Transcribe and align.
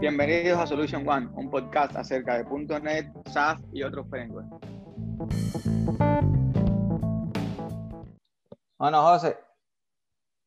Bienvenidos 0.00 0.58
a 0.58 0.66
Solution 0.66 1.06
One, 1.06 1.28
un 1.34 1.50
podcast 1.50 1.94
acerca 1.94 2.38
de 2.38 2.80
.NET, 2.80 3.12
SAS 3.28 3.60
y 3.70 3.82
otros 3.82 4.08
frameworks. 4.08 4.48
Bueno, 8.78 9.02
José, 9.02 9.36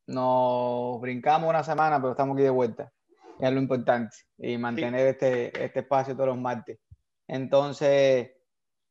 nos 0.08 1.00
brincamos 1.00 1.48
una 1.48 1.62
semana, 1.62 2.00
pero 2.00 2.10
estamos 2.10 2.34
aquí 2.34 2.42
de 2.42 2.50
vuelta. 2.50 2.92
Es 3.38 3.52
lo 3.52 3.60
importante. 3.60 4.16
Y 4.38 4.58
mantener 4.58 5.06
este, 5.06 5.64
este 5.64 5.80
espacio 5.80 6.16
todos 6.16 6.30
los 6.30 6.38
martes. 6.38 6.80
Entonces, 7.28 8.32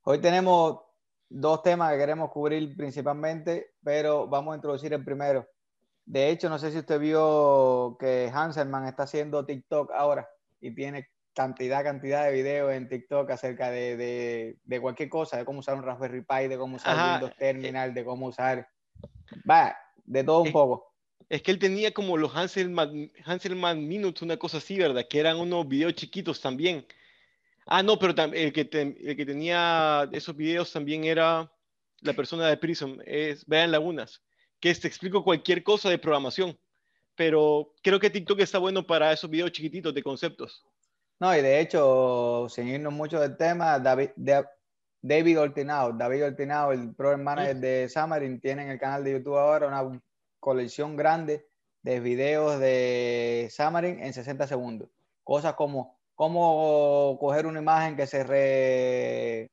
hoy 0.04 0.20
tenemos 0.20 0.80
dos 1.28 1.62
temas 1.62 1.92
que 1.92 1.98
queremos 1.98 2.32
cubrir 2.32 2.74
principalmente, 2.78 3.74
pero 3.84 4.30
vamos 4.30 4.54
a 4.54 4.56
introducir 4.56 4.94
el 4.94 5.04
primero. 5.04 5.46
De 6.06 6.30
hecho, 6.30 6.48
no 6.48 6.58
sé 6.58 6.72
si 6.72 6.78
usted 6.78 7.02
vio 7.02 7.98
que 8.00 8.32
Hanselman 8.34 8.86
está 8.86 9.04
haciendo 9.04 9.46
TikTok 9.46 9.92
ahora 9.92 10.30
y 10.64 10.74
tiene 10.74 11.10
cantidad, 11.34 11.84
cantidad 11.84 12.26
de 12.26 12.32
videos 12.32 12.74
en 12.74 12.88
TikTok 12.88 13.30
acerca 13.32 13.70
de, 13.70 13.98
de, 13.98 14.58
de 14.64 14.80
cualquier 14.80 15.10
cosa, 15.10 15.38
de 15.38 15.44
cómo 15.44 15.60
usar 15.60 15.76
un 15.76 15.84
Raspberry 15.84 16.22
Pi, 16.22 16.48
de 16.48 16.58
cómo 16.58 16.78
usar 16.78 17.12
Windows 17.14 17.36
Terminal, 17.38 17.94
de 17.94 18.06
cómo 18.06 18.28
usar, 18.28 18.70
va, 19.50 19.76
de 20.06 20.24
todo 20.24 20.42
un 20.42 20.54
poco. 20.54 20.94
Es 21.28 21.42
que 21.42 21.52
él 21.52 21.60
tenía 21.60 21.92
como 21.94 22.16
los 22.16 22.34
Hanselman, 22.34 23.12
Hanselman 23.26 23.86
Minutes, 23.86 24.22
una 24.22 24.38
cosa 24.38 24.58
así, 24.58 24.78
¿verdad? 24.78 25.06
Que 25.10 25.20
eran 25.20 25.38
unos 25.38 25.68
videos 25.68 25.96
chiquitos 25.96 26.40
también. 26.40 26.86
Ah, 27.66 27.84
no, 27.84 28.00
pero 28.00 28.14
el 28.34 28.54
que, 28.54 28.70
el 28.72 29.18
que 29.18 29.26
tenía 29.26 30.08
esos 30.14 30.36
videos 30.36 30.72
también 30.72 31.04
era 31.04 31.52
la 32.00 32.14
persona 32.14 32.48
de 32.48 32.58
Prism, 32.58 33.00
es 33.06 33.46
Vean 33.48 33.72
Lagunas, 33.72 34.22
que 34.62 34.74
te 34.76 34.88
explico 34.88 35.26
cualquier 35.26 35.62
cosa 35.64 35.90
de 35.90 35.98
programación 35.98 36.58
pero 37.16 37.74
creo 37.82 38.00
que 38.00 38.10
TikTok 38.10 38.40
está 38.40 38.58
bueno 38.58 38.86
para 38.86 39.12
esos 39.12 39.30
videos 39.30 39.52
chiquititos 39.52 39.94
de 39.94 40.04
conceptos. 40.04 40.66
No, 41.20 41.36
y 41.36 41.42
de 41.42 41.60
hecho, 41.60 42.48
seguirnos 42.50 42.92
mucho 42.92 43.20
del 43.20 43.38
tema, 43.38 43.80
David, 43.80 44.10
David 45.02 45.40
Ortinao, 45.40 45.94
David 45.94 46.26
Ortinao, 46.26 46.72
el 46.72 46.94
program 46.96 47.24
manager 47.24 47.56
de 47.58 47.90
Xamarin, 47.94 48.40
tiene 48.40 48.64
en 48.64 48.72
el 48.72 48.80
canal 48.80 49.04
de 49.04 49.14
YouTube 49.14 49.38
ahora 49.38 49.68
una 49.68 50.02
colección 50.40 50.96
grande 50.96 51.48
de 51.82 52.00
videos 52.00 52.60
de 52.60 53.50
Xamarin 53.52 54.02
en 54.02 54.14
60 54.14 54.48
segundos. 54.48 54.90
Cosas 55.24 55.54
como 55.54 55.98
cómo 56.16 57.18
coger 57.20 57.46
una 57.46 57.60
imagen 57.60 57.96
que 57.96 58.08
se 58.08 58.24
re, 58.24 59.52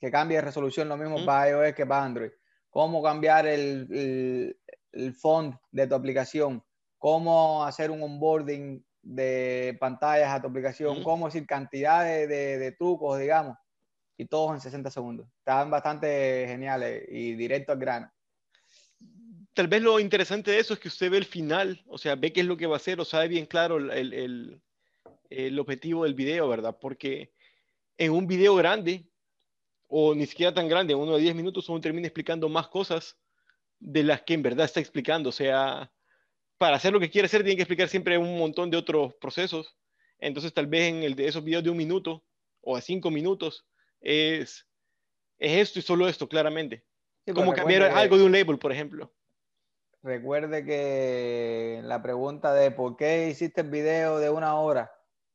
que 0.00 0.10
cambie 0.10 0.36
de 0.36 0.42
resolución 0.42 0.88
lo 0.88 0.96
mismo 0.96 1.24
para 1.24 1.50
iOS 1.50 1.74
que 1.74 1.86
para 1.86 2.04
Android. 2.04 2.30
Cómo 2.70 3.02
cambiar 3.02 3.46
el, 3.46 3.86
el, 3.90 4.58
el 4.92 5.14
font 5.14 5.56
de 5.70 5.86
tu 5.86 5.94
aplicación 5.94 6.62
cómo 6.98 7.64
hacer 7.64 7.90
un 7.90 8.02
onboarding 8.02 8.84
de 9.02 9.76
pantallas 9.78 10.32
a 10.32 10.40
tu 10.40 10.48
aplicación, 10.48 11.02
cómo 11.02 11.26
decir 11.26 11.46
cantidad 11.46 12.04
de, 12.04 12.26
de, 12.26 12.72
trucos, 12.72 13.18
digamos, 13.18 13.56
y 14.16 14.26
todos 14.26 14.54
en 14.54 14.60
60 14.60 14.90
segundos. 14.90 15.26
Estaban 15.38 15.70
bastante 15.70 16.46
geniales 16.48 17.04
y 17.08 17.34
directo 17.34 17.72
al 17.72 17.78
grano. 17.78 18.10
Tal 19.52 19.68
vez 19.68 19.82
lo 19.82 20.00
interesante 20.00 20.50
de 20.50 20.58
eso 20.58 20.74
es 20.74 20.80
que 20.80 20.88
usted 20.88 21.10
ve 21.10 21.18
el 21.18 21.24
final, 21.24 21.84
o 21.86 21.98
sea, 21.98 22.16
ve 22.16 22.32
qué 22.32 22.40
es 22.40 22.46
lo 22.46 22.56
que 22.56 22.66
va 22.66 22.74
a 22.74 22.78
hacer, 22.78 22.98
o 22.98 23.04
sabe 23.04 23.28
bien 23.28 23.46
claro 23.46 23.76
el, 23.76 24.12
el, 24.12 24.60
el 25.30 25.58
objetivo 25.58 26.04
del 26.04 26.14
video, 26.14 26.48
¿verdad? 26.48 26.76
Porque 26.80 27.32
en 27.98 28.12
un 28.12 28.26
video 28.26 28.54
grande, 28.56 29.06
o 29.86 30.14
ni 30.14 30.26
siquiera 30.26 30.52
tan 30.52 30.68
grande, 30.68 30.94
uno 30.94 31.14
de 31.14 31.22
10 31.22 31.34
minutos, 31.34 31.68
uno 31.68 31.80
termina 31.80 32.08
explicando 32.08 32.48
más 32.48 32.68
cosas 32.68 33.16
de 33.78 34.02
las 34.02 34.22
que 34.22 34.34
en 34.34 34.42
verdad 34.42 34.64
está 34.64 34.80
explicando. 34.80 35.28
O 35.28 35.32
sea, 35.32 35.92
para 36.64 36.76
hacer 36.76 36.94
lo 36.94 37.00
que 37.00 37.10
quiere 37.10 37.26
hacer 37.26 37.42
tiene 37.42 37.56
que 37.56 37.62
explicar 37.64 37.90
siempre 37.90 38.16
un 38.16 38.38
montón 38.38 38.70
de 38.70 38.78
otros 38.78 39.12
procesos. 39.20 39.76
Entonces 40.18 40.54
tal 40.54 40.66
vez 40.66 40.88
en 40.88 41.02
el 41.02 41.14
de 41.14 41.28
esos 41.28 41.44
videos 41.44 41.62
de 41.62 41.68
un 41.68 41.76
minuto 41.76 42.24
o 42.62 42.74
a 42.74 42.80
cinco 42.80 43.10
minutos 43.10 43.66
es, 44.00 44.66
es 45.36 45.58
esto 45.60 45.78
y 45.78 45.82
solo 45.82 46.08
esto, 46.08 46.26
claramente. 46.26 46.82
Como 47.34 47.52
cambiar 47.52 47.82
algo 47.82 48.16
de 48.16 48.24
un 48.24 48.32
label, 48.32 48.58
por 48.58 48.72
ejemplo. 48.72 49.12
Recuerde 50.02 50.64
que 50.64 51.82
la 51.84 52.02
pregunta 52.02 52.54
de 52.54 52.70
por 52.70 52.96
qué 52.96 53.28
hiciste 53.28 53.60
el 53.60 53.68
video 53.68 54.18
de 54.18 54.30
una 54.30 54.54
hora, 54.54 54.90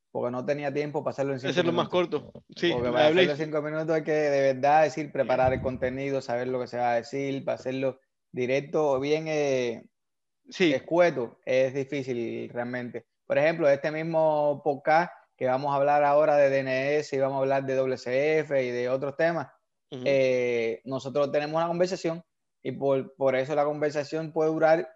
porque 0.10 0.32
no 0.32 0.44
tenía 0.44 0.74
tiempo 0.74 1.04
para 1.04 1.12
hacerlo 1.12 1.34
en 1.34 1.42
cinco 1.42 1.52
hacerlo 1.52 1.74
más 1.74 1.90
corto. 1.90 2.32
Sí, 2.56 2.72
porque 2.72 2.90
para 2.90 3.10
hacerlo 3.10 3.22
en 3.22 3.38
cinco 3.38 3.62
minutos 3.62 3.92
hay 3.92 4.04
que 4.04 4.14
de 4.14 4.54
verdad 4.54 4.82
decir, 4.82 5.12
preparar 5.12 5.54
el 5.54 5.62
contenido, 5.62 6.24
saber 6.24 6.48
lo 6.48 6.60
que 6.60 6.66
se 6.66 6.78
va 6.78 6.94
a 6.94 6.96
decir, 6.96 7.46
para 7.46 7.60
hacerlo 7.60 8.00
directo, 8.32 9.00
bien 9.00 9.28
eh, 9.28 9.84
sí. 10.50 10.74
escueto, 10.74 11.40
es 11.46 11.74
difícil 11.74 12.50
realmente. 12.50 13.06
Por 13.26 13.38
ejemplo, 13.38 13.70
este 13.70 13.92
mismo 13.92 14.62
podcast 14.64 15.12
que 15.38 15.46
vamos 15.46 15.72
a 15.72 15.76
hablar 15.76 16.04
ahora 16.04 16.36
de 16.36 16.50
DNS 16.50 17.14
y 17.14 17.18
vamos 17.18 17.38
a 17.38 17.40
hablar 17.40 17.66
de 17.66 17.76
WCF 17.76 18.52
y 18.52 18.72
de 18.72 18.90
otros 18.90 19.16
temas, 19.16 19.48
eh, 19.92 20.82
nosotros 20.84 21.32
tenemos 21.32 21.56
una 21.56 21.68
conversación 21.68 22.24
y 22.62 22.74
por, 22.74 23.16
por, 23.16 23.36
eso 23.36 23.56
la 23.56 23.64
conversación 23.64 24.34
puede 24.34 24.52
durar 24.52 24.90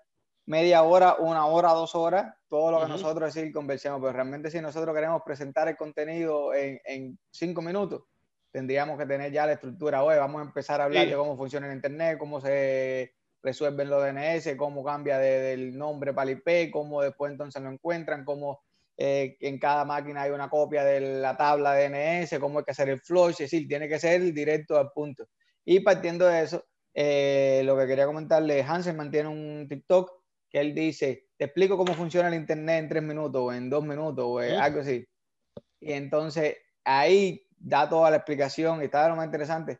media 0.46 0.84
hora, 0.84 1.16
una 1.16 1.46
hora, 1.46 1.70
dos 1.70 1.96
horas, 1.96 2.36
todo 2.50 2.72
lo 2.72 2.82
que 2.82 2.90
nosotros 2.90 3.34
decir 3.34 3.54
conversamos, 3.54 4.02
pero 4.02 4.12
realmente 4.12 4.52
si 4.52 4.60
nosotros 4.60 4.94
queremos 4.94 5.22
presentar 5.26 5.70
el 5.70 5.78
contenido 5.78 6.54
en, 6.54 6.80
en 6.84 7.18
cinco 7.32 7.62
minutos, 7.62 8.04
tendríamos 8.52 9.00
que 9.00 9.06
tener 9.06 9.32
ya 9.32 9.46
la 9.46 9.54
estructura, 9.54 10.04
hoy 10.04 10.18
vamos 10.18 10.42
a 10.42 10.46
empezar 10.46 10.82
a 10.82 10.86
hablar 10.86 11.08
de 11.08 11.16
cómo 11.16 11.38
funciona 11.38 11.68
el 11.68 11.74
Internet, 11.74 12.18
cómo 12.20 12.42
se 12.42 13.14
resuelven 13.44 13.90
los 13.90 14.02
DNS, 14.02 14.56
cómo 14.56 14.84
cambia 14.84 15.20
del 15.20 15.78
nombre 15.78 16.14
para 16.14 16.32
el 16.32 16.38
IP, 16.38 16.72
cómo 16.72 17.02
después 17.02 17.32
entonces 17.32 17.62
lo 17.62 17.70
encuentran, 17.70 18.24
cómo 18.24 18.62
eh, 18.96 19.36
en 19.42 19.60
cada 19.60 19.84
máquina 19.84 20.22
hay 20.22 20.32
una 20.32 20.50
copia 20.50 20.84
de 20.84 21.02
la 21.20 21.36
tabla 21.36 21.76
DNS, 21.76 22.40
cómo 22.40 22.60
hay 22.60 22.66
que 22.66 22.72
hacer 22.72 22.90
el 22.90 23.02
flush, 23.02 23.34
es 23.34 23.52
decir, 23.52 23.68
tiene 23.68 23.90
que 23.90 24.00
ser 24.00 24.22
directo 24.34 24.78
al 24.78 24.92
punto. 24.92 25.28
Y 25.66 25.82
partiendo 25.82 26.26
de 26.26 26.44
eso, 26.44 26.66
eh, 26.94 27.62
lo 27.66 27.78
que 27.78 27.86
quería 27.86 28.06
comentarle, 28.06 28.64
Hansen 28.64 28.96
mantiene 28.96 29.28
un 29.28 29.68
TikTok 29.68 30.12
que 30.50 30.62
él 30.62 30.74
dice, 30.74 31.28
te 31.36 31.46
explico 31.46 31.78
cómo 31.78 31.94
funciona 31.94 32.30
el 32.30 32.36
Internet 32.36 32.84
en 32.84 32.90
tres 32.90 33.04
minutos 33.04 33.42
o 33.42 33.52
en 33.52 33.70
dos 33.70 33.84
minutos 33.84 34.24
o 34.26 34.40
algo 34.40 34.80
así. 34.80 35.06
Y 35.82 35.92
entonces 35.92 36.56
ahí 36.86 37.46
da 37.58 37.90
toda 37.90 38.10
la 38.10 38.18
explicación 38.18 38.82
y 38.82 38.86
está 38.86 39.10
lo 39.10 39.16
más 39.16 39.26
interesante 39.26 39.80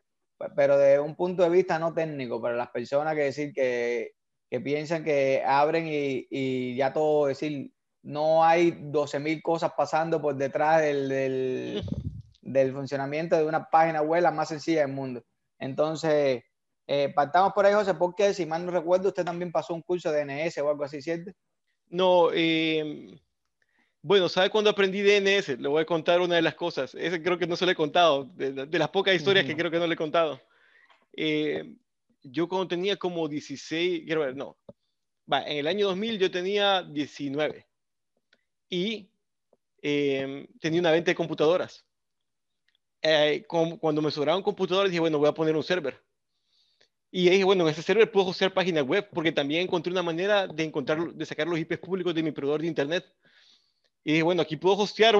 pero 0.54 0.78
de 0.78 0.98
un 0.98 1.14
punto 1.14 1.42
de 1.42 1.50
vista 1.50 1.78
no 1.78 1.94
técnico, 1.94 2.40
para 2.40 2.56
las 2.56 2.70
personas 2.70 3.14
que 3.14 3.22
decir 3.22 3.52
que, 3.52 4.12
que 4.50 4.60
piensan 4.60 5.04
que 5.04 5.42
abren 5.44 5.86
y, 5.86 6.26
y, 6.30 6.76
ya 6.76 6.92
todo, 6.92 7.26
decir, 7.26 7.72
no 8.02 8.44
hay 8.44 8.72
12.000 8.72 9.42
cosas 9.42 9.72
pasando 9.76 10.20
por 10.20 10.36
detrás 10.36 10.82
del, 10.82 11.08
del, 11.08 11.82
del, 12.42 12.72
funcionamiento 12.72 13.36
de 13.36 13.46
una 13.46 13.68
página 13.68 14.02
web 14.02 14.22
la 14.22 14.30
más 14.30 14.48
sencilla 14.48 14.82
del 14.82 14.92
mundo. 14.92 15.22
Entonces, 15.58 16.42
eh, 16.86 17.12
partamos 17.14 17.52
por 17.52 17.64
ahí, 17.64 17.72
José, 17.72 17.94
porque 17.94 18.34
si 18.34 18.44
mal 18.44 18.64
no 18.66 18.72
recuerdo, 18.72 19.08
usted 19.08 19.24
también 19.24 19.50
pasó 19.50 19.74
un 19.74 19.82
curso 19.82 20.12
de 20.12 20.24
DNS 20.24 20.58
o 20.58 20.68
algo 20.68 20.84
así, 20.84 21.00
¿cierto? 21.00 21.32
No, 21.88 22.28
eh, 22.32 23.20
bueno, 24.04 24.28
¿sabe 24.28 24.50
cuándo 24.50 24.68
aprendí 24.68 25.00
DNS? 25.00 25.58
Le 25.58 25.66
voy 25.66 25.80
a 25.80 25.86
contar 25.86 26.20
una 26.20 26.34
de 26.34 26.42
las 26.42 26.54
cosas. 26.54 26.94
Ese 26.94 27.22
creo 27.22 27.38
que 27.38 27.46
no 27.46 27.56
se 27.56 27.64
lo 27.64 27.72
he 27.72 27.74
contado, 27.74 28.24
de, 28.34 28.78
las 28.78 28.90
pocas 28.90 29.14
historias 29.14 29.46
que 29.46 29.56
creo 29.56 29.70
que 29.70 29.78
no 29.78 29.86
le 29.86 29.94
he 29.94 29.96
contado. 29.96 30.42
Eh, 31.14 31.74
yo 32.22 32.46
cuando 32.46 32.68
tenía 32.68 32.98
como 32.98 33.26
16, 33.26 34.02
quiero 34.04 34.20
ver, 34.20 34.36
no, 34.36 34.58
va, 35.32 35.42
en 35.44 35.56
el 35.56 35.66
año 35.66 35.86
2000 35.86 36.18
yo 36.18 36.30
tenía 36.30 36.82
19 36.82 37.66
y 38.68 39.08
em, 39.80 40.48
tenía 40.60 40.80
una 40.80 40.90
venta 40.90 41.10
de 41.10 41.14
computadoras. 41.14 41.86
Eh, 43.00 43.46
cuando 43.48 44.02
me 44.02 44.10
sobraron 44.10 44.42
computadoras 44.42 44.90
dije, 44.90 45.00
bueno, 45.00 45.18
voy 45.18 45.28
a 45.28 45.32
poner 45.32 45.56
un 45.56 45.64
server. 45.64 45.98
Y 47.10 47.30
dije, 47.30 47.44
bueno, 47.44 47.64
en 47.64 47.70
ese 47.70 47.80
server 47.80 48.12
puedo 48.12 48.32
hacer 48.32 48.52
páginas 48.52 48.84
web 48.84 49.08
porque 49.14 49.32
también 49.32 49.62
encontré 49.62 49.90
una 49.90 50.02
manera 50.02 50.46
de, 50.46 50.62
encontrar, 50.62 51.14
de 51.14 51.24
sacar 51.24 51.48
los 51.48 51.58
IPs 51.58 51.78
públicos 51.78 52.14
de 52.14 52.22
mi 52.22 52.32
proveedor 52.32 52.60
de 52.60 52.66
internet 52.66 53.06
y 54.04 54.20
bueno, 54.20 54.42
aquí 54.42 54.56
puedo 54.56 54.76
hostear 54.76 55.16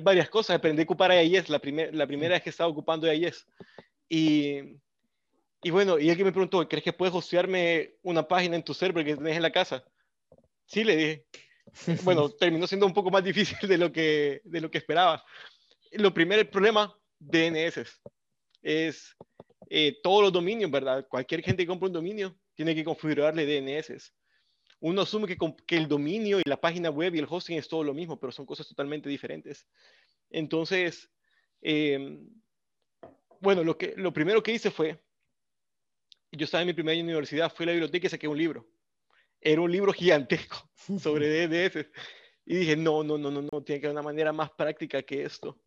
varias 0.00 0.30
cosas. 0.30 0.56
Aprendí 0.56 0.82
a 0.82 0.84
ocupar 0.84 1.10
AIS, 1.10 1.48
la, 1.48 1.58
primer, 1.58 1.92
la 1.92 2.06
primera 2.06 2.34
vez 2.34 2.42
que 2.42 2.50
estaba 2.50 2.70
ocupando 2.70 3.10
AIS. 3.10 3.44
Y, 4.08 4.78
y 5.60 5.70
bueno, 5.70 5.98
y 5.98 6.08
alguien 6.08 6.26
me 6.26 6.32
preguntó, 6.32 6.66
¿crees 6.68 6.84
que 6.84 6.92
puedes 6.92 7.12
hostearme 7.12 7.96
una 8.02 8.26
página 8.26 8.54
en 8.54 8.62
tu 8.62 8.74
server 8.74 9.04
que 9.04 9.16
tenés 9.16 9.36
en 9.36 9.42
la 9.42 9.50
casa? 9.50 9.84
Sí, 10.66 10.84
le 10.84 10.96
dije. 10.96 11.24
Bueno, 12.02 12.30
terminó 12.30 12.66
siendo 12.66 12.86
un 12.86 12.94
poco 12.94 13.10
más 13.10 13.22
difícil 13.22 13.68
de 13.68 13.76
lo 13.76 13.92
que, 13.92 14.40
de 14.44 14.60
lo 14.60 14.70
que 14.70 14.78
esperaba. 14.78 15.22
Lo 15.92 16.14
primero, 16.14 16.40
el 16.40 16.48
problema, 16.48 16.96
DNS. 17.18 18.00
Es 18.62 19.14
eh, 19.68 19.98
todos 20.02 20.22
los 20.22 20.32
dominios, 20.32 20.70
¿verdad? 20.70 21.06
Cualquier 21.08 21.42
gente 21.42 21.64
que 21.64 21.66
compra 21.66 21.88
un 21.88 21.92
dominio 21.92 22.38
tiene 22.54 22.74
que 22.74 22.84
configurarle 22.84 23.44
DNS 23.44 24.12
uno 24.80 25.02
asume 25.02 25.26
que, 25.26 25.36
que, 25.66 25.76
el 25.76 25.88
dominio 25.88 26.38
y 26.38 26.42
la 26.46 26.60
página 26.60 26.90
web 26.90 27.14
y 27.14 27.18
el 27.18 27.26
hosting 27.28 27.58
es 27.58 27.68
todo 27.68 27.82
lo 27.82 27.94
mismo, 27.94 28.18
pero 28.18 28.32
son 28.32 28.46
cosas 28.46 28.68
totalmente 28.68 29.08
diferentes. 29.08 29.66
Entonces, 30.30 31.10
em, 31.60 32.28
bueno, 33.40 33.64
lo, 33.64 33.76
que, 33.76 33.94
lo 33.96 34.12
primero 34.12 34.42
que 34.42 34.52
hice 34.52 34.70
fue, 34.70 35.00
yo 36.32 36.44
estaba 36.44 36.62
en 36.62 36.68
mi 36.68 36.74
primera 36.74 37.00
universidad, 37.00 37.52
fui 37.52 37.64
a 37.64 37.66
la 37.68 37.72
biblioteca 37.72 38.06
y 38.06 38.10
saqué 38.10 38.28
un 38.28 38.38
libro. 38.38 38.68
Era 39.40 39.60
un 39.60 39.70
libro 39.70 39.92
gigantesco 39.92 40.70
sobre 41.00 41.46
DNS. 41.46 41.86
Y 42.46 42.56
dije, 42.56 42.76
no, 42.76 43.02
no, 43.02 43.18
no, 43.18 43.30
no, 43.30 43.42
no, 43.42 43.62
tiene 43.62 43.80
que 43.80 43.86
haber 43.86 43.96
una 43.96 44.02
manera 44.02 44.32
más 44.32 44.50
práctica 44.50 45.02
que 45.02 45.22
esto. 45.24 45.60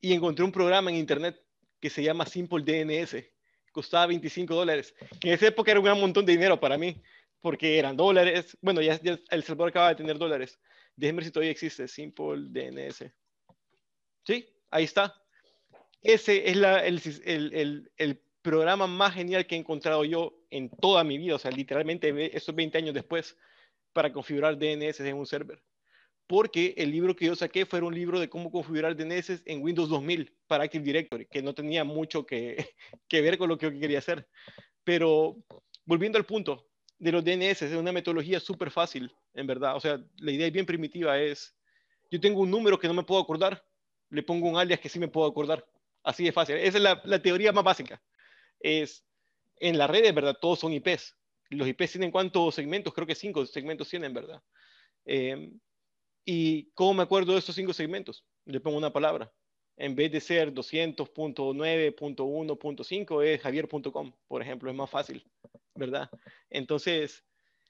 Y 0.00 0.12
encontré 0.12 0.44
un 0.44 0.52
programa 0.52 0.90
en 0.90 0.96
internet 0.96 1.40
que 1.80 1.88
se 1.88 2.02
llama 2.02 2.26
Simple 2.26 2.64
DNS. 2.64 3.24
Costaba 3.70 4.06
25 4.06 4.54
dólares. 4.54 4.94
En 5.22 5.32
esa 5.32 5.48
época 5.48 5.70
era 5.70 5.80
un 5.80 6.00
montón 6.00 6.26
de 6.26 6.32
dinero 6.32 6.58
para 6.58 6.76
mí, 6.78 7.00
porque 7.44 7.78
eran 7.78 7.94
dólares. 7.94 8.56
Bueno, 8.62 8.80
ya, 8.80 8.98
El 9.28 9.42
Salvador 9.42 9.68
acaba 9.68 9.90
de 9.90 9.96
tener 9.96 10.16
dólares. 10.16 10.58
Déjenme 10.96 11.18
ver 11.18 11.24
si 11.26 11.30
todavía 11.30 11.50
existe 11.50 11.86
Simple 11.86 12.46
DNS. 12.48 13.04
Sí, 14.26 14.48
ahí 14.70 14.84
está. 14.84 15.14
Ese 16.00 16.48
es 16.48 16.56
la, 16.56 16.86
el, 16.86 17.02
el, 17.26 17.92
el, 17.98 18.22
programa 18.40 18.86
más 18.86 19.12
genial 19.12 19.46
que 19.46 19.56
he 19.56 19.58
encontrado 19.58 20.06
yo 20.06 20.34
en 20.48 20.70
toda 20.70 21.04
mi 21.04 21.18
vida, 21.18 21.34
o 21.34 21.38
sea, 21.38 21.50
literalmente 21.50 22.34
esos 22.34 22.54
20 22.54 22.78
años 22.78 22.94
después, 22.94 23.36
para 23.92 24.10
configurar 24.10 24.58
DNS 24.58 25.00
en 25.00 25.16
un 25.16 25.26
server. 25.26 25.62
Porque 26.26 26.72
el 26.78 26.90
libro 26.90 27.14
que 27.14 27.26
yo 27.26 27.36
saqué 27.36 27.66
fue 27.66 27.82
un 27.82 27.94
libro 27.94 28.20
de 28.20 28.30
cómo 28.30 28.50
configurar 28.50 28.96
DNS 28.96 29.42
en 29.44 29.62
Windows 29.62 29.90
2000 29.90 30.34
para 30.46 30.64
Active 30.64 30.82
Directory, 30.84 31.26
que 31.26 31.42
no 31.42 31.54
tenía 31.54 31.84
mucho 31.84 32.24
que, 32.24 32.70
que 33.06 33.20
ver 33.20 33.36
con 33.36 33.50
lo 33.50 33.58
que 33.58 33.70
yo 33.70 33.78
quería 33.78 33.98
hacer. 33.98 34.26
Pero 34.82 35.36
volviendo 35.84 36.16
al 36.16 36.24
punto 36.24 36.70
de 36.98 37.12
los 37.12 37.24
DNS, 37.24 37.62
es 37.62 37.74
una 37.74 37.92
metodología 37.92 38.40
súper 38.40 38.70
fácil, 38.70 39.14
en 39.34 39.46
verdad. 39.46 39.76
O 39.76 39.80
sea, 39.80 40.02
la 40.18 40.30
idea 40.30 40.46
es 40.46 40.52
bien 40.52 40.66
primitiva, 40.66 41.18
es, 41.18 41.56
yo 42.10 42.20
tengo 42.20 42.40
un 42.40 42.50
número 42.50 42.78
que 42.78 42.88
no 42.88 42.94
me 42.94 43.02
puedo 43.02 43.20
acordar, 43.20 43.64
le 44.10 44.22
pongo 44.22 44.48
un 44.48 44.56
alias 44.56 44.80
que 44.80 44.88
sí 44.88 44.98
me 44.98 45.08
puedo 45.08 45.26
acordar. 45.26 45.66
Así 46.02 46.24
de 46.24 46.32
fácil. 46.32 46.56
Esa 46.56 46.76
es 46.76 46.82
la, 46.82 47.00
la 47.04 47.20
teoría 47.20 47.52
más 47.52 47.64
básica 47.64 48.02
es 48.64 49.06
en 49.60 49.78
la 49.78 49.86
red, 49.86 50.12
¿verdad? 50.12 50.36
Todos 50.40 50.58
son 50.58 50.72
IPs. 50.72 51.16
Los 51.50 51.68
IPs 51.68 51.92
tienen 51.92 52.10
cuántos 52.10 52.54
segmentos? 52.54 52.92
Creo 52.92 53.06
que 53.06 53.14
cinco 53.14 53.46
segmentos 53.46 53.88
tienen, 53.88 54.12
¿verdad? 54.12 54.42
Em, 55.04 55.60
¿Y 56.24 56.70
cómo 56.72 56.94
me 56.94 57.02
acuerdo 57.02 57.32
de 57.32 57.38
estos 57.38 57.54
cinco 57.54 57.74
segmentos? 57.74 58.24
Le 58.46 58.58
pongo 58.58 58.78
una 58.78 58.92
palabra. 58.92 59.30
En 59.76 59.96
vez 59.96 60.12
de 60.12 60.20
ser 60.20 60.54
200.9.1.5 60.54 63.24
es 63.24 63.40
javier.com, 63.40 64.12
por 64.28 64.42
ejemplo, 64.42 64.70
es 64.70 64.76
más 64.76 64.88
fácil, 64.88 65.26
¿verdad? 65.74 66.08
Entonces, 66.48 67.24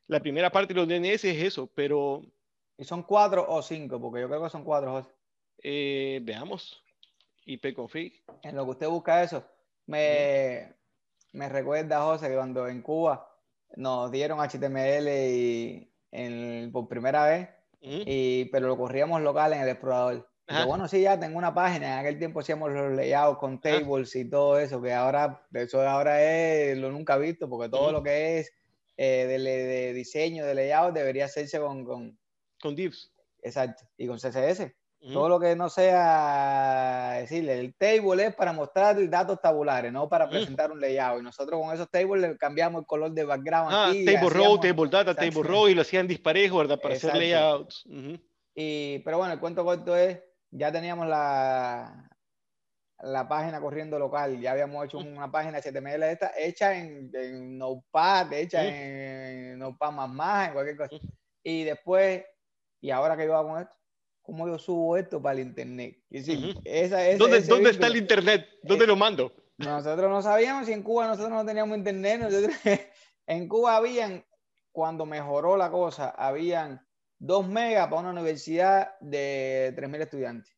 la 0.06 0.20
primera 0.20 0.50
parte 0.50 0.74
de 0.74 0.80
los 0.80 0.88
DNS 0.88 1.24
es 1.24 1.42
eso, 1.42 1.66
pero... 1.74 2.20
¿Y 2.76 2.84
son 2.84 3.04
cuatro 3.04 3.46
o 3.48 3.62
cinco? 3.62 3.98
Porque 4.00 4.20
yo 4.20 4.28
creo 4.28 4.42
que 4.42 4.50
son 4.50 4.64
cuatro, 4.64 5.08
eh, 5.62 6.18
veamos. 6.22 6.82
ipconfig. 7.46 8.22
En 8.42 8.56
lo 8.56 8.64
que 8.64 8.70
usted 8.72 8.88
busca 8.88 9.22
eso, 9.22 9.46
me, 9.86 10.74
me 11.32 11.48
recuerda, 11.48 12.02
José, 12.02 12.28
que 12.28 12.34
cuando 12.34 12.68
en 12.68 12.82
Cuba 12.82 13.30
nos 13.76 14.10
dieron 14.10 14.40
HTML 14.40 15.08
y, 15.08 15.88
por 16.72 16.88
primera 16.88 17.26
vez, 17.26 17.48
y, 17.80 18.46
pero 18.46 18.66
lo 18.68 18.76
corríamos 18.76 19.22
local 19.22 19.52
en 19.52 19.60
el 19.60 19.68
explorador. 19.68 20.28
Bueno, 20.66 20.88
sí, 20.88 21.02
ya 21.02 21.18
tengo 21.18 21.38
una 21.38 21.54
página. 21.54 21.94
En 21.94 21.98
aquel 22.00 22.18
tiempo 22.18 22.40
hacíamos 22.40 22.70
los 22.72 22.92
layouts 22.92 23.38
con 23.38 23.60
tables 23.60 24.14
y 24.16 24.28
todo 24.28 24.58
eso, 24.58 24.80
que 24.82 24.92
ahora, 24.92 25.46
eso 25.52 25.80
ahora 25.80 26.22
es 26.22 26.76
lo 26.76 26.90
nunca 26.90 27.16
visto, 27.16 27.48
porque 27.48 27.68
todo 27.68 27.92
lo 27.92 28.02
que 28.02 28.38
es 28.38 28.52
eh, 28.96 29.26
de, 29.26 29.92
diseño, 29.94 30.44
de 30.44 30.54
layout, 30.54 30.94
debería 30.94 31.24
hacerse 31.24 31.58
con, 31.58 31.84
con, 31.84 32.18
con 32.60 32.74
divs. 32.74 33.12
Exacto, 33.42 33.84
y 33.96 34.06
con 34.06 34.18
CSS. 34.18 34.72
Todo 35.12 35.28
lo 35.28 35.38
que 35.38 35.54
no 35.54 35.68
sea 35.68 37.18
decirle, 37.20 37.60
el 37.60 37.74
table 37.74 38.24
es 38.24 38.34
para 38.34 38.54
mostrar 38.54 38.96
datos 39.10 39.38
tabulares, 39.38 39.92
no 39.92 40.08
para 40.08 40.30
presentar 40.30 40.72
un 40.72 40.80
layout. 40.80 41.20
Y 41.20 41.22
nosotros 41.22 41.60
con 41.60 41.74
esos 41.74 41.90
tables 41.90 42.22
le 42.22 42.38
cambiamos 42.38 42.80
el 42.80 42.86
color 42.86 43.12
de 43.12 43.24
background. 43.24 43.68
Ah, 43.70 43.92
table 43.92 44.30
row, 44.30 44.58
table 44.58 44.88
data, 44.88 45.14
table 45.14 45.42
row 45.42 45.68
y 45.68 45.74
lo 45.74 45.82
hacían 45.82 46.08
disparejo, 46.08 46.56
¿verdad? 46.56 46.80
Para 46.80 46.94
hacer 46.94 47.14
layouts. 47.14 47.84
y, 48.54 49.00
pero 49.00 49.18
bueno, 49.18 49.34
el 49.34 49.40
cuento 49.40 49.62
corto 49.62 49.94
es, 49.94 50.20
ya 50.54 50.70
teníamos 50.70 51.08
la, 51.08 52.08
la 53.00 53.28
página 53.28 53.60
corriendo 53.60 53.98
local, 53.98 54.40
ya 54.40 54.52
habíamos 54.52 54.84
hecho 54.84 54.98
una 54.98 55.30
página 55.30 55.60
HTML 55.60 56.02
esta, 56.04 56.32
hecha 56.38 56.76
en, 56.78 57.10
en 57.12 57.58
Notepad, 57.58 58.32
hecha 58.32 58.64
en 58.64 59.58
Notepad 59.58 59.90
más 59.92 60.10
más, 60.10 60.48
en 60.48 60.54
cualquier 60.54 60.76
cosa. 60.76 60.96
Y 61.42 61.64
después, 61.64 62.24
¿y 62.80 62.90
ahora 62.90 63.16
qué 63.16 63.26
yo 63.26 63.36
hago 63.36 63.50
con 63.50 63.62
esto? 63.62 63.74
¿Cómo 64.22 64.48
yo 64.48 64.58
subo 64.58 64.96
esto 64.96 65.20
para 65.20 65.34
el 65.34 65.46
internet? 65.46 65.98
¿Dónde, 66.08 67.40
¿dónde 67.40 67.70
está 67.70 67.88
el 67.88 67.96
internet? 67.96 68.46
¿Dónde 68.62 68.86
lo 68.86 68.96
mando? 68.96 69.32
Nosotros 69.58 70.08
no 70.08 70.22
sabíamos 70.22 70.66
si 70.66 70.72
en 70.72 70.82
Cuba 70.82 71.06
nosotros 71.06 71.32
no 71.32 71.44
teníamos 71.44 71.76
internet. 71.76 72.22
en 73.26 73.48
Cuba 73.48 73.76
habían, 73.76 74.24
cuando 74.72 75.04
mejoró 75.04 75.56
la 75.56 75.70
cosa, 75.70 76.10
habían 76.10 76.80
dos 77.18 77.46
megas 77.46 77.88
para 77.88 78.00
una 78.00 78.10
universidad 78.10 78.98
de 79.00 79.74
3.000 79.76 80.02
estudiantes. 80.02 80.56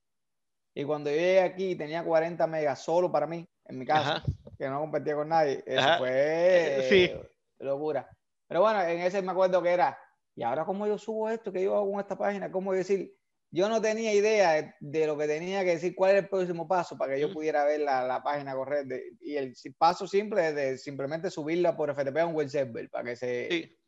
Y 0.75 0.85
cuando 0.85 1.11
yo 1.11 1.17
llegué 1.17 1.41
aquí 1.41 1.75
tenía 1.77 2.05
40 2.05 2.47
megas 2.47 2.83
solo 2.83 3.11
para 3.11 3.27
mí, 3.27 3.49
en 3.65 3.79
mi 3.79 3.87
casa, 3.87 4.23
que 4.59 4.69
no 4.69 4.81
compartía 4.81 5.15
con 5.15 5.29
nadie. 5.29 5.63
Eso 5.67 5.99
fue 5.99 6.87
sí. 6.89 7.13
locura. 7.59 8.09
Pero 8.47 8.61
bueno, 8.61 8.83
en 8.83 9.01
ese 9.01 9.23
me 9.23 9.33
acuerdo 9.33 9.63
que 9.63 9.71
era, 9.71 9.99
¿y 10.35 10.43
ahora 10.43 10.65
cómo 10.65 10.87
yo 10.87 10.99
subo 10.99 11.31
esto? 11.31 11.53
¿Qué 11.53 11.63
yo 11.63 11.77
hago 11.77 11.91
con 11.91 12.01
esta 12.01 12.17
página? 12.17 12.51
¿Cómo 12.51 12.73
decir? 12.73 13.17
yo 13.51 13.69
no 13.69 13.81
tenía 13.81 14.13
idea 14.13 14.75
de, 14.81 15.07
lo 15.07 15.17
que 15.17 15.27
tenía 15.27 15.65
que 15.65 15.71
decir, 15.71 15.95
cuál 15.95 16.11
era 16.11 16.21
el 16.21 16.29
próximo 16.29 16.67
paso 16.67 16.99
para 16.99 17.15
que 17.15 17.21
yo 17.21 17.33
pudiera 17.33 17.65
ver 17.65 17.81
la, 17.81 18.21
página 18.23 18.55
correcta. 18.55 18.97
Y 19.21 19.37
el 19.37 19.55
paso 19.79 20.07
simple 20.07 20.49
es 20.49 20.55
de 20.55 20.79
simplemente 20.79 21.31
subirla 21.31 21.77
por 21.77 21.95
FTP 21.95 22.19
a 22.19 22.27
un 22.27 22.35
web 22.35 22.49
server 22.49 22.91
para 22.91 23.05
que 23.05 23.17
se... 23.17 23.79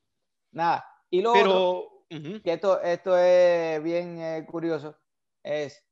Nada. 0.53 0.85
Y 1.11 1.21
luego, 1.21 1.39
Pero... 1.39 1.98
que 2.09 2.53
esto, 2.53 2.81
esto 2.81 3.19
es 3.19 3.83
bien 3.83 4.21
eh, 4.21 4.47
curioso, 4.47 4.97
es 5.43 5.85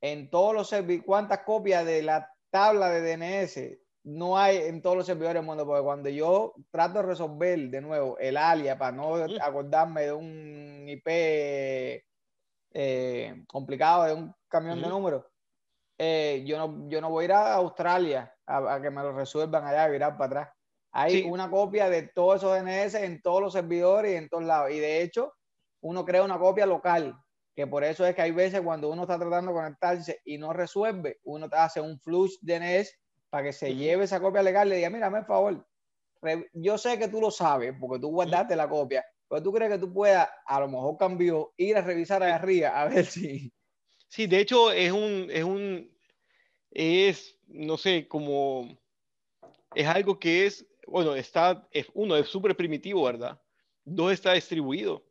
en 0.00 0.30
todos 0.30 0.54
los 0.54 0.68
servidores, 0.68 1.04
¿cuántas 1.06 1.40
copias 1.40 1.84
de 1.84 2.02
la 2.02 2.30
tabla 2.50 2.90
de 2.90 3.16
DNS 3.16 3.78
no 4.04 4.38
hay 4.38 4.58
en 4.58 4.80
todos 4.80 4.96
los 4.96 5.06
servidores 5.06 5.34
del 5.34 5.46
mundo? 5.46 5.66
Porque 5.66 5.82
cuando 5.82 6.08
yo 6.08 6.54
trato 6.70 7.00
de 7.00 7.06
resolver 7.06 7.58
de 7.70 7.80
nuevo 7.80 8.16
el 8.18 8.36
alias 8.36 8.76
para 8.76 8.92
no 8.92 9.14
acordarme 9.40 10.02
de 10.02 10.12
un 10.12 10.84
IP 10.86 11.08
eh, 12.72 13.44
complicado 13.48 14.04
de 14.04 14.12
un 14.14 14.34
camión 14.48 14.80
de 14.80 14.88
números, 14.88 15.24
eh, 15.98 16.44
yo, 16.46 16.58
no, 16.58 16.88
yo 16.88 17.00
no 17.00 17.10
voy 17.10 17.22
a 17.22 17.24
ir 17.24 17.32
a 17.32 17.54
Australia 17.54 18.32
a, 18.46 18.80
que 18.80 18.90
me 18.90 19.02
lo 19.02 19.12
resuelvan 19.12 19.66
allá 19.66 19.88
y 19.88 19.92
virar 19.92 20.16
para 20.16 20.26
atrás. 20.26 20.54
Hay 20.92 21.22
una 21.22 21.50
copia 21.50 21.90
de 21.90 22.02
todos 22.08 22.36
esos 22.36 22.56
DNS 22.56 22.94
en 22.94 23.20
todos 23.20 23.42
los 23.42 23.52
servidores 23.52 24.12
y 24.12 24.16
en 24.16 24.28
todos 24.28 24.44
lados. 24.44 24.70
Y 24.70 24.78
de 24.78 25.02
hecho, 25.02 25.34
uno 25.80 26.04
crea 26.04 26.22
una 26.22 26.38
copia 26.38 26.66
local, 26.66 27.16
que 27.54 27.66
por 27.66 27.84
eso 27.84 28.06
es 28.06 28.14
que 28.14 28.22
hay 28.22 28.30
veces 28.30 28.60
cuando 28.60 28.88
uno 28.88 29.02
está 29.02 29.18
tratando 29.18 29.52
de 29.52 29.58
conectarse 29.58 30.20
y 30.24 30.38
no 30.38 30.52
resuelve, 30.52 31.18
uno 31.24 31.48
hace 31.52 31.80
un 31.80 31.98
flush 32.00 32.34
DNS 32.40 32.96
para 33.30 33.44
que 33.44 33.52
se 33.52 33.74
lleve 33.74 34.04
esa 34.04 34.20
copia 34.20 34.42
legal 34.42 34.68
y 34.68 34.70
le 34.70 34.76
diga, 34.76 34.90
mira, 34.90 35.10
por 35.10 35.26
favor, 35.26 35.66
yo 36.52 36.78
sé 36.78 36.98
que 36.98 37.08
tú 37.08 37.20
lo 37.20 37.30
sabes 37.30 37.74
porque 37.78 38.00
tú 38.00 38.10
guardaste 38.10 38.56
la 38.56 38.68
copia, 38.68 39.04
pero 39.28 39.42
tú 39.42 39.52
crees 39.52 39.72
que 39.72 39.78
tú 39.78 39.92
puedas, 39.92 40.28
a 40.46 40.60
lo 40.60 40.68
mejor 40.68 40.96
cambió, 40.96 41.52
ir 41.56 41.76
a 41.76 41.82
revisar 41.82 42.22
allá 42.22 42.36
arriba 42.36 42.80
a 42.80 42.88
ver 42.88 43.04
si. 43.04 43.52
Sí, 44.08 44.26
de 44.26 44.40
hecho 44.40 44.72
es 44.72 44.90
un, 44.90 45.28
es 45.30 45.44
un, 45.44 45.90
es, 46.70 47.36
no 47.46 47.76
sé, 47.76 48.08
como, 48.08 48.78
es 49.74 49.86
algo 49.86 50.18
que 50.18 50.46
es, 50.46 50.66
bueno, 50.86 51.14
está, 51.14 51.68
es, 51.70 51.86
uno, 51.92 52.16
es 52.16 52.28
súper 52.28 52.56
primitivo, 52.56 53.04
¿verdad? 53.04 53.40
Dos, 53.84 54.12
está 54.12 54.32
distribuido. 54.32 55.07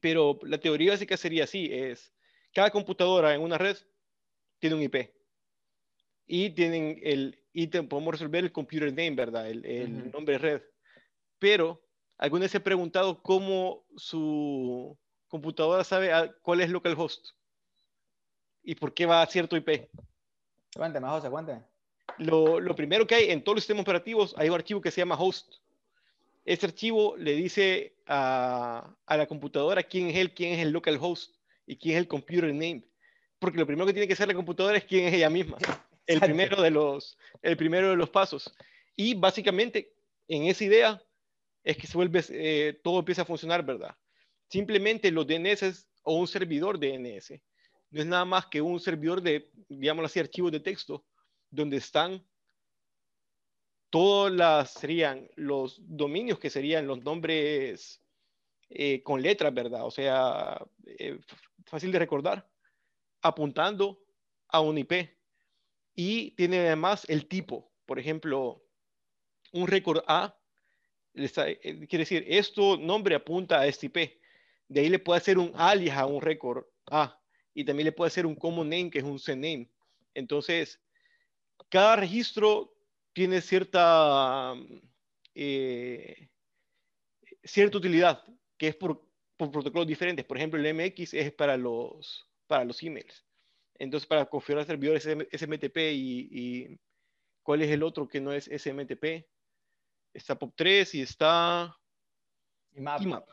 Pero 0.00 0.38
la 0.42 0.58
teoría 0.58 0.92
básica 0.92 1.16
sería 1.16 1.44
así, 1.44 1.68
es, 1.70 2.12
cada 2.52 2.70
computadora 2.70 3.34
en 3.34 3.42
una 3.42 3.58
red 3.58 3.76
tiene 4.58 4.76
un 4.76 4.82
IP. 4.82 5.12
Y 6.26 6.50
tienen 6.50 7.00
el, 7.02 7.42
y 7.52 7.66
podemos 7.66 8.12
resolver 8.12 8.44
el 8.44 8.52
computer 8.52 8.88
name, 8.88 9.12
¿verdad? 9.12 9.48
El, 9.48 9.64
el 9.64 10.10
nombre 10.10 10.34
de 10.34 10.38
red. 10.38 10.62
Pero 11.38 11.82
¿Alguna 12.20 12.42
vez 12.42 12.50
se 12.50 12.58
ha 12.58 12.62
preguntado 12.62 13.22
cómo 13.22 13.86
su 13.96 14.94
computadora 15.26 15.82
sabe 15.84 16.12
cuál 16.42 16.60
es 16.60 16.68
localhost? 16.68 17.30
¿Y 18.62 18.74
por 18.74 18.92
qué 18.92 19.06
va 19.06 19.22
a 19.22 19.26
cierto 19.26 19.56
IP? 19.56 19.88
Cuénteme, 20.76 21.08
José, 21.08 21.30
cuénteme. 21.30 21.64
Lo, 22.18 22.60
lo, 22.60 22.76
primero 22.76 23.06
que 23.06 23.14
hay 23.14 23.30
en 23.30 23.42
todos 23.42 23.56
los 23.56 23.62
sistemas 23.64 23.84
operativos, 23.84 24.34
hay 24.36 24.50
un 24.50 24.54
archivo 24.54 24.82
que 24.82 24.90
se 24.90 25.00
llama 25.00 25.18
host. 25.18 25.54
Este 26.50 26.66
archivo 26.66 27.16
le 27.16 27.34
dice 27.36 27.94
a, 28.08 28.96
a 29.06 29.16
la 29.16 29.26
computadora 29.26 29.84
quién 29.84 30.08
es 30.08 30.16
él, 30.16 30.34
quién 30.34 30.54
es 30.54 30.58
el 30.58 30.72
localhost 30.72 31.36
y 31.64 31.76
quién 31.76 31.94
es 31.94 32.00
el 32.00 32.08
computer 32.08 32.52
name. 32.52 32.82
Porque 33.38 33.56
lo 33.56 33.66
primero 33.66 33.86
que 33.86 33.92
tiene 33.92 34.08
que 34.08 34.14
hacer 34.14 34.26
la 34.26 34.34
computadora 34.34 34.76
es 34.76 34.84
quién 34.84 35.04
es 35.06 35.14
ella 35.14 35.30
misma. 35.30 35.58
El 36.06 36.18
primero 36.18 36.60
de 36.60 36.72
los, 36.72 37.16
el 37.40 37.56
primero 37.56 37.90
de 37.90 37.96
los 37.96 38.10
pasos. 38.10 38.52
Y 38.96 39.14
básicamente, 39.14 39.94
en 40.26 40.46
esa 40.46 40.64
idea, 40.64 41.00
es 41.62 41.76
que 41.76 41.86
se 41.86 41.96
vuelve, 41.96 42.20
eh, 42.30 42.80
todo 42.82 42.98
empieza 42.98 43.22
a 43.22 43.26
funcionar, 43.26 43.64
¿verdad? 43.64 43.94
Simplemente 44.48 45.12
los 45.12 45.28
DNS 45.28 45.86
o 46.02 46.16
un 46.16 46.26
servidor 46.26 46.80
DNS 46.80 47.40
no 47.90 48.00
es 48.00 48.06
nada 48.06 48.24
más 48.24 48.46
que 48.46 48.60
un 48.60 48.80
servidor 48.80 49.22
de, 49.22 49.52
digamos 49.68 50.04
así, 50.04 50.18
archivos 50.18 50.50
de 50.50 50.58
texto 50.58 51.06
donde 51.48 51.76
están 51.76 52.20
todas 53.90 54.72
serían 54.72 55.28
los 55.36 55.80
dominios 55.84 56.38
que 56.38 56.48
serían 56.48 56.86
los 56.86 57.02
nombres 57.02 58.00
eh, 58.70 59.02
con 59.02 59.20
letras, 59.20 59.52
¿verdad? 59.52 59.84
O 59.84 59.90
sea, 59.90 60.64
eh, 60.86 61.18
fácil 61.66 61.90
de 61.92 61.98
recordar, 61.98 62.48
apuntando 63.20 64.00
a 64.48 64.60
un 64.60 64.78
IP. 64.78 65.10
Y 65.94 66.30
tiene 66.32 66.60
además 66.60 67.04
el 67.08 67.26
tipo, 67.26 67.70
por 67.84 67.98
ejemplo, 67.98 68.64
un 69.52 69.66
récord 69.66 70.02
A, 70.06 70.36
quiere 71.12 71.98
decir, 71.98 72.24
esto 72.28 72.76
nombre 72.76 73.16
apunta 73.16 73.60
a 73.60 73.66
este 73.66 73.86
IP. 73.86 74.20
De 74.68 74.80
ahí 74.80 74.88
le 74.88 75.00
puede 75.00 75.18
hacer 75.18 75.36
un 75.36 75.52
alias 75.56 75.98
a 75.98 76.06
un 76.06 76.22
récord 76.22 76.64
A 76.86 77.20
y 77.52 77.64
también 77.64 77.86
le 77.86 77.92
puede 77.92 78.08
hacer 78.08 78.24
un 78.24 78.36
common 78.36 78.68
name, 78.68 78.90
que 78.90 78.98
es 78.98 79.04
un 79.04 79.18
CNAME. 79.18 79.68
Entonces, 80.14 80.80
cada 81.68 81.96
registro 81.96 82.72
tiene 83.12 83.40
cierta, 83.40 84.54
eh, 85.34 86.28
cierta 87.42 87.78
utilidad, 87.78 88.24
que 88.56 88.68
es 88.68 88.76
por, 88.76 89.06
protocolos 89.36 89.86
diferentes. 89.86 90.24
Por 90.24 90.36
ejemplo, 90.36 90.60
el 90.60 90.74
MX 90.74 91.14
es 91.14 91.32
para 91.32 91.56
los, 91.56 92.26
para 92.46 92.64
los 92.64 92.82
emails. 92.82 93.24
Entonces, 93.78 94.06
para 94.06 94.26
configurar 94.26 94.66
servidores 94.66 95.04
SMTP 95.04 95.76
y, 95.92 96.78
¿cuál 97.42 97.62
es 97.62 97.70
el 97.70 97.82
otro 97.82 98.06
que 98.06 98.20
no 98.20 98.32
es 98.32 98.44
SMTP? 98.44 99.26
Está 100.12 100.38
POP3 100.38 100.94
y 100.94 101.00
está 101.02 101.74
IMAP. 102.72 103.26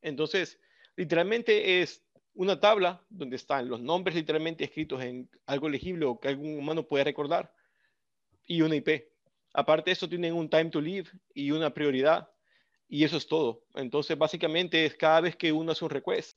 Entonces, 0.00 0.58
literalmente 0.96 1.82
es 1.82 2.02
una 2.32 2.58
tabla 2.58 3.04
donde 3.10 3.36
están 3.36 3.68
los 3.68 3.80
nombres 3.80 4.16
literalmente 4.16 4.64
escritos 4.64 5.02
en 5.02 5.28
algo 5.44 5.68
legible 5.68 6.06
o 6.06 6.18
que 6.18 6.28
algún 6.28 6.58
humano 6.58 6.86
puede 6.86 7.04
recordar 7.04 7.52
y 8.50 8.62
una 8.62 8.74
IP. 8.74 9.08
Aparte 9.52 9.90
de 9.90 9.92
eso, 9.92 10.08
tienen 10.08 10.34
un 10.34 10.50
time 10.50 10.70
to 10.70 10.80
live 10.80 11.08
y 11.32 11.52
una 11.52 11.72
prioridad 11.72 12.28
y 12.88 13.04
eso 13.04 13.16
es 13.16 13.28
todo. 13.28 13.62
Entonces, 13.74 14.18
básicamente 14.18 14.84
es 14.84 14.96
cada 14.96 15.20
vez 15.20 15.36
que 15.36 15.52
uno 15.52 15.70
hace 15.70 15.84
un 15.84 15.90
request, 15.90 16.36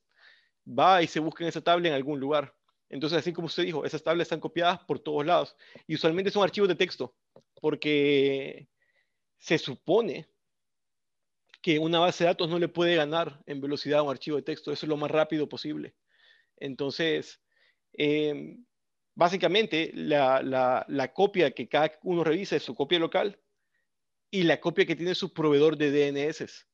va 0.66 1.02
y 1.02 1.08
se 1.08 1.18
busca 1.18 1.42
en 1.42 1.48
esa 1.48 1.60
tabla 1.60 1.88
en 1.88 1.94
algún 1.94 2.20
lugar. 2.20 2.54
Entonces, 2.88 3.18
así 3.18 3.32
como 3.32 3.46
usted 3.46 3.64
dijo, 3.64 3.84
esas 3.84 4.04
tablas 4.04 4.26
están 4.26 4.38
copiadas 4.38 4.78
por 4.84 5.00
todos 5.00 5.26
lados 5.26 5.56
y 5.88 5.96
usualmente 5.96 6.30
son 6.30 6.44
archivos 6.44 6.68
de 6.68 6.76
texto 6.76 7.16
porque 7.60 8.68
se 9.38 9.58
supone 9.58 10.28
que 11.60 11.80
una 11.80 11.98
base 11.98 12.22
de 12.22 12.28
datos 12.28 12.48
no 12.48 12.60
le 12.60 12.68
puede 12.68 12.94
ganar 12.94 13.42
en 13.46 13.60
velocidad 13.60 13.98
a 13.98 14.02
un 14.04 14.10
archivo 14.10 14.36
de 14.36 14.44
texto. 14.44 14.70
Eso 14.70 14.86
es 14.86 14.88
lo 14.88 14.96
más 14.96 15.10
rápido 15.10 15.48
posible. 15.48 15.96
Entonces, 16.58 17.40
em, 17.92 18.64
básicamente, 19.14 19.90
la, 19.94 21.10
copia 21.14 21.50
que 21.52 21.68
cada 21.68 21.92
uno 22.02 22.24
revisa 22.24 22.56
es 22.56 22.62
su 22.62 22.74
copia 22.74 22.98
local 22.98 23.38
y 24.30 24.42
la 24.42 24.60
copia 24.60 24.86
que 24.86 24.96
tiene 24.96 25.14
su 25.14 25.32
proveedor 25.32 25.76
de 25.76 25.90
DNS, 25.90 26.66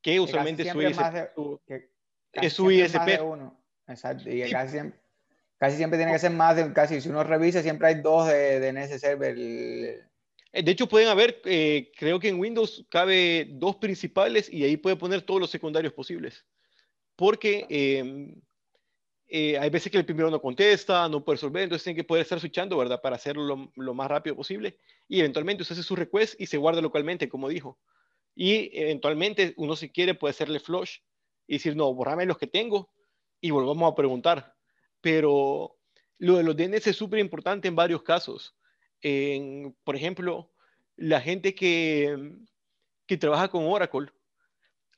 que 0.00 0.20
usualmente 0.20 0.62
es 0.62 0.72
su, 2.52 2.70
ISP. 2.70 3.08
Exacto. 3.88 4.30
Y 4.30 4.48
casi, 4.50 4.78
siempre, 5.76 5.98
tiene 5.98 6.12
que 6.12 6.18
ser 6.18 6.30
más 6.30 6.54
de, 6.56 6.72
casi 6.72 7.00
si 7.00 7.08
uno 7.08 7.24
revisa, 7.24 7.62
siempre 7.62 7.88
hay 7.88 8.00
dos 8.00 8.28
de 8.28 8.60
DNS 8.60 9.00
server. 9.00 9.34
Eh, 9.38 10.62
de 10.62 10.70
hecho, 10.70 10.88
pueden 10.88 11.08
haber, 11.08 11.40
eh, 11.44 11.90
creo 11.96 12.20
que 12.20 12.28
en 12.28 12.38
Windows 12.38 12.86
cabe 12.90 13.48
dos 13.50 13.76
principales 13.76 14.52
y 14.52 14.62
ahí 14.64 14.76
puede 14.76 14.96
poner 14.96 15.22
todos 15.22 15.40
los 15.40 15.50
secundarios 15.50 15.92
posibles. 15.92 16.46
Porque 17.16 17.66
eh, 19.28 19.58
hay 19.58 19.70
veces 19.70 19.92
que 19.92 19.98
el 19.98 20.04
primero 20.04 20.30
no 20.30 20.40
contesta, 20.40 21.08
no 21.08 21.24
puede 21.24 21.36
resolver, 21.36 21.62
entonces 21.64 21.84
tiene 21.84 21.96
que 21.96 22.04
poder 22.04 22.22
estar 22.22 22.40
switchando, 22.40 22.76
¿verdad? 22.76 23.00
Para 23.00 23.16
hacerlo 23.16 23.70
lo, 23.74 23.94
más 23.94 24.08
rápido 24.08 24.34
posible. 24.34 24.78
Y 25.06 25.20
eventualmente 25.20 25.62
usted 25.62 25.74
hace 25.74 25.82
su 25.82 25.96
request 25.96 26.40
y 26.40 26.46
se 26.46 26.56
guarda 26.56 26.80
localmente, 26.80 27.28
como 27.28 27.48
dijo. 27.48 27.78
Y 28.34 28.70
eventualmente 28.72 29.54
uno 29.56 29.76
si 29.76 29.90
quiere 29.90 30.14
puede 30.14 30.30
hacerle 30.30 30.60
flush 30.60 30.98
y 31.46 31.54
decir, 31.54 31.76
no, 31.76 31.92
borrame 31.92 32.26
los 32.26 32.38
que 32.38 32.46
tengo 32.46 32.90
y 33.40 33.50
volvamos 33.50 33.92
a 33.92 33.94
preguntar. 33.94 34.54
Pero 35.00 35.76
lo 36.18 36.36
de 36.36 36.42
los 36.42 36.56
DNS 36.56 36.86
es 36.86 36.96
súper 36.96 37.20
importante 37.20 37.68
en 37.68 37.76
varios 37.76 38.02
casos 38.02 38.54
por 39.84 39.96
ejemplo, 39.96 40.50
la 40.96 41.20
gente 41.20 41.54
que, 41.54 42.34
que 43.06 43.16
trabaja 43.16 43.48
con 43.48 43.64
Oracle, 43.66 44.10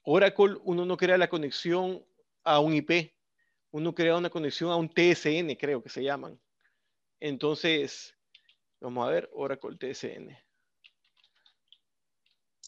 Oracle 0.03 0.57
uno 0.65 0.87
no 0.87 0.97
crea 0.97 1.19
la 1.19 1.29
conexión 1.29 2.05
a 2.43 2.61
un 2.61 2.75
IP, 2.75 3.13
uno 3.73 3.95
crea 3.95 4.17
una 4.17 4.31
conexión 4.31 4.71
a 4.71 4.77
un 4.77 4.89
TSN, 4.89 5.55
creo 5.59 5.83
que 5.83 5.89
se 5.89 6.03
llaman. 6.03 6.41
Entonces, 7.21 8.17
vamos 8.81 9.07
a 9.07 9.11
ver, 9.11 9.31
Oracle 9.33 9.77
TSN. 9.77 10.37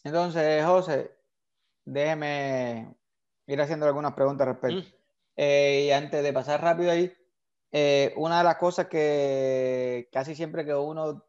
Entonces, 0.03 0.65
José, 0.65 1.11
déjeme 1.85 2.95
ir 3.47 3.61
haciendo 3.61 3.85
algunas 3.85 4.13
preguntas 4.13 4.47
al 4.47 4.53
respecto. 4.53 4.89
Mm. 4.89 4.93
Eh, 5.35 5.85
y 5.87 5.91
antes 5.91 6.21
de 6.23 6.33
pasar 6.33 6.61
rápido 6.61 6.91
ahí, 6.91 7.11
eh, 7.71 8.13
una 8.17 8.37
de 8.37 8.43
las 8.43 8.57
cosas 8.57 8.87
que 8.87 10.07
casi 10.11 10.35
siempre 10.35 10.63
que 10.63 10.75
uno 10.75 11.25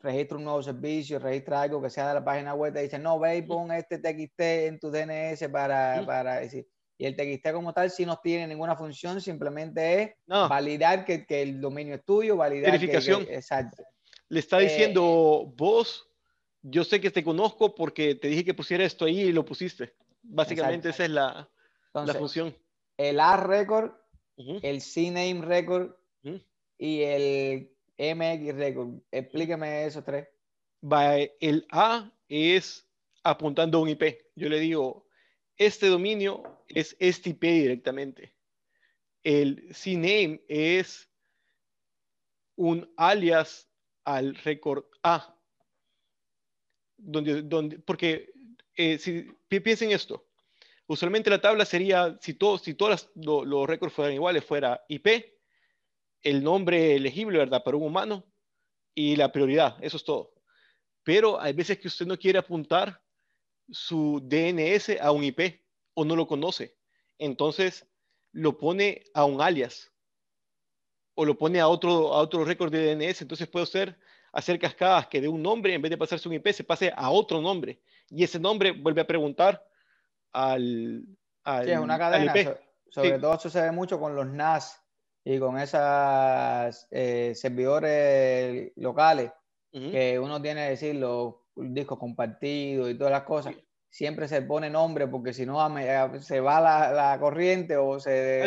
registra 0.00 0.36
un 0.36 0.44
nuevo 0.44 0.62
servicio, 0.62 1.18
registra 1.18 1.62
algo 1.62 1.80
que 1.80 1.90
sea 1.90 2.08
de 2.08 2.14
la 2.14 2.24
página 2.24 2.54
web, 2.54 2.74
te 2.74 2.82
dice, 2.82 2.98
no, 2.98 3.18
ve 3.18 3.38
y 3.38 3.42
pon 3.42 3.72
este 3.72 3.98
TXT 3.98 4.40
en 4.40 4.78
tu 4.78 4.90
DNS 4.90 5.48
para, 5.48 6.04
para 6.06 6.40
decir. 6.40 6.68
Y 7.00 7.06
el 7.06 7.14
TXT 7.14 7.52
como 7.52 7.72
tal, 7.72 7.90
si 7.92 8.04
no 8.04 8.18
tiene 8.18 8.48
ninguna 8.48 8.74
función, 8.74 9.20
simplemente 9.20 10.02
es 10.02 10.10
validar 10.26 11.04
que, 11.04 11.24
que, 11.24 11.42
el 11.42 11.60
dominio 11.60 11.94
es 11.94 12.04
tuyo, 12.04 12.36
validar 12.36 12.72
Verificación. 12.72 13.24
Que, 13.24 13.36
exacto. 13.36 13.84
Le 14.28 14.40
está 14.40 14.58
diciendo, 14.58 15.44
eh, 15.46 15.54
vos, 15.56 16.10
yo 16.60 16.82
sé 16.82 17.00
que 17.00 17.12
te 17.12 17.22
conozco 17.22 17.74
porque 17.74 18.16
te 18.16 18.26
dije 18.26 18.44
que 18.44 18.52
pusiera 18.52 18.84
esto 18.84 19.04
ahí 19.04 19.20
y 19.20 19.32
lo 19.32 19.44
pusiste. 19.44 19.94
Básicamente 20.22 20.90
esa 20.90 21.04
es 21.04 21.10
la, 21.10 21.48
la 21.94 22.14
función. 22.14 22.54
El 22.96 23.20
A 23.20 23.36
record, 23.36 23.92
el 24.36 24.82
CNAME 24.82 25.42
record 25.42 25.92
y 26.76 27.02
el 27.02 27.70
MX 27.96 28.54
record. 28.56 28.88
Explíqueme 29.12 29.86
esos 29.86 30.04
tres. 30.04 30.28
el 31.40 31.66
A 31.70 32.12
es 32.28 32.86
apuntando 33.22 33.78
a 33.78 33.82
un 33.82 33.88
IP. 33.88 34.02
Yo 34.34 34.48
le 34.48 34.58
digo, 34.58 35.07
este 35.58 35.88
dominio 35.88 36.64
es 36.68 36.96
este 36.98 37.30
IP 37.30 37.42
directamente. 37.42 38.32
El 39.22 39.68
CNAME 39.74 40.40
es 40.48 41.10
un 42.56 42.90
alias 42.96 43.68
al 44.04 44.34
record 44.36 44.84
A. 45.02 45.34
Donde, 46.96 47.42
donde, 47.42 47.78
porque 47.80 48.32
eh, 48.74 48.98
si 48.98 49.26
piensen 49.48 49.90
esto, 49.90 50.28
usualmente 50.86 51.30
la 51.30 51.40
tabla 51.40 51.64
sería, 51.64 52.16
si, 52.20 52.34
todos 52.34 52.62
si 52.62 52.74
todos 52.74 53.10
los, 53.14 53.66
récords 53.66 53.94
fueran 53.94 54.14
iguales, 54.14 54.44
fuera 54.44 54.84
IP, 54.88 55.06
el 56.22 56.42
nombre 56.42 56.96
elegible, 56.96 57.38
¿verdad? 57.38 57.62
Para 57.62 57.76
un 57.76 57.84
humano 57.84 58.24
y 58.94 59.14
la 59.14 59.30
prioridad, 59.30 59.76
eso 59.80 59.96
es 59.96 60.04
todo. 60.04 60.34
Pero 61.04 61.40
hay 61.40 61.52
veces 61.52 61.78
que 61.78 61.88
usted 61.88 62.06
no 62.06 62.18
quiere 62.18 62.38
apuntar 62.38 63.00
su 63.70 64.20
DNS 64.22 65.00
a 65.00 65.12
un 65.12 65.24
IP 65.24 65.60
o 65.94 66.04
no 66.04 66.16
lo 66.16 66.26
conoce. 66.26 66.76
Entonces 67.18 67.86
lo 68.32 68.58
pone 68.58 69.04
a 69.14 69.24
un 69.24 69.40
alias 69.40 69.92
o 71.14 71.24
lo 71.24 71.36
pone 71.36 71.60
a 71.60 71.68
otro, 71.68 72.14
a 72.14 72.20
otro 72.20 72.44
récord 72.44 72.70
de 72.70 72.94
DNS. 72.94 73.22
Entonces 73.22 73.48
puede 73.48 73.64
usted 73.64 73.96
hacer 74.32 74.58
cascadas 74.58 75.08
que 75.08 75.20
de 75.20 75.28
un 75.28 75.42
nombre, 75.42 75.74
en 75.74 75.82
vez 75.82 75.90
de 75.90 75.98
pasarse 75.98 76.28
un 76.28 76.34
IP, 76.34 76.48
se 76.52 76.64
pase 76.64 76.92
a 76.94 77.10
otro 77.10 77.40
nombre. 77.40 77.80
Y 78.08 78.24
ese 78.24 78.38
nombre 78.38 78.72
vuelve 78.72 79.00
a 79.00 79.06
preguntar 79.06 79.66
al, 80.32 81.04
al 81.44 81.64
sí, 81.64 81.70
es 81.72 81.78
una 81.78 81.98
cadena. 81.98 82.32
sobre 82.90 83.18
todo 83.18 83.38
sucede 83.38 83.72
mucho 83.72 83.98
con 83.98 84.14
los 84.14 84.26
NAS 84.26 84.80
y 85.24 85.38
con 85.38 85.58
esos 85.58 86.86
eh, 86.90 87.32
servidores 87.34 88.72
locales 88.76 89.32
que 89.70 90.18
uno 90.18 90.40
tiene 90.40 90.64
que 90.64 90.70
decir 90.70 90.94
los 90.96 91.34
discos 91.60 91.98
compartidos 91.98 92.90
y 92.90 92.94
todas 92.94 93.12
las 93.12 93.22
cosas, 93.22 93.54
siempre 93.90 94.28
se 94.28 94.42
pone 94.42 94.70
nombre 94.70 95.08
porque 95.08 95.32
si 95.32 95.46
no 95.46 95.58
se 96.20 96.40
va 96.40 96.60
la, 96.60 97.16
corriente 97.18 97.76
o 97.76 97.98
se 97.98 98.42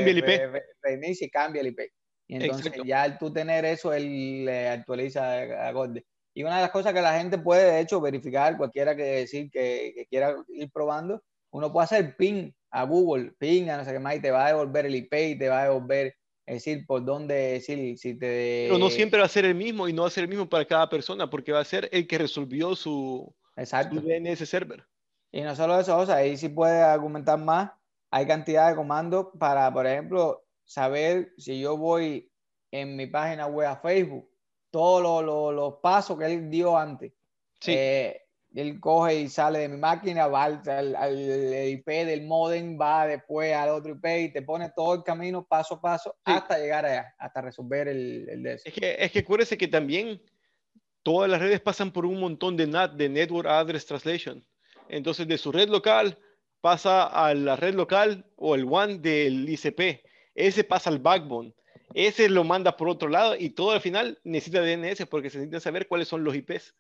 reinicia 0.82 1.28
y 1.28 1.30
cambia 1.30 1.62
el 1.62 1.68
IP. 1.68 1.80
Y 2.28 2.36
entonces 2.36 2.72
ya 2.86 3.04
al 3.04 3.18
tú 3.18 3.34
tener 3.34 3.66
eso, 3.66 3.94
él 3.94 4.46
le 4.46 4.70
actualiza 4.70 5.68
acorde. 5.68 6.06
Y 6.34 6.44
una 6.44 6.56
de 6.56 6.62
las 6.62 6.72
cosas 6.72 6.94
que 6.94 7.02
la 7.02 7.18
gente 7.18 7.38
puede, 7.38 7.74
de 7.74 7.82
hecho, 7.82 8.00
verificar, 8.00 8.56
cualquiera 8.56 8.96
que 8.96 9.04
decir 9.04 9.50
que, 9.52 9.92
que 9.94 10.06
quiera 10.06 10.36
ir 10.48 10.72
probando, 10.72 11.22
uno 11.52 11.74
puede 11.74 11.84
hacer 11.84 12.16
ping 12.16 12.52
a 12.72 12.86
Google, 12.86 13.34
ping 13.38 13.70
a 13.70 13.78
no 13.78 13.84
sé 13.84 13.92
qué 13.92 14.00
más, 14.00 14.16
y 14.16 14.22
te 14.22 14.32
va 14.32 14.46
a 14.46 14.50
devolver 14.50 14.86
el 14.86 14.96
IP 14.96 15.14
y 15.14 15.38
te 15.38 15.50
va 15.50 15.60
a 15.60 15.64
devolver 15.64 16.16
es 16.52 16.66
decir, 16.66 16.86
por 16.86 17.06
dónde, 17.06 17.34
decir, 17.34 17.98
si 17.98 18.14
te... 18.20 18.66
Pero 18.68 18.78
no 18.78 18.90
siempre 18.90 19.22
va 19.22 19.26
a 19.26 19.30
ser 19.30 19.46
el 19.46 19.56
mismo 19.56 19.88
y 19.88 19.94
no 19.94 20.02
va 20.02 20.10
a 20.10 20.12
ser 20.12 20.26
el 20.26 20.30
mismo 20.30 20.50
para 20.50 20.66
cada 20.66 20.90
persona, 20.90 21.30
porque 21.30 21.54
va 21.54 21.62
a 21.62 21.64
ser 21.64 21.88
el 21.94 22.06
que 22.06 22.18
resolvió 22.18 22.76
su, 22.76 23.34
Exacto. 23.56 24.02
DNS 24.02 24.50
server. 24.50 24.86
Y 25.32 25.44
no 25.44 25.56
solo 25.56 25.80
eso, 25.80 25.98
o 25.98 26.06
sea, 26.06 26.16
ahí 26.16 26.36
sí 26.36 26.50
puede 26.50 26.82
argumentar 26.82 27.40
más. 27.40 27.72
Hay 28.10 28.28
cantidad 28.28 28.70
de 28.70 28.76
comandos 28.76 29.28
para, 29.40 29.72
por 29.72 29.88
ejemplo, 29.88 30.44
saber 30.66 31.32
si 31.38 31.62
yo 31.62 31.78
voy 31.78 32.30
en 32.70 32.98
mi 32.98 33.08
página 33.08 33.48
web 33.48 33.70
a 33.70 33.78
Facebook, 33.78 34.30
todos 34.72 35.24
los 35.56 35.76
pasos 35.82 36.20
que 36.20 36.26
él 36.26 36.50
dio 36.50 36.78
antes. 36.78 37.14
Sí. 37.62 37.72
Eh, 37.78 38.21
él 38.54 38.80
coge 38.80 39.16
y 39.22 39.30
sale 39.30 39.60
de 39.60 39.70
mi 39.70 39.78
máquina, 39.78 40.28
va 40.28 40.44
al, 40.46 41.70
IP 41.70 41.88
del 41.88 42.24
modem, 42.24 42.80
va 42.80 43.08
después 43.08 43.54
al 43.54 43.70
otro 43.70 43.94
IP 43.94 44.06
y 44.06 44.34
te 44.34 44.42
pone 44.42 44.72
todo 44.76 44.96
el 44.96 45.04
camino 45.04 45.46
paso 45.46 45.76
a 45.76 45.82
paso 45.82 46.16
hasta 46.26 46.58
llegar 46.58 46.86
allá, 46.86 47.16
hasta 47.18 47.42
resolver 47.42 47.88
el, 47.88 48.28
el 48.30 48.46
Es 48.46 48.64
que, 48.74 48.98
es 49.00 49.12
que 49.12 49.20
acuérdese 49.20 49.58
que 49.58 49.68
también 49.68 50.22
todas 51.04 51.30
las 51.30 51.40
redes 51.40 51.62
pasan 51.62 51.92
por 51.92 52.06
un 52.06 52.20
montón 52.20 52.58
de 52.58 52.68
NAT, 52.68 52.94
de 52.94 53.10
Network 53.10 53.48
Address 53.48 53.86
Translation. 53.86 54.46
Entonces, 54.90 55.28
de 55.28 55.38
su 55.38 55.52
red 55.52 55.70
local 55.70 56.18
pasa 56.60 57.06
a 57.06 57.34
la 57.34 57.56
red 57.56 57.74
local 57.74 58.26
o 58.36 58.56
el 58.56 58.66
WAN 58.66 59.02
del 59.02 59.48
ICP. 59.50 60.04
Ese 60.36 60.64
pasa 60.64 60.90
al 60.90 61.00
backbone. 61.00 61.54
Ese 61.94 62.30
lo 62.30 62.44
manda 62.44 62.78
por 62.78 62.90
otro 62.90 63.10
lado 63.10 63.36
y 63.38 63.50
todo 63.50 63.72
al 63.72 63.82
final 63.82 64.20
necesita 64.24 64.62
DNS 64.62 65.06
porque 65.08 65.30
se 65.30 65.38
necesita 65.38 65.60
saber 65.60 65.88
cuáles 65.88 66.08
son 66.08 66.24
los 66.24 66.36
IPs 66.36 66.74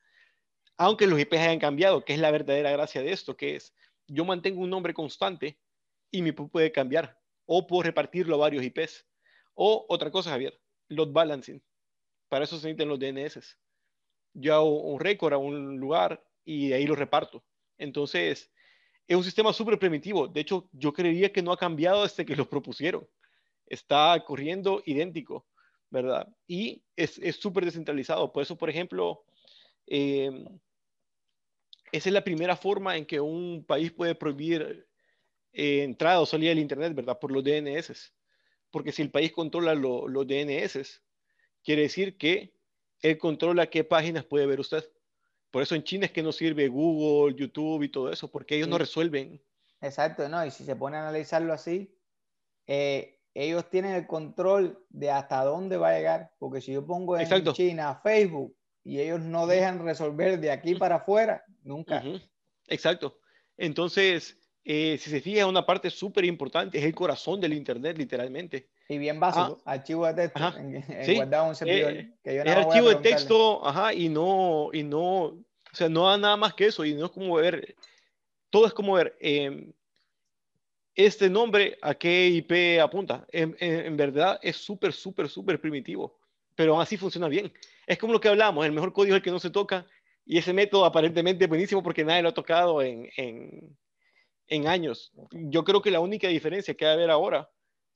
aunque 0.81 1.05
los 1.05 1.19
IPs 1.19 1.37
hayan 1.37 1.59
cambiado, 1.59 2.03
que 2.03 2.13
es 2.13 2.19
la 2.19 2.31
verdadera 2.31 2.71
gracia 2.71 3.03
de 3.03 3.11
esto, 3.11 3.37
que 3.37 3.55
es 3.55 3.71
yo 4.07 4.25
mantengo 4.25 4.61
un 4.61 4.69
nombre 4.71 4.95
constante 4.95 5.59
y 6.09 6.23
mi 6.23 6.29
IP 6.29 6.49
puede 6.49 6.71
cambiar, 6.71 7.21
o 7.45 7.67
puedo 7.67 7.83
repartirlo 7.83 8.33
a 8.33 8.39
varios 8.39 8.63
IPs. 8.63 9.05
O 9.53 9.85
otra 9.89 10.09
cosa, 10.09 10.31
Javier, 10.31 10.59
load 10.87 11.11
balancing. 11.11 11.61
Para 12.29 12.45
eso 12.45 12.57
se 12.57 12.65
necesitan 12.65 12.87
los 12.87 12.97
DNS. 12.97 13.59
Yo 14.33 14.55
hago 14.55 14.81
un 14.81 14.99
récord 14.99 15.33
a 15.33 15.37
un 15.37 15.77
lugar 15.77 16.25
y 16.43 16.73
ahí 16.73 16.87
lo 16.87 16.95
reparto. 16.95 17.43
Entonces, 17.77 18.49
es 19.07 19.15
un 19.15 19.23
sistema 19.23 19.53
súper 19.53 19.77
primitivo. 19.77 20.27
De 20.27 20.41
hecho, 20.41 20.67
yo 20.71 20.93
creería 20.93 21.31
que 21.31 21.43
no 21.43 21.51
ha 21.51 21.57
cambiado 21.57 22.01
desde 22.01 22.25
que 22.25 22.35
lo 22.35 22.49
propusieron. 22.49 23.07
Está 23.67 24.19
corriendo 24.25 24.81
idéntico, 24.87 25.45
¿verdad? 25.91 26.27
Y 26.47 26.81
es 26.95 27.19
súper 27.39 27.65
descentralizado. 27.65 28.31
Por 28.31 28.41
eso, 28.41 28.57
por 28.57 28.71
ejemplo, 28.71 29.23
eh, 29.85 30.31
esa 31.91 32.09
es 32.09 32.13
la 32.13 32.23
primera 32.23 32.55
forma 32.55 32.97
en 32.97 33.05
que 33.05 33.19
un 33.19 33.65
país 33.65 33.91
puede 33.91 34.15
prohibir 34.15 34.87
eh, 35.53 35.83
entrada 35.83 36.21
o 36.21 36.25
salida 36.25 36.49
del 36.49 36.59
Internet, 36.59 36.95
¿verdad? 36.95 37.19
Por 37.19 37.31
los 37.31 37.43
DNS. 37.43 38.13
Porque 38.69 38.91
si 38.91 39.01
el 39.01 39.11
país 39.11 39.31
controla 39.33 39.75
los 39.75 40.27
DNS, 40.27 41.01
quiere 41.63 41.83
decir 41.83 42.17
que 42.17 42.55
él 43.01 43.17
controla 43.17 43.69
qué 43.69 43.83
páginas 43.83 44.23
puede 44.23 44.45
ver 44.45 44.59
usted. 44.59 44.89
Por 45.49 45.61
eso 45.61 45.75
en 45.75 45.83
China 45.83 46.05
es 46.05 46.11
que 46.11 46.23
no 46.23 46.31
sirve 46.31 46.69
Google, 46.69 47.35
YouTube 47.35 47.83
y 47.83 47.89
todo 47.89 48.09
eso, 48.09 48.31
porque 48.31 48.55
ellos 48.55 48.69
no 48.69 48.77
resuelven. 48.77 49.43
Exacto, 49.81 50.29
¿no? 50.29 50.45
Y 50.45 50.51
si 50.51 50.63
se 50.63 50.75
pone 50.77 50.95
a 50.95 51.01
analizarlo 51.01 51.51
así, 51.51 51.93
eh, 52.67 53.19
ellos 53.33 53.69
tienen 53.69 53.95
el 53.95 54.07
control 54.07 54.85
de 54.89 55.11
hasta 55.11 55.43
dónde 55.43 55.75
va 55.75 55.89
a 55.89 55.97
llegar. 55.97 56.33
Porque 56.39 56.61
si 56.61 56.71
yo 56.71 56.85
pongo 56.85 57.17
en 57.17 57.27
China 57.53 57.99
Facebook 58.01 58.55
y 58.83 58.99
ellos 58.99 59.21
no 59.21 59.47
dejan 59.47 59.83
resolver 59.83 60.39
de 60.39 60.51
aquí 60.51 60.75
para 60.75 60.95
afuera, 60.95 61.43
nunca. 61.63 62.03
Exacto. 62.67 63.19
Entonces, 63.57 64.37
eh, 64.63 64.97
si 64.99 65.09
se 65.09 65.21
fija, 65.21 65.45
una 65.47 65.65
parte 65.65 65.89
súper 65.89 66.25
importante 66.25 66.77
es 66.77 66.83
el 66.83 66.93
corazón 66.93 67.39
del 67.39 67.53
Internet, 67.53 67.97
literalmente. 67.97 68.69
Y 68.87 68.97
bien 68.97 69.19
básico, 69.19 69.61
ah. 69.65 69.71
archivo 69.73 70.05
de 70.05 70.13
texto, 70.13 70.53
en, 70.57 71.15
guardado 71.15 71.49
un 71.49 71.55
servidor. 71.55 71.93
Eh, 71.93 72.13
es 72.23 72.47
archivo 72.47 72.89
de 72.89 72.95
texto, 72.95 73.65
ajá, 73.65 73.93
y 73.93 74.09
no, 74.09 74.69
y 74.73 74.83
no, 74.83 75.23
o 75.23 75.43
sea, 75.71 75.89
no 75.89 76.07
da 76.07 76.17
nada 76.17 76.37
más 76.37 76.53
que 76.53 76.67
eso, 76.67 76.83
y 76.83 76.93
no 76.93 77.05
es 77.05 77.11
como 77.11 77.35
ver, 77.35 77.75
todo 78.49 78.67
es 78.67 78.73
como 78.73 78.93
ver, 78.93 79.15
em, 79.19 79.71
este 80.93 81.29
nombre 81.29 81.77
a 81.81 81.95
qué 81.95 82.27
IP 82.27 82.81
apunta. 82.81 83.25
En, 83.31 83.55
en 83.59 83.95
verdad 83.95 84.39
es 84.41 84.57
súper, 84.57 84.91
súper, 84.91 85.29
súper 85.29 85.59
primitivo, 85.59 86.19
pero 86.53 86.73
aún 86.73 86.81
así 86.81 86.97
funciona 86.97 87.27
bien. 87.27 87.51
Es 87.91 87.97
como 87.97 88.13
lo 88.13 88.21
que 88.21 88.29
hablamos, 88.29 88.65
el 88.65 88.71
mejor 88.71 88.93
código 88.93 89.15
es 89.15 89.17
el 89.17 89.21
que 89.21 89.31
no 89.31 89.39
se 89.39 89.49
toca 89.49 89.85
y 90.25 90.37
ese 90.37 90.53
método 90.53 90.85
aparentemente 90.85 91.43
es 91.43 91.49
buenísimo 91.49 91.83
porque 91.83 92.05
nadie 92.05 92.21
lo 92.21 92.29
ha 92.29 92.33
tocado 92.33 92.81
en, 92.81 93.09
en, 93.17 93.77
en 94.47 94.67
años. 94.69 95.11
Yo 95.31 95.65
creo 95.65 95.81
que 95.81 95.91
la 95.91 95.99
única 95.99 96.29
diferencia 96.29 96.73
que 96.73 96.85
va 96.85 96.91
a 96.91 96.93
haber 96.93 97.11
ahora 97.11 97.49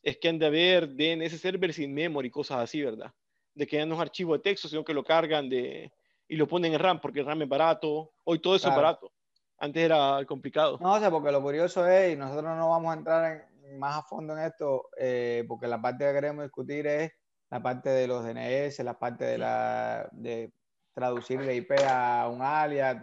es 0.04 0.18
que 0.18 0.28
han 0.28 0.38
de 0.38 0.48
haber 0.48 0.90
DNS 0.90 1.40
server 1.40 1.72
sin 1.72 1.94
memory, 1.94 2.30
cosas 2.30 2.58
así, 2.58 2.84
¿verdad? 2.84 3.14
De 3.54 3.66
que 3.66 3.78
ya 3.78 3.86
no 3.86 3.96
es 3.96 4.02
archivo 4.02 4.34
de 4.34 4.44
texto, 4.44 4.68
sino 4.68 4.84
que 4.84 4.94
lo 4.94 5.02
cargan 5.02 5.48
de, 5.48 5.90
y 6.28 6.36
lo 6.36 6.46
ponen 6.46 6.74
en 6.74 6.80
RAM 6.80 7.00
porque 7.00 7.22
el 7.22 7.26
RAM 7.26 7.44
es 7.44 7.48
barato. 7.48 8.12
Hoy 8.26 8.40
todo 8.40 8.58
eso 8.58 8.68
es 8.68 8.76
barato. 8.76 9.14
Antes 9.60 9.82
era 9.82 10.20
complicado. 10.28 10.78
No, 10.82 10.92
o 10.92 11.00
sea, 11.00 11.10
porque 11.10 11.32
lo 11.32 11.42
curioso 11.42 11.88
es, 11.88 12.12
y 12.12 12.18
nosotros 12.18 12.58
no 12.58 12.70
vamos 12.70 12.94
a 12.94 12.98
entrar 12.98 13.48
más 13.78 14.00
a 14.00 14.04
fondo 14.04 14.38
en 14.38 14.44
esto, 14.44 14.90
eh, 15.00 15.46
porque 15.48 15.68
la 15.68 15.82
parte 15.82 16.04
que 16.04 16.12
queremos 16.12 16.44
discutir 16.44 16.86
es 16.86 17.14
la 17.50 17.62
parte 17.62 17.90
de 17.90 18.08
los 18.08 18.24
DNS, 18.24 18.80
la 18.84 18.98
parte 18.98 19.26
de, 19.26 19.38
la, 19.38 20.10
de 20.12 20.52
traducir 20.94 21.42
de 21.42 21.56
IP 21.56 21.72
a 21.88 22.30
un 22.30 22.42
alias, 22.42 22.98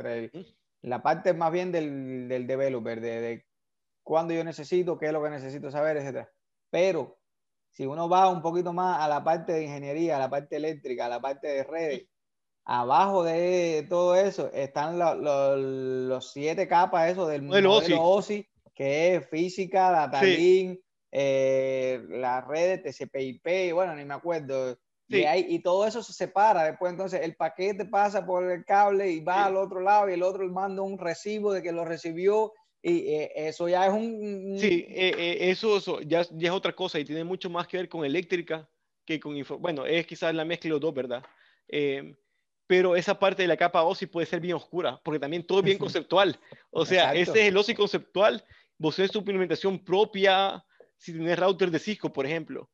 la 0.82 1.02
parte 1.02 1.32
más 1.34 1.52
bien 1.52 1.72
del, 1.72 2.28
del 2.28 2.46
developer, 2.46 3.00
de, 3.00 3.20
de 3.20 3.46
cuándo 4.02 4.34
yo 4.34 4.44
necesito, 4.44 4.98
qué 4.98 5.06
es 5.06 5.12
lo 5.12 5.22
que 5.22 5.30
necesito 5.30 5.70
saber, 5.70 5.96
etc. 5.96 6.26
Pero 6.70 7.18
si 7.70 7.86
uno 7.86 8.08
va 8.08 8.28
un 8.28 8.42
poquito 8.42 8.72
más 8.72 9.00
a 9.00 9.08
la 9.08 9.24
parte 9.24 9.52
de 9.52 9.64
ingeniería, 9.64 10.16
a 10.16 10.20
la 10.20 10.30
parte 10.30 10.56
eléctrica, 10.56 11.06
a 11.06 11.08
la 11.08 11.20
parte 11.20 11.48
de 11.48 11.64
redes, 11.64 12.06
abajo 12.64 13.24
de 13.24 13.86
todo 13.88 14.14
eso 14.14 14.50
están 14.52 14.98
los 14.98 16.32
siete 16.32 16.68
capas 16.68 17.10
eso 17.10 17.26
del 17.26 17.42
modelo 17.42 17.74
OSI, 17.74 18.46
que 18.74 19.16
es 19.16 19.28
física, 19.28 19.90
data 19.90 20.22
link, 20.22 20.80
eh, 21.12 22.02
las 22.08 22.46
redes 22.46 22.82
TCP/IP, 22.82 23.74
bueno, 23.74 23.94
ni 23.94 24.04
me 24.04 24.14
acuerdo. 24.14 24.78
Y, 25.08 25.26
y, 25.26 25.58
todo 25.58 25.86
eso 25.86 26.02
se 26.02 26.14
separa. 26.14 26.64
Después, 26.64 26.90
entonces, 26.90 27.20
el 27.20 27.36
paquete 27.36 27.84
pasa 27.84 28.24
por 28.24 28.50
el 28.50 28.64
cable 28.64 29.10
y 29.10 29.20
va 29.20 29.44
al 29.44 29.58
otro 29.58 29.80
lado 29.82 30.08
y 30.08 30.14
el 30.14 30.22
otro 30.22 30.48
manda 30.48 30.80
un 30.80 30.98
recibo 30.98 31.52
de 31.52 31.62
que 31.62 31.70
lo 31.70 31.84
recibió. 31.84 32.54
Y 32.82 33.08
eh, 33.08 33.32
eso 33.36 33.68
ya 33.68 33.86
es 33.86 33.92
un... 33.92 34.56
Sí, 34.58 34.86
eh, 34.88 35.36
eso, 35.50 36.00
ya, 36.00 36.22
ya, 36.30 36.48
es 36.48 36.54
otra 36.54 36.72
cosa 36.72 36.98
y 36.98 37.04
tiene 37.04 37.24
mucho 37.24 37.50
más 37.50 37.68
que 37.68 37.76
ver 37.76 37.88
con 37.90 38.06
eléctrica 38.06 38.66
que 39.04 39.20
con... 39.20 39.36
Bueno, 39.60 39.84
es 39.84 40.06
quizás 40.06 40.34
la 40.34 40.46
mezcla 40.46 40.68
de 40.68 40.70
los 40.70 40.80
dos, 40.80 40.94
¿verdad? 40.94 41.22
pero 42.66 42.96
esa 42.96 43.18
parte 43.18 43.42
de 43.42 43.48
la 43.48 43.56
capa 43.56 43.82
OSI 43.82 44.06
puede 44.06 44.26
ser 44.26 44.40
bien 44.40 44.56
oscura, 44.56 44.98
porque 45.04 45.18
también 45.18 45.46
todo 45.46 45.58
es 45.58 45.64
bien 45.64 45.76
conceptual. 45.78 46.38
O 46.70 46.86
sea, 46.86 47.12
ese 47.12 47.42
es 47.42 47.48
el 47.48 47.56
OSI 47.56 47.74
conceptual. 47.74 48.42
Vos 48.78 48.96
tenés 48.96 49.10
tu 49.10 49.18
implementación 49.18 49.78
propia, 49.78 50.64
si 51.02 51.12
tienes 51.12 51.36
router 51.36 51.72
de 51.72 51.80
Cisco, 51.80 52.12
por 52.12 52.26
ejemplo, 52.26 52.70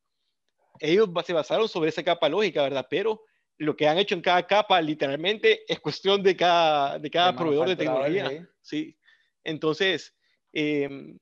ellos 0.80 1.08
se 1.24 1.32
basaron 1.32 1.66
sobre 1.66 1.88
esa 1.88 2.04
capa 2.04 2.28
lógica, 2.28 2.62
¿verdad? 2.62 2.86
Pero 2.90 3.22
lo 3.56 3.74
que 3.74 3.88
han 3.88 3.96
hecho 3.96 4.14
en 4.14 4.20
cada 4.20 4.46
capa, 4.46 4.82
literalmente, 4.82 5.64
es 5.66 5.80
cuestión 5.80 6.22
de 6.22 6.36
cada, 6.36 6.98
de 6.98 7.10
cada 7.10 7.34
proveedor 7.34 7.68
de 7.68 7.76
tecnología. 7.76 8.46
Sí. 8.60 8.98
Entonces, 9.42 10.14
em, 10.52 11.18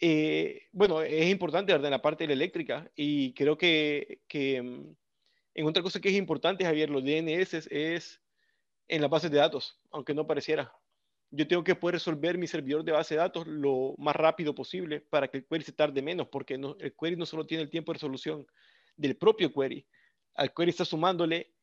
eh, 0.00 0.68
bueno, 0.72 1.02
es 1.02 1.28
importante, 1.28 1.72
¿verdad? 1.72 1.88
En 1.88 1.92
la 1.92 2.02
parte 2.02 2.24
de 2.24 2.28
la 2.28 2.32
eléctrica. 2.32 2.90
Y 2.96 3.34
creo 3.34 3.58
que, 3.58 4.22
que 4.26 4.56
em, 4.56 4.96
en 5.52 5.66
otra 5.66 5.82
cosa 5.82 6.00
que 6.00 6.08
es 6.08 6.14
importante, 6.14 6.64
Javier, 6.64 6.88
los 6.88 7.04
DNS 7.04 7.66
es 7.70 8.22
en 8.88 9.02
las 9.02 9.10
bases 9.10 9.30
de 9.30 9.36
datos, 9.36 9.78
aunque 9.90 10.14
no 10.14 10.26
pareciera 10.26 10.72
yo 11.34 11.48
tengo 11.48 11.64
que 11.64 11.74
poder 11.74 11.94
resolver 11.94 12.36
mi 12.36 12.46
servidor 12.46 12.84
de 12.84 12.92
base 12.92 13.14
de 13.14 13.20
datos 13.20 13.46
lo 13.46 13.94
más 13.96 14.14
rápido 14.14 14.54
posible 14.54 15.00
para 15.00 15.28
que 15.28 15.38
el 15.38 15.46
query 15.46 15.64
se 15.64 15.72
tarde 15.72 16.02
menos, 16.02 16.28
porque 16.28 16.54
el 16.54 16.94
query 16.94 17.16
no 17.16 17.24
solo 17.24 17.46
tiene 17.46 17.62
el 17.62 17.70
tiempo 17.70 17.90
de 17.90 17.94
resolución 17.94 18.46
del 18.96 19.16
propio 19.16 19.50
query, 19.50 19.86
al 20.34 20.52
query 20.52 20.70
está 20.70 20.84
sumándole, 20.84 21.54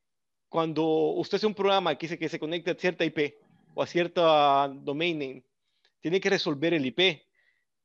cuando 0.48 0.84
usted 0.84 1.36
hace 1.36 1.46
un 1.46 1.54
programa 1.54 1.96
que 1.96 2.06
dice 2.06 2.18
que 2.18 2.28
se 2.28 2.40
conecta 2.40 2.72
a 2.72 2.74
cierta 2.74 3.04
IP 3.04 3.36
o 3.74 3.82
a 3.82 3.86
cierta 3.86 4.68
domain 4.68 5.16
name, 5.16 5.44
tiene 6.00 6.20
que 6.20 6.30
resolver 6.30 6.74
el 6.74 6.86
IP, 6.86 7.22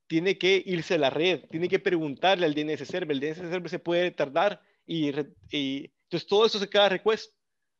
tiene 0.07 0.39
que 0.39 0.63
irse 0.65 0.95
a 0.95 0.97
la 0.97 1.11
red, 1.11 1.45
tiene 1.51 1.69
que 1.69 1.77
preguntarle 1.77 2.47
al 2.47 2.55
DNS 2.55 2.87
server, 2.87 3.15
el 3.15 3.19
DNS 3.19 3.37
server 3.37 3.69
se 3.69 3.79
puede 3.79 4.09
tardar 4.09 4.59
y, 4.87 5.09
entonces 5.09 6.27
todo 6.27 6.47
eso 6.47 6.57
se 6.57 6.67
queda 6.67 6.89
request 6.89 7.31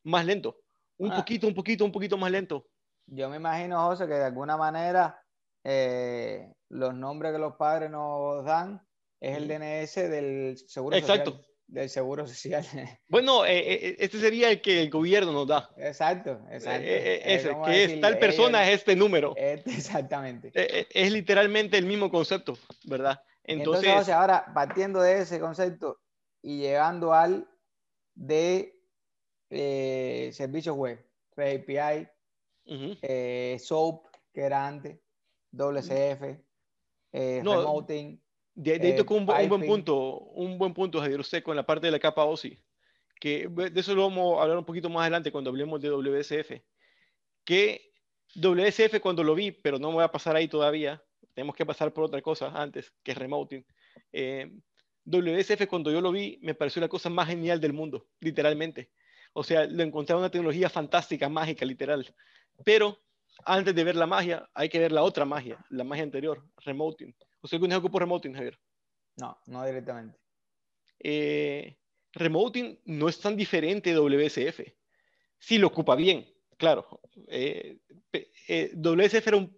más 0.04 0.24
lento, 0.24 0.60
un 0.96 1.10
ah. 1.10 1.16
poquito, 1.16 1.48
un 1.48 1.54
poquito, 1.54 1.84
un 1.84 1.92
poquito 1.92 2.16
más 2.16 2.30
lento 2.30 2.68
yo 3.06 3.28
me 3.28 3.36
imagino, 3.36 3.84
José, 3.86 4.06
que 4.06 4.14
de 4.14 4.24
alguna 4.24 4.56
manera 4.56 5.20
eh, 5.64 6.52
los 6.68 6.94
nombres 6.94 7.32
que 7.32 7.38
los 7.38 7.54
padres 7.56 7.90
nos 7.90 8.44
dan 8.44 8.80
es 9.20 9.36
el 9.36 9.48
DNS 9.48 9.94
del 10.10 10.56
seguro 10.68 10.96
Exacto. 10.96 11.32
social. 11.32 11.46
Del 11.68 11.90
seguro 11.90 12.26
social. 12.28 12.64
Bueno, 13.08 13.44
eh, 13.44 13.58
eh, 13.58 13.96
este 13.98 14.20
sería 14.20 14.50
el 14.50 14.60
que 14.60 14.82
el 14.82 14.90
gobierno 14.90 15.32
nos 15.32 15.48
da. 15.48 15.68
Exacto, 15.76 16.40
exacto. 16.50 16.86
ese, 16.86 17.56
que 17.64 17.84
es 17.84 18.00
tal 18.00 18.18
persona 18.18 18.68
es 18.68 18.80
este 18.80 18.94
número. 18.94 19.34
Este, 19.36 19.70
exactamente. 19.76 20.52
Es, 20.54 21.10
literalmente 21.10 21.76
el 21.78 21.86
mismo 21.86 22.10
concepto, 22.10 22.56
¿verdad? 22.84 23.20
Entonces, 23.42 23.88
Entonces 23.88 24.14
ahora 24.14 24.52
partiendo 24.54 25.00
de 25.00 25.22
ese 25.22 25.40
concepto 25.40 26.00
y 26.42 26.58
llegando 26.58 27.12
al 27.12 27.48
de 28.14 28.72
servicios 29.50 30.76
web, 30.76 31.04
API, 31.36 32.08
eh, 32.66 33.56
SOAP, 33.60 34.06
que 34.32 34.40
era 34.42 34.66
antes, 34.66 34.98
WCF, 35.52 36.38
eh, 37.12 37.42
Remoting. 37.44 38.20
De, 38.54 38.72
ahí 38.72 38.96
tocó 38.96 39.14
un, 39.14 39.26
buen 39.26 39.66
punto, 39.66 40.18
un 40.18 40.56
buen 40.56 40.72
punto, 40.72 41.00
Javier, 41.00 41.20
usted 41.20 41.42
con 41.42 41.56
la 41.56 41.66
parte 41.66 41.86
de 41.86 41.90
la 41.90 41.98
capa 41.98 42.24
OSI, 42.24 42.58
que 43.20 43.48
de 43.48 43.80
eso 43.80 43.94
lo 43.94 44.08
vamos 44.08 44.38
a 44.38 44.42
hablar 44.42 44.56
un 44.56 44.64
poquito 44.64 44.88
más 44.88 45.02
adelante 45.02 45.30
cuando 45.30 45.50
hablemos 45.50 45.80
de 45.80 45.90
WCF, 45.90 46.62
que 47.44 47.92
WSF 48.34 48.98
cuando 49.00 49.22
lo 49.22 49.34
vi, 49.34 49.52
pero 49.52 49.78
no 49.78 49.88
me 49.88 49.96
voy 49.96 50.04
a 50.04 50.10
pasar 50.10 50.36
ahí 50.36 50.48
todavía, 50.48 51.02
tenemos 51.34 51.54
que 51.54 51.66
pasar 51.66 51.92
por 51.92 52.04
otra 52.04 52.22
cosa 52.22 52.48
antes, 52.48 52.94
que 53.02 53.12
es 53.12 53.18
remoting. 53.18 53.64
Eh, 54.10 54.50
WSF 55.04 55.66
cuando 55.68 55.92
yo 55.92 56.00
lo 56.00 56.10
vi 56.10 56.38
me 56.42 56.54
pareció 56.54 56.80
la 56.80 56.88
cosa 56.88 57.10
más 57.10 57.28
genial 57.28 57.60
del 57.60 57.74
mundo, 57.74 58.08
literalmente. 58.20 58.90
O 59.34 59.44
sea, 59.44 59.66
lo 59.66 59.82
encontré 59.82 60.16
una 60.16 60.30
tecnología 60.30 60.70
fantástica, 60.70 61.28
mágica, 61.28 61.66
literal. 61.66 62.14
Pero 62.64 62.98
antes 63.44 63.74
de 63.74 63.84
ver 63.84 63.96
la 63.96 64.06
magia, 64.06 64.48
hay 64.54 64.68
que 64.68 64.78
ver 64.78 64.92
la 64.92 65.02
otra 65.02 65.24
magia, 65.24 65.64
la 65.70 65.84
magia 65.84 66.04
anterior, 66.04 66.42
remoting. 66.64 67.14
¿Usted 67.42 67.60
conoce 67.60 67.88
por 67.88 68.02
remoting, 68.02 68.34
Javier? 68.34 68.58
No, 69.16 69.38
no 69.46 69.64
directamente. 69.64 70.18
Eh, 70.98 71.78
remoting 72.12 72.80
no 72.86 73.08
es 73.08 73.20
tan 73.20 73.36
diferente 73.36 73.94
de 73.94 74.00
WSF. 74.00 74.60
Si 75.38 75.58
lo 75.58 75.68
ocupa 75.68 75.94
bien, 75.94 76.26
claro. 76.56 77.00
Eh, 77.28 77.78
eh, 78.48 78.72
WSF, 78.74 79.26
era 79.26 79.36
un, 79.36 79.56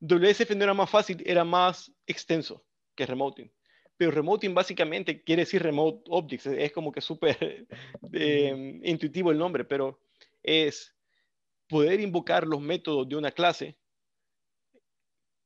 WSF 0.00 0.50
no 0.54 0.64
era 0.64 0.74
más 0.74 0.90
fácil, 0.90 1.22
era 1.24 1.44
más 1.44 1.92
extenso 2.06 2.64
que 2.94 3.06
remoting. 3.06 3.50
Pero 3.96 4.10
remoting 4.10 4.52
básicamente 4.52 5.22
quiere 5.22 5.42
decir 5.42 5.62
remote 5.62 6.02
objects, 6.10 6.46
es 6.46 6.72
como 6.72 6.92
que 6.92 7.00
súper 7.00 7.66
intuitivo 8.82 9.30
el 9.30 9.38
nombre, 9.38 9.64
pero 9.64 10.00
es 10.42 10.93
poder 11.74 11.98
invocar 11.98 12.46
los 12.46 12.60
métodos 12.60 13.08
de 13.08 13.16
una 13.16 13.32
clase 13.32 13.76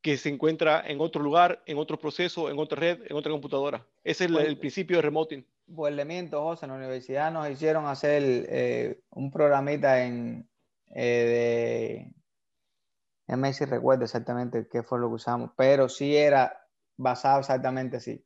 que 0.02 0.18
se 0.18 0.28
encuentra 0.28 0.84
en 0.86 1.00
otro 1.00 1.22
lugar, 1.22 1.62
en 1.64 1.78
otro 1.78 1.98
proceso, 1.98 2.50
en 2.50 2.58
otra 2.58 2.78
red, 2.78 3.00
en 3.06 3.16
otra 3.16 3.32
computadora. 3.32 3.86
Ese 4.04 4.24
es 4.24 4.30
el, 4.30 4.36
pues, 4.36 4.56
principio 4.56 4.96
de 4.96 5.02
remoting. 5.02 5.46
Pues 5.74 5.90
elementos, 5.90 6.38
José, 6.38 6.66
en 6.66 6.72
la 6.72 6.76
universidad 6.76 7.32
nos 7.32 7.48
hicieron 7.48 7.86
hacer 7.86 8.22
eh, 8.50 9.00
un 9.08 9.30
programita 9.30 10.04
en 10.04 10.46
eh, 10.94 12.12
de... 12.12 12.12
Déjame 13.26 13.54
si 13.54 13.64
recuerdo 13.64 14.04
exactamente 14.04 14.68
qué 14.70 14.82
fue 14.82 14.98
lo 14.98 15.08
que 15.08 15.14
usamos, 15.14 15.52
pero 15.56 15.88
sí 15.88 16.14
era 16.14 16.60
basado 16.98 17.40
exactamente 17.40 17.96
así. 17.96 18.22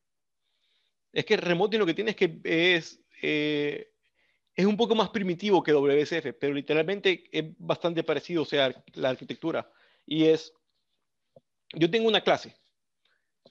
Es 1.13 1.23
que 1.23 1.37
remoting 1.37 1.79
lo 1.79 1.85
que 1.85 1.93
tiene 1.93 2.11
es 2.11 2.17
que 2.17 2.41
es, 2.43 3.01
eh, 3.21 3.92
es 4.55 4.65
un 4.65 4.77
poco 4.77 4.95
más 4.95 5.09
primitivo 5.09 5.63
que 5.63 5.73
WSF, 5.73 6.33
pero 6.39 6.53
literalmente 6.53 7.23
es 7.31 7.45
bastante 7.57 8.03
parecido, 8.03 8.43
o 8.43 8.45
sea, 8.45 8.73
la 8.93 9.09
arquitectura. 9.09 9.69
Y 10.05 10.25
es 10.25 10.53
yo 11.73 11.89
tengo 11.89 12.07
una 12.07 12.21
clase. 12.21 12.55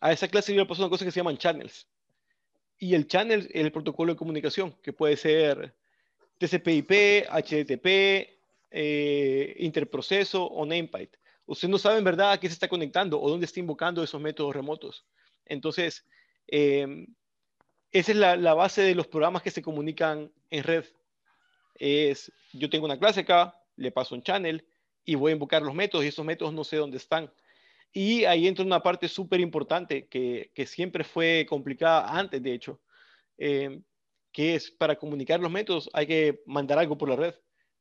A 0.00 0.12
esa 0.12 0.28
clase 0.28 0.54
yo 0.54 0.60
le 0.60 0.66
paso 0.66 0.82
una 0.82 0.90
cosa 0.90 1.04
que 1.04 1.10
se 1.10 1.20
llaman 1.20 1.38
channels. 1.38 1.88
Y 2.78 2.94
el 2.94 3.06
channel 3.06 3.48
es 3.52 3.64
el 3.64 3.72
protocolo 3.72 4.12
de 4.12 4.18
comunicación, 4.18 4.72
que 4.82 4.92
puede 4.92 5.16
ser 5.16 5.74
TCP/IP, 6.38 7.26
HTTP, 7.28 8.38
eh, 8.70 9.54
interproceso 9.58 10.44
o 10.44 10.64
namepipe. 10.64 11.18
Usted 11.46 11.68
no 11.68 11.78
sabe 11.78 11.98
en 11.98 12.04
verdad 12.04 12.32
a 12.32 12.40
qué 12.40 12.48
se 12.48 12.54
está 12.54 12.68
conectando 12.68 13.20
o 13.20 13.28
dónde 13.28 13.46
está 13.46 13.60
invocando 13.60 14.02
esos 14.02 14.20
métodos 14.20 14.54
remotos. 14.54 15.04
Entonces, 15.44 16.06
eh, 16.46 17.06
esa 17.92 18.12
es 18.12 18.18
la, 18.18 18.54
base 18.54 18.82
de 18.82 18.94
los 18.94 19.06
programas 19.06 19.42
que 19.42 19.50
se 19.50 19.62
comunican 19.62 20.32
en 20.50 20.64
red. 20.64 20.84
Es, 21.74 22.32
yo 22.52 22.70
tengo 22.70 22.86
una 22.86 22.98
clase 22.98 23.20
acá, 23.20 23.58
le 23.76 23.90
paso 23.90 24.14
un 24.14 24.22
channel 24.22 24.66
y 25.04 25.14
voy 25.14 25.32
a 25.32 25.34
invocar 25.34 25.62
los 25.62 25.74
métodos 25.74 26.04
y 26.04 26.08
esos 26.08 26.24
métodos 26.24 26.54
no 26.54 26.64
sé 26.64 26.76
dónde 26.76 26.96
están. 26.96 27.30
Y 27.92 28.24
ahí 28.24 28.48
entra 28.48 28.64
una 28.64 28.82
parte 28.82 29.08
súper 29.08 29.40
importante 29.40 30.06
que, 30.06 30.50
que, 30.54 30.66
siempre 30.66 31.04
fue 31.04 31.46
complicada 31.48 32.18
antes, 32.18 32.42
de 32.42 32.54
hecho, 32.54 32.80
eh, 33.36 33.80
que 34.32 34.54
es 34.54 34.70
para 34.70 34.96
comunicar 34.96 35.40
los 35.40 35.50
métodos 35.50 35.90
hay 35.92 36.06
que 36.06 36.42
mandar 36.46 36.78
algo 36.78 36.96
por 36.96 37.08
la 37.08 37.16
red. 37.16 37.34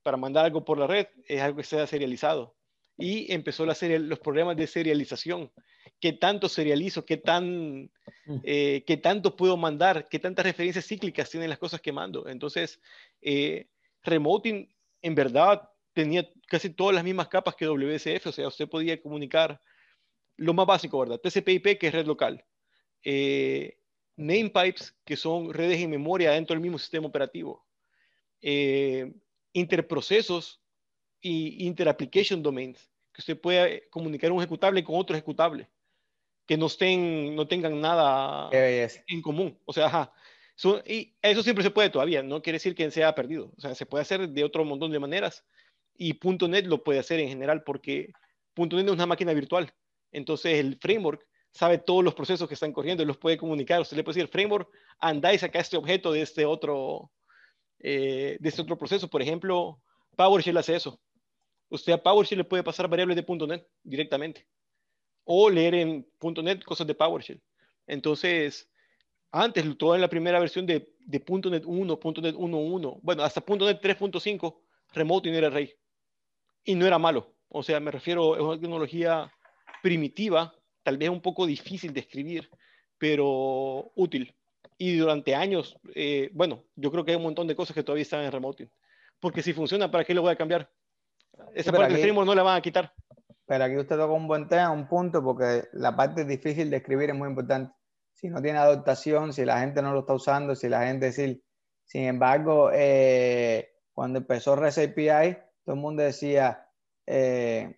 Para 0.03 0.17
mandar 0.17 0.45
algo 0.45 0.65
por 0.65 0.77
la 0.77 0.87
red 0.87 1.07
es 1.27 1.41
algo 1.41 1.57
que 1.57 1.63
sea 1.63 1.87
serializado. 1.87 2.55
Y 2.97 3.31
empezó 3.31 3.65
la 3.65 3.75
serie, 3.75 3.99
los 3.99 4.19
problemas 4.19 4.57
de 4.57 4.67
serialización. 4.67 5.51
¿Qué 5.99 6.13
tanto 6.13 6.49
serializo? 6.49 7.05
¿Qué, 7.05 7.17
tan, 7.17 7.91
mm. 8.25 8.39
eh, 8.43 8.83
¿Qué 8.87 8.97
tanto 8.97 9.35
puedo 9.35 9.57
mandar? 9.57 10.07
¿Qué 10.09 10.19
tantas 10.19 10.45
referencias 10.45 10.85
cíclicas 10.85 11.29
tienen 11.29 11.49
las 11.49 11.59
cosas 11.59 11.81
que 11.81 11.91
mando? 11.91 12.27
Entonces, 12.27 12.81
eh, 13.21 13.67
Remoting 14.03 14.73
en 15.01 15.15
verdad 15.15 15.69
tenía 15.93 16.27
casi 16.47 16.69
todas 16.69 16.95
las 16.95 17.03
mismas 17.03 17.27
capas 17.27 17.55
que 17.55 17.67
WSF, 17.67 18.27
o 18.27 18.31
sea, 18.31 18.47
usted 18.47 18.67
podía 18.67 19.01
comunicar 19.01 19.61
lo 20.37 20.53
más 20.53 20.65
básico, 20.65 20.99
¿verdad? 20.99 21.19
TCP/IP, 21.19 21.77
que 21.77 21.87
es 21.87 21.93
red 21.93 22.05
local. 22.05 22.43
Eh, 23.03 23.77
namepipes, 24.15 24.95
que 25.05 25.15
son 25.15 25.53
redes 25.53 25.79
en 25.79 25.89
memoria 25.89 26.31
dentro 26.31 26.53
del 26.53 26.61
mismo 26.61 26.79
sistema 26.79 27.07
operativo. 27.07 27.65
Eh, 28.41 29.13
interprocesos 29.53 30.61
y 31.19 31.65
interapplication 31.65 32.41
domains, 32.41 32.89
que 33.13 33.21
usted 33.21 33.39
pueda 33.39 33.67
comunicar 33.89 34.31
un 34.31 34.39
ejecutable 34.39 34.83
con 34.83 34.95
otro 34.95 35.15
ejecutable, 35.15 35.69
que 36.45 36.57
no, 36.57 36.67
estén, 36.67 37.35
no 37.35 37.47
tengan 37.47 37.79
nada 37.79 38.49
en 38.51 39.21
común. 39.21 39.57
O 39.65 39.73
sea, 39.73 40.11
y 40.85 41.15
eso 41.21 41.43
siempre 41.43 41.63
se 41.63 41.71
puede 41.71 41.89
todavía, 41.89 42.21
no 42.21 42.41
quiere 42.41 42.55
decir 42.57 42.75
que 42.75 42.89
se 42.91 43.03
haya 43.03 43.15
perdido. 43.15 43.51
O 43.57 43.61
sea, 43.61 43.73
se 43.75 43.85
puede 43.85 44.03
hacer 44.03 44.29
de 44.29 44.43
otro 44.43 44.63
montón 44.65 44.91
de 44.91 44.99
maneras 44.99 45.43
y 45.97 46.19
.NET 46.23 46.65
lo 46.65 46.83
puede 46.83 46.99
hacer 46.99 47.19
en 47.19 47.29
general 47.29 47.63
porque 47.63 48.11
.NET 48.55 48.87
es 48.87 48.91
una 48.91 49.05
máquina 49.05 49.33
virtual. 49.33 49.73
Entonces 50.11 50.59
el 50.59 50.77
framework 50.77 51.25
sabe 51.51 51.77
todos 51.77 52.03
los 52.03 52.13
procesos 52.13 52.47
que 52.47 52.53
están 52.53 52.73
corriendo 52.73 53.03
y 53.03 53.05
los 53.05 53.17
puede 53.17 53.37
comunicar. 53.37 53.81
Usted 53.81 53.97
le 53.97 54.03
puede 54.03 54.17
decir, 54.17 54.31
framework, 54.31 54.69
anda 54.99 55.33
y 55.33 55.37
saca 55.37 55.59
este 55.59 55.77
objeto 55.77 56.11
de 56.11 56.21
este 56.21 56.45
otro, 56.45 57.11
eh, 57.79 58.37
de 58.39 58.49
este 58.49 58.61
otro 58.61 58.77
proceso. 58.77 59.09
Por 59.09 59.21
ejemplo, 59.21 59.81
PowerShell 60.15 60.57
hace 60.57 60.75
eso. 60.75 60.99
Usted 61.69 61.93
a 61.93 62.03
PowerShell 62.03 62.39
le 62.39 62.43
puede 62.43 62.63
pasar 62.63 62.87
variables 62.87 63.15
de 63.15 63.47
.NET 63.47 63.67
directamente. 63.83 64.47
O 65.23 65.49
leer 65.49 65.75
en 65.75 66.07
.NET 66.21 66.63
cosas 66.63 66.87
de 66.87 66.95
PowerShell. 66.95 67.41
Entonces, 67.87 68.69
antes, 69.31 69.65
toda 69.77 69.95
en 69.95 70.01
la 70.01 70.09
primera 70.09 70.39
versión 70.39 70.65
de, 70.65 70.93
de 70.99 71.19
.NET 71.19 71.63
1, 71.65 71.99
.NET 72.03 72.35
1.1, 72.35 72.99
bueno, 73.01 73.23
hasta 73.23 73.43
.NET 73.47 73.81
3.5, 73.81 74.59
Remote 74.93 75.31
no 75.31 75.37
era 75.37 75.49
rey. 75.49 75.73
Y 76.63 76.75
no 76.75 76.85
era 76.85 76.99
malo. 76.99 77.33
O 77.47 77.63
sea, 77.63 77.79
me 77.79 77.91
refiero, 77.91 78.35
a 78.35 78.41
una 78.41 78.59
tecnología 78.59 79.31
primitiva, 79.81 80.53
tal 80.83 80.97
vez 80.97 81.09
un 81.09 81.21
poco 81.21 81.45
difícil 81.45 81.93
de 81.93 82.01
escribir, 82.01 82.49
pero 82.97 83.91
útil. 83.95 84.33
Y 84.77 84.95
durante 84.95 85.35
años, 85.35 85.77
eh, 85.95 86.29
bueno, 86.33 86.65
yo 86.75 86.91
creo 86.91 87.05
que 87.05 87.11
hay 87.11 87.17
un 87.17 87.23
montón 87.23 87.47
de 87.47 87.55
cosas 87.55 87.73
que 87.73 87.83
todavía 87.83 88.03
están 88.03 88.23
en 88.23 88.31
remoting. 88.31 88.69
Porque 89.19 89.43
si 89.43 89.53
funciona, 89.53 89.91
¿para 89.91 90.03
qué 90.03 90.13
lo 90.13 90.21
voy 90.21 90.31
a 90.31 90.35
cambiar? 90.35 90.69
Esa 91.53 91.71
parte 91.71 91.93
del 91.93 92.01
framework 92.01 92.27
no 92.27 92.35
la 92.35 92.43
van 92.43 92.57
a 92.57 92.61
quitar. 92.61 92.93
Pero 93.51 93.65
aquí 93.65 93.75
usted 93.75 93.97
toca 93.97 94.13
un 94.13 94.29
buen 94.29 94.47
tema, 94.47 94.71
un 94.71 94.87
punto, 94.87 95.21
porque 95.21 95.65
la 95.73 95.93
parte 95.93 96.23
difícil 96.23 96.69
de 96.69 96.77
escribir 96.77 97.09
es 97.09 97.17
muy 97.17 97.27
importante. 97.27 97.73
Si 98.13 98.29
no 98.29 98.41
tiene 98.41 98.59
adaptación, 98.59 99.33
si 99.33 99.43
la 99.43 99.59
gente 99.59 99.81
no 99.81 99.91
lo 99.91 99.99
está 99.99 100.13
usando, 100.13 100.55
si 100.55 100.69
la 100.69 100.87
gente 100.87 101.07
decir, 101.07 101.43
sin 101.83 102.03
embargo, 102.03 102.71
eh, 102.73 103.73
cuando 103.91 104.19
empezó 104.19 104.55
REST 104.55 104.91
API, 104.91 105.37
todo 105.65 105.75
el 105.75 105.81
mundo 105.81 106.01
decía, 106.01 106.65
eh, 107.05 107.75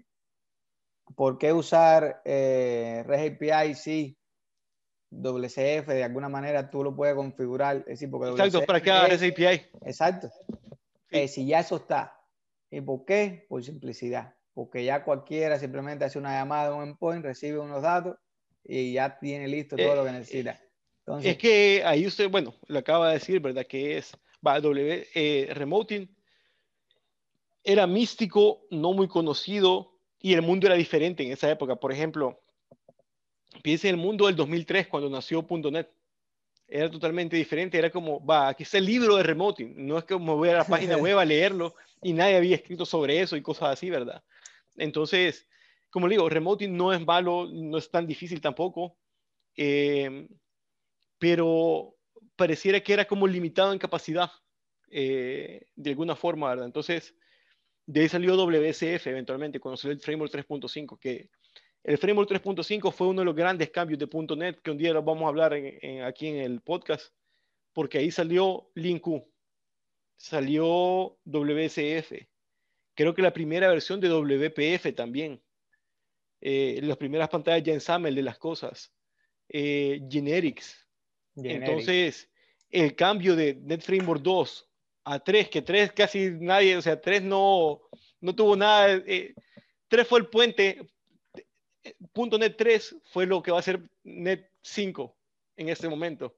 ¿por 1.15 1.39
qué 1.39 1.51
usar 1.51 2.21
eh, 2.23 3.03
REST 3.07 3.41
API 3.41 3.73
si 3.73 4.19
WCF 5.09 5.88
de 5.88 6.03
alguna 6.03 6.29
manera 6.29 6.69
tú 6.69 6.83
lo 6.83 6.95
puedes 6.95 7.15
configurar? 7.15 7.77
Es 7.77 7.86
decir, 7.86 8.12
porque 8.12 8.29
exacto, 8.29 8.62
para 8.67 8.79
que 8.79 8.91
haga 8.91 9.07
REST 9.07 9.23
API. 9.23 9.71
Exacto. 9.88 10.29
Eh, 11.09 11.27
si 11.27 11.47
ya 11.47 11.62
eso 11.62 11.77
está. 11.77 12.15
¿Y 12.69 12.79
por 12.81 13.05
qué? 13.05 13.47
Por 13.49 13.63
simplicidad. 13.63 14.36
Porque 14.54 14.84
ya 14.84 15.04
cualquiera 15.04 15.58
simplemente 15.58 16.06
hace 16.06 16.20
una 16.20 16.38
llamada 16.38 16.70
a 16.70 16.76
un 16.76 16.84
endpoint, 16.84 17.24
recibe 17.24 17.60
unos 17.60 17.82
datos 17.82 18.18
y 18.63 18.94
ya 18.94 19.18
tiene 19.20 19.48
listo 19.48 19.76
todo 19.76 19.96
lo 19.96 20.04
que 20.04 20.10
eh, 20.10 20.13
necesita. 20.13 20.62
es 21.24 21.38
que 21.38 21.84
ahí 21.86 22.06
usted, 22.06 22.30
bueno, 22.30 22.54
lo 22.68 22.80
acaba 22.80 23.08
de 23.08 23.16
decir, 23.16 23.39
¿verdad? 23.39 23.66
Que 23.66 23.98
es 23.98 24.16
va, 24.46 24.60
W, 24.60 25.08
eh, 25.16 25.50
Remoting 25.54 26.10
era 27.63 27.88
místico, 27.88 28.66
no 28.70 28.94
muy 28.94 29.08
conocido, 29.08 29.94
y 30.20 30.34
el 30.34 30.42
mundo 30.42 30.68
era 30.68 30.76
diferente 30.76 31.24
en 31.24 31.32
esa 31.32 31.50
época. 31.50 31.76
Por 31.76 31.92
ejemplo, 31.92 32.39
piense 33.62 33.89
en 33.89 33.96
el 33.96 34.02
mundo 34.02 34.28
del 34.28 34.36
2003, 34.36 34.88
cuando 34.88 35.10
nació 35.10 35.46
.NET. 35.50 35.89
Era 36.68 36.89
totalmente 36.89 37.36
diferente. 37.36 37.78
Era 37.78 37.89
como, 37.89 38.26
va, 38.26 38.50
aquí 38.50 38.63
está 38.63 38.78
el 38.78 38.86
libro 38.86 39.18
de 39.18 39.24
remoting. 39.24 39.86
No 39.86 39.98
es 39.98 40.06
como 40.06 40.38
voy 40.38 40.50
a 40.50 40.58
la 40.58 40.63
página 40.63 40.98
web 40.98 41.20
a 41.20 41.26
leerlo 41.26 41.76
y 42.02 42.13
nadie 42.13 42.38
había 42.38 42.56
escrito 42.56 42.86
sobre 42.86 43.20
eso 43.20 43.36
y 43.36 43.42
cosas 43.42 43.74
así, 43.74 43.89
¿verdad? 43.89 44.24
Entonces, 44.75 45.47
como 45.89 46.07
le 46.07 46.15
digo, 46.15 46.29
remoting 46.29 46.75
no 46.75 46.91
es 46.91 47.05
malo, 47.05 47.47
no 47.51 47.77
es 47.77 47.89
tan 47.89 48.07
difícil 48.07 48.41
tampoco. 48.41 48.97
Eh, 49.55 50.27
pero 51.19 51.95
pareciera 52.36 52.81
que 52.81 52.93
era 52.93 53.05
como 53.05 53.27
limitado 53.27 53.71
en 53.71 53.79
capacidad, 53.79 54.31
eh, 54.89 55.67
de 55.75 55.89
alguna 55.91 56.15
forma, 56.15 56.49
¿verdad? 56.49 56.65
Entonces, 56.65 57.15
de 57.86 58.01
ahí 58.01 58.09
salió 58.09 58.36
WSF 58.36 59.07
eventualmente, 59.07 59.59
cuando 59.59 59.77
salió 59.77 59.93
el 59.93 60.01
Framework 60.01 60.33
3.5, 60.33 60.99
que 60.99 61.29
el 61.83 61.97
Framework 61.97 62.29
3.5 62.29 62.91
fue 62.91 63.07
uno 63.07 63.21
de 63.21 63.25
los 63.25 63.36
grandes 63.36 63.69
cambios 63.69 63.99
de 63.99 64.36
.NET 64.36 64.62
que 64.62 64.71
un 64.71 64.77
día 64.77 64.93
lo 64.93 65.03
vamos 65.03 65.25
a 65.25 65.27
hablar 65.27 65.53
aquí 65.53 66.27
en 66.27 66.38
el 66.38 66.62
podcast, 66.62 67.13
porque 67.73 67.97
ahí 67.99 68.09
salió 68.09 68.71
LinkU, 68.75 69.29
salió 70.17 71.17
WSF, 71.25 72.27
creo 72.95 73.13
que 73.13 73.21
la 73.21 73.34
primera 73.34 73.67
versión 73.69 73.99
de 73.99 74.10
WPF 74.10 74.93
también. 74.95 75.41
Eh, 76.41 76.79
las 76.84 76.97
primeras 76.97 77.29
pantallas 77.29 77.63
ya 77.63 77.95
en 77.95 78.15
de 78.15 78.21
las 78.21 78.38
cosas. 78.38 78.93
Eh, 79.49 80.01
generics. 80.10 80.88
Entonces, 81.36 82.29
el 82.69 82.95
cambio 82.95 83.36
de 83.36 83.56
NetFramework 83.56 84.21
2 84.21 84.69
a 85.06 85.19
3, 85.19 85.49
que 85.49 85.62
3 85.62 85.91
casi 85.93 86.32
nadie, 86.32 86.77
o 86.77 86.82
sea, 86.82 86.99
3 86.99 87.23
no, 87.23 87.82
no 88.19 88.36
tuvo 88.36 88.56
nada. 88.56 89.01
Eh, 89.06 89.34
3 89.88 90.08
fue 90.08 90.19
el 90.19 90.27
puente. 90.27 90.89
Punto 92.13 92.38
.NET 92.38 92.56
3 92.58 92.95
fue 93.03 93.25
lo 93.25 93.43
que 93.43 93.51
va 93.51 93.60
a 93.60 93.63
ser 93.63 93.82
Net 94.03 94.49
5 94.62 95.15
en 95.58 95.69
este 95.69 95.89
momento, 95.89 96.36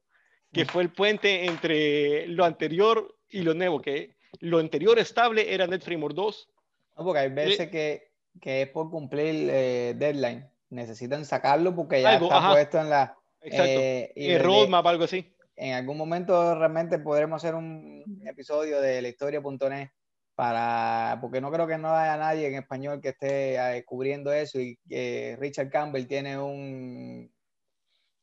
que 0.52 0.64
mm. 0.64 0.68
fue 0.68 0.84
el 0.84 0.92
puente 0.92 1.46
entre 1.46 2.28
lo 2.28 2.44
anterior 2.46 3.16
y 3.30 3.42
lo 3.42 3.54
nuevo, 3.54 3.82
que 3.82 4.15
lo 4.42 4.60
anterior 4.60 4.98
estable 5.00 5.54
era 5.54 5.68
NetFramework 5.68 6.16
2. 6.16 6.50
No, 6.98 7.04
porque 7.04 7.20
hay 7.20 7.30
veces 7.30 7.70
que, 7.70 8.12
que, 8.42 8.64
es 8.64 8.70
por 8.70 8.90
cumplir 8.90 9.50
eh, 9.50 9.94
deadline. 9.98 10.50
Necesitan 10.70 11.26
sacarlo 11.26 11.76
porque 11.76 12.02
ya 12.02 12.16
está 12.16 12.52
puesto 12.52 12.80
en 12.80 12.90
la... 12.90 13.18
Exacto. 13.42 13.80
Eh, 13.80 14.14
y 14.16 14.38
roadmap, 14.38 14.86
algo 14.88 15.04
así. 15.04 15.34
En 15.56 15.74
algún 15.74 15.98
momento 15.98 16.56
realmente 16.56 17.00
podremos 17.00 17.44
hacer 17.44 17.56
un 17.56 18.04
episodio 18.26 18.82
de 18.82 19.02
la 19.02 19.08
historia.net 19.08 19.90
para, 20.36 21.18
porque 21.22 21.40
no 21.40 21.52
creo 21.52 21.66
que 21.66 21.78
no 21.78 21.96
haya 21.96 22.18
nadie 22.18 22.48
en 22.48 22.56
español 22.56 23.00
que 23.02 23.10
esté 23.10 23.56
eh, 23.56 23.86
cubriendo 23.86 24.34
eso 24.34 24.60
y 24.60 24.78
que 24.88 25.38
Richard 25.40 25.70
Campbell 25.70 26.08
tiene 26.08 26.38
un, 26.38 27.32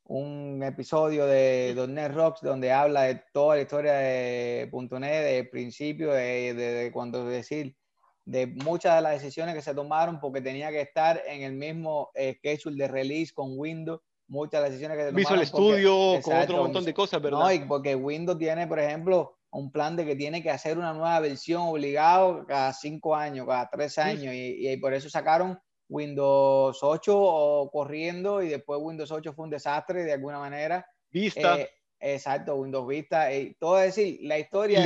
un 0.05 0.63
episodio 0.63 1.27
de 1.27 1.75
.NET 1.89 2.13
Rocks 2.13 2.41
donde 2.43 2.73
habla 2.73 3.03
de 3.03 3.23
toda 3.33 3.57
la 3.57 3.63
historia 3.63 3.93
de 3.95 4.71
.NET, 4.73 5.25
de 5.25 5.49
principio, 5.51 6.13
de, 6.13 6.55
de, 6.55 6.93
cuando 6.93 7.25
decir, 7.27 7.77
de 8.25 8.47
muchas 8.47 8.97
de 8.97 9.03
las 9.03 9.13
decisiones 9.13 9.55
que 9.55 9.63
se 9.63 9.75
tomaron 9.75 10.21
porque 10.21 10.41
tenía 10.41 10.71
que 10.71 10.81
estar 10.81 11.23
en 11.27 11.43
el 11.43 11.53
mismo 11.53 12.11
eh, 12.15 12.37
schedule 12.39 12.77
de 12.77 12.89
release 12.89 13.33
con 13.33 13.59
Windows, 13.59 14.01
muchas 14.29 14.61
de 14.61 14.63
las 14.63 14.71
decisiones 14.71 14.99
que 14.99 15.05
se 15.05 15.11
tomaron. 15.11 15.41
Visual 15.41 15.47
Studio, 15.47 16.21
con 16.23 16.37
otro 16.37 16.57
montón 16.59 16.85
de 16.85 16.95
cosas, 16.95 17.23
¿verdad? 17.23 17.39
No, 17.39 17.53
y 17.53 17.61
porque 17.61 17.95
Windows 17.95 18.39
tiene, 18.39 18.67
por 18.67 18.81
ejemplo, 18.81 19.39
un 19.51 19.71
plan 19.71 19.97
de 19.97 20.05
que 20.05 20.17
tiene 20.17 20.43
que 20.43 20.51
hacer 20.51 20.79
una 20.79 20.93
nueva 20.93 21.21
versión 21.21 21.63
obligado 21.63 22.45
cada 22.47 22.73
cinco 22.73 23.15
años, 23.15 23.47
cada 23.47 23.69
tres 23.71 23.99
años, 23.99 24.35
y, 24.35 24.69
y 24.69 24.77
por 24.79 24.95
eso 24.95 25.11
sacaron 25.11 25.59
Windows 25.93 26.79
8 26.83 27.69
corriendo 27.71 28.43
y 28.43 28.49
después 28.49 28.81
Windows 28.83 29.13
8 29.13 29.35
fue 29.35 29.45
un 29.45 29.51
desastre 29.51 30.05
de 30.05 30.13
alguna 30.15 30.39
manera. 30.39 30.87
Vista. 31.11 31.61
Eh, 31.61 31.69
exacto, 32.01 32.57
Windows 32.57 32.89
Vista. 32.89 33.33
Y 33.33 33.55
todo 33.55 33.79
es 33.79 33.95
decir, 33.95 34.21
la 34.23 34.39
historia. 34.39 34.81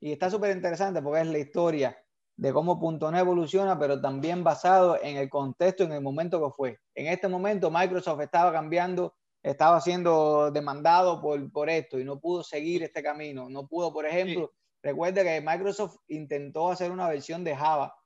y 0.00 0.12
está 0.12 0.30
súper 0.30 0.54
interesante 0.54 1.00
porque 1.00 1.22
es 1.22 1.26
la 1.28 1.38
historia 1.38 1.98
de 2.36 2.52
cómo 2.52 2.78
.NET 3.10 3.20
evoluciona, 3.20 3.78
pero 3.78 4.00
también 4.00 4.44
basado 4.44 4.98
en 5.02 5.16
el 5.16 5.30
contexto, 5.30 5.84
en 5.84 5.92
el 5.92 6.02
momento 6.02 6.44
que 6.44 6.54
fue. 6.54 6.78
En 6.94 7.06
este 7.06 7.26
momento 7.26 7.70
Microsoft 7.70 8.20
estaba 8.20 8.52
cambiando, 8.52 9.14
estaba 9.42 9.80
siendo 9.80 10.50
demandado 10.50 11.20
por, 11.20 11.50
por 11.50 11.70
esto 11.70 11.98
y 11.98 12.04
no 12.04 12.20
pudo 12.20 12.44
seguir 12.44 12.82
este 12.82 13.02
camino. 13.02 13.48
No 13.48 13.66
pudo, 13.66 13.92
por 13.92 14.04
ejemplo, 14.04 14.52
recuerda 14.82 15.24
que 15.24 15.40
Microsoft 15.40 15.96
intentó 16.08 16.70
hacer 16.70 16.90
una 16.92 17.08
versión 17.08 17.42
de 17.42 17.56
Java 17.56 17.97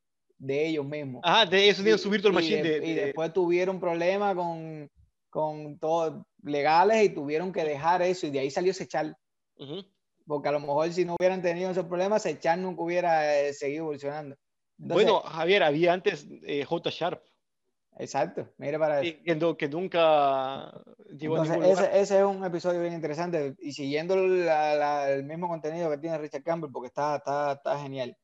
de 0.42 0.66
ellos 0.66 0.84
mismos. 0.84 1.22
Ah, 1.24 1.46
de 1.46 1.68
eso 1.68 1.82
tienen 1.82 1.98
su 1.98 2.10
virtual 2.10 2.34
machine. 2.34 2.62
De, 2.62 2.86
y 2.86 2.94
después 2.94 3.32
tuvieron 3.32 3.78
problemas 3.78 4.34
con, 4.34 4.90
con 5.30 5.78
todo 5.78 6.26
legales 6.42 7.04
y 7.04 7.10
tuvieron 7.10 7.52
que 7.52 7.62
dejar 7.62 8.02
eso 8.02 8.26
y 8.26 8.30
de 8.30 8.40
ahí 8.40 8.50
salió 8.50 8.74
Sechar. 8.74 9.16
Porque 10.26 10.48
a 10.48 10.52
lo 10.52 10.60
mejor 10.60 10.92
si 10.92 11.04
no 11.04 11.14
hubieran 11.18 11.42
tenido 11.42 11.70
esos 11.70 11.86
problemas, 11.86 12.22
Sechar 12.22 12.58
nunca 12.58 12.82
hubiera 12.82 13.38
eh, 13.38 13.52
seguido 13.54 13.84
evolucionando. 13.84 14.36
bueno, 14.78 15.20
Javier, 15.20 15.62
había 15.62 15.92
antes 15.92 16.26
eh, 16.44 16.64
J 16.64 16.90
Sharp. 16.90 17.22
Exacto, 17.98 18.48
mire 18.56 18.78
para 18.78 19.00
eso. 19.00 19.16
Que, 19.24 19.56
que 19.56 19.68
nunca 19.68 20.72
llegó 21.16 21.40
ese, 21.44 22.00
ese, 22.00 22.18
es 22.18 22.24
un 22.24 22.44
episodio 22.44 22.80
bien 22.80 22.94
interesante 22.94 23.54
y 23.60 23.72
siguiendo 23.72 24.14
el 24.14 25.24
mismo 25.24 25.46
contenido 25.46 25.88
que 25.90 25.98
tiene 25.98 26.18
Richard 26.18 26.42
Campbell 26.42 26.72
porque 26.72 26.88
está, 26.88 27.16
está, 27.16 27.52
está 27.52 27.78
genial. 27.78 28.16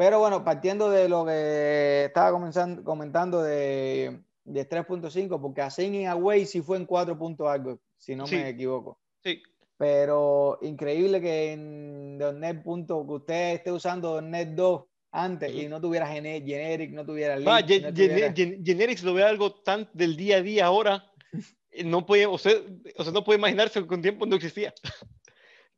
Pero 0.00 0.18
bueno, 0.18 0.42
partiendo 0.42 0.88
de 0.88 1.10
lo 1.10 1.26
que 1.26 2.06
estaba 2.06 2.32
comenzando, 2.32 2.82
comentando 2.82 3.42
de, 3.42 4.18
de 4.44 4.66
3.5, 4.66 5.38
porque 5.38 5.60
a 5.60 5.68
Singing 5.68 6.06
Away 6.06 6.46
sí 6.46 6.62
fue 6.62 6.78
en 6.78 6.86
4. 6.86 7.18
algo, 7.46 7.78
si 7.98 8.16
no 8.16 8.26
me 8.26 8.48
equivoco. 8.48 8.98
Sí. 9.22 9.42
Pero 9.76 10.58
increíble 10.62 11.20
que 11.20 11.52
en 11.52 12.16
.NET. 12.16 12.62
que 12.62 12.92
usted 12.94 13.52
esté 13.52 13.72
usando 13.72 14.22
.NET 14.22 14.54
2 14.54 14.84
antes 15.10 15.52
y 15.52 15.68
no 15.68 15.82
tuviera 15.82 16.06
generic, 16.06 16.92
no 16.92 17.04
tuviera 17.04 17.36
link, 17.36 18.64
generics 18.64 19.02
lo 19.02 19.12
ve 19.12 19.22
algo 19.22 19.52
tan 19.52 19.86
del 19.92 20.16
día 20.16 20.38
a 20.38 20.42
día 20.42 20.64
ahora. 20.64 21.12
No 21.84 22.04
puede, 22.04 22.26
o 22.26 22.36
sea, 22.36 22.54
o 22.96 23.04
sea, 23.04 23.12
no 23.12 23.22
puede 23.22 23.38
imaginarse 23.38 23.86
que 23.86 23.94
un 23.94 24.02
tiempo 24.02 24.26
no 24.26 24.34
existía. 24.34 24.74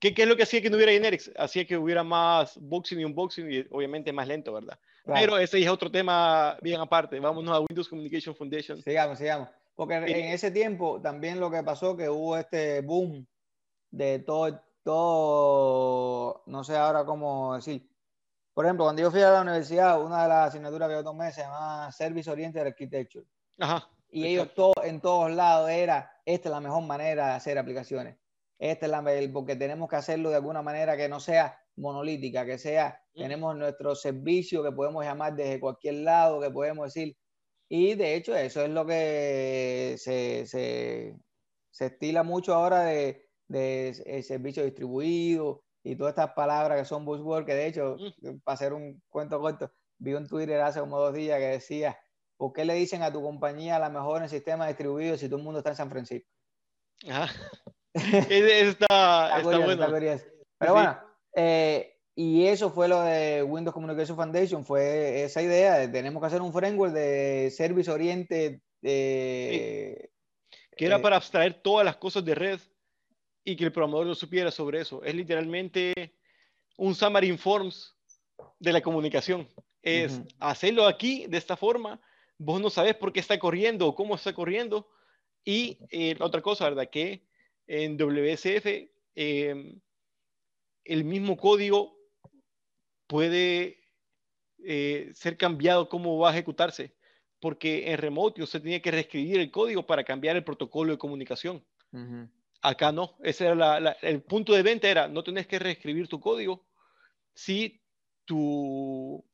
¿Qué, 0.03 0.13
¿Qué, 0.13 0.23
es 0.23 0.29
lo 0.29 0.35
que 0.37 0.43
hacía 0.43 0.61
que 0.61 0.69
no 0.69 0.75
hubiera 0.75 0.91
generics? 0.91 1.31
Hacía 1.39 1.65
que 1.65 1.77
hubiera 1.77 2.03
más 2.03 2.59
boxing 2.61 2.99
y 2.99 3.05
unboxing 3.05 3.53
y 3.53 3.65
obviamente 3.71 4.13
más 4.13 4.27
lento, 4.27 4.53
¿verdad? 4.53 4.77
Pero 5.07 5.39
ese 5.39 5.63
es 5.63 5.69
otro 5.69 5.93
tema 5.93 6.59
bien 6.61 6.81
aparte. 6.81 7.21
Vámonos 7.21 7.55
a 7.55 7.61
Windows 7.61 7.89
Communication 7.89 8.35
Foundation. 8.35 8.83
Sigamos, 8.83 9.19
sigamos. 9.19 9.49
Porque 9.77 9.95
en 9.95 10.33
ese 10.33 10.51
tiempo 10.51 11.01
también 11.01 11.39
lo 11.39 11.53
que 11.53 11.63
pasó 11.63 11.97
que 11.97 12.09
hubo 12.09 12.37
este 12.37 12.81
boom 12.81 13.25
de 13.93 14.19
todo, 14.19 14.61
todo, 14.83 16.43
no 16.47 16.65
sé 16.65 16.77
ahora 16.77 17.05
cómo 17.05 17.55
decir. 17.55 17.89
Por 18.55 18.65
ejemplo, 18.65 18.87
cuando 18.87 19.03
yo 19.03 19.11
fui 19.13 19.23
a 19.23 19.31
la 19.31 19.43
universidad, 19.43 20.03
una 20.03 20.25
de 20.25 20.29
las 20.31 20.49
asignaturas 20.49 20.89
que 20.89 20.97
yo 20.97 21.05
tomé 21.05 21.31
se 21.31 21.43
llama 21.43 21.93
Service 21.93 22.29
Oriented 22.29 22.67
Architecture. 22.67 23.25
Ajá. 23.57 23.89
Y 24.11 24.27
ellos 24.27 24.53
todo, 24.53 24.75
en 24.83 25.01
todos 25.01 25.31
lados 25.31 25.71
era, 25.71 26.11
esta 26.27 26.49
es 26.49 26.53
la 26.53 26.61
mejor 26.61 26.83
manera 26.83 27.29
de 27.29 27.33
hacer 27.35 27.57
aplicaciones 27.57 28.17
esta 28.71 28.87
es 28.87 28.93
la, 28.93 29.03
porque 29.33 29.57
tenemos 29.57 29.89
que 29.91 29.97
hacerlo 29.97 30.31
de 30.31 30.37
alguna 30.37 30.63
manera 30.63 30.97
que 30.97 31.09
no 31.09 31.19
sea 31.19 31.59
monolítica, 31.75 32.47
que 32.47 32.59
sea, 32.59 33.03
tenemos 33.13 33.57
nuestro 33.57 33.97
servicio 33.97 34.63
que 34.63 34.71
podemos 34.71 35.05
llamar 35.05 35.35
desde 35.35 35.59
cualquier 35.59 35.95
lado, 35.95 36.41
que 36.41 36.49
podemos 36.51 36.95
decir, 36.95 37.17
y 37.69 37.97
de 37.97 38.15
hecho 38.15 38.37
eso 38.37 38.63
es 38.63 38.71
lo 38.71 38.87
que 38.87 39.97
se, 39.99 40.47
se, 40.47 41.17
se 41.73 41.87
estila 41.87 42.23
mucho 42.23 42.55
ahora 42.55 42.85
de, 42.85 43.27
de 43.49 44.23
servicio 44.23 44.65
distribuido 44.65 45.65
y 45.83 45.97
todas 45.97 46.13
estas 46.13 46.33
palabras 46.35 46.79
que 46.79 46.85
son 46.85 47.05
buzzwords, 47.05 47.45
que 47.45 47.55
de 47.55 47.67
hecho, 47.67 47.97
para 48.45 48.55
hacer 48.55 48.75
un 48.75 49.03
cuento 49.09 49.41
corto, 49.41 49.73
vi 49.99 50.15
un 50.15 50.29
Twitter 50.29 50.61
hace 50.61 50.79
como 50.79 51.01
dos 51.01 51.15
días 51.15 51.41
que 51.41 51.47
decía, 51.47 51.99
¿por 52.37 52.53
qué 52.53 52.65
le 52.65 52.75
dicen 52.75 53.03
a 53.03 53.13
tu 53.13 53.21
compañía 53.21 53.81
la 53.81 53.91
mejor 53.91 54.19
en 54.19 54.25
el 54.25 54.31
sistema 54.31 54.69
distribuido 54.69 55.17
si 55.17 55.27
todo 55.27 55.39
el 55.39 55.45
mundo 55.45 55.59
está 55.59 55.71
en 55.71 55.77
San 55.77 55.91
Francisco? 55.91 56.31
está, 58.31 59.39
está, 59.39 59.43
bueno. 59.43 59.87
Pero 60.59 60.73
bueno, 60.73 60.99
eh, 61.35 61.97
y 62.15 62.47
eso 62.47 62.71
fue 62.71 62.89
lo 62.89 63.03
de 63.03 63.43
Windows 63.43 63.75
Communication 63.75 64.17
Foundation, 64.17 64.65
fue 64.65 65.25
esa 65.25 65.43
idea 65.43 65.79
de 65.79 65.89
tenemos 65.89 66.21
que 66.21 66.27
hacer 66.27 66.43
un 66.43 66.53
framework 66.53 66.93
de 66.93 67.51
service 67.51 67.91
oriente 67.91 68.61
que 68.83 70.11
era 70.77 70.97
eh, 70.97 71.01
para 71.01 71.17
abstraer 71.17 71.55
todas 71.63 71.85
las 71.85 71.97
cosas 71.97 72.25
de 72.25 72.35
red 72.35 72.61
y 73.45 73.57
que 73.57 73.65
el 73.65 73.73
programador 73.73 74.07
no 74.07 74.15
supiera 74.15 74.51
sobre 74.51 74.81
eso. 74.81 75.03
Es 75.03 75.15
literalmente 75.15 76.15
un 76.77 76.95
summary 76.95 77.37
forms 77.37 77.97
de 78.59 78.73
la 78.73 78.81
comunicación. 78.81 79.49
Es 79.83 80.21
hacerlo 80.39 80.87
aquí 80.87 81.27
de 81.27 81.39
esta 81.39 81.57
forma, 81.57 82.01
vos 82.39 82.61
no 82.61 82.71
sabes 82.71 82.95
por 82.95 83.13
qué 83.13 83.19
está 83.19 83.39
corriendo 83.39 83.89
o 83.89 83.95
cómo 83.95 84.15
está 84.15 84.33
corriendo. 84.33 84.89
Y 85.45 85.79
eh, 85.91 86.17
otra 86.21 86.41
cosa, 86.41 86.69
¿verdad? 86.69 86.89
Que 86.89 87.27
en 87.73 87.97
WSF, 87.97 88.91
em, 89.15 89.81
el 90.85 91.05
mismo 91.05 91.39
código 91.39 91.97
puede 93.07 93.79
eh, 94.63 95.11
ser 95.15 95.39
cambiado 95.39 95.89
cómo 95.89 96.19
va 96.19 96.29
a 96.29 96.33
ejecutarse, 96.33 96.95
porque 97.41 97.91
en 97.91 97.97
remote 97.97 98.43
usted 98.43 98.61
tenía 98.61 98.83
que 98.83 98.91
reescribir 98.91 99.41
el 99.41 99.51
código 99.51 99.87
para 99.87 100.05
cambiar 100.05 100.37
el 100.37 100.45
protocolo 100.45 100.93
de 100.93 100.99
comunicación. 100.99 101.65
Acá 102.61 102.93
no, 102.93 103.17
ese 103.23 103.47
era 103.47 103.97
el 104.03 104.23
punto 104.23 104.53
de 104.53 104.63
venta 104.63 104.89
era, 104.89 105.09
no 105.09 105.25
tenés 105.25 105.47
que 105.47 105.59
reescribir 105.59 106.09
tu 106.09 106.21
código 106.21 106.67
si 107.35 107.81
tu, 108.27 109.25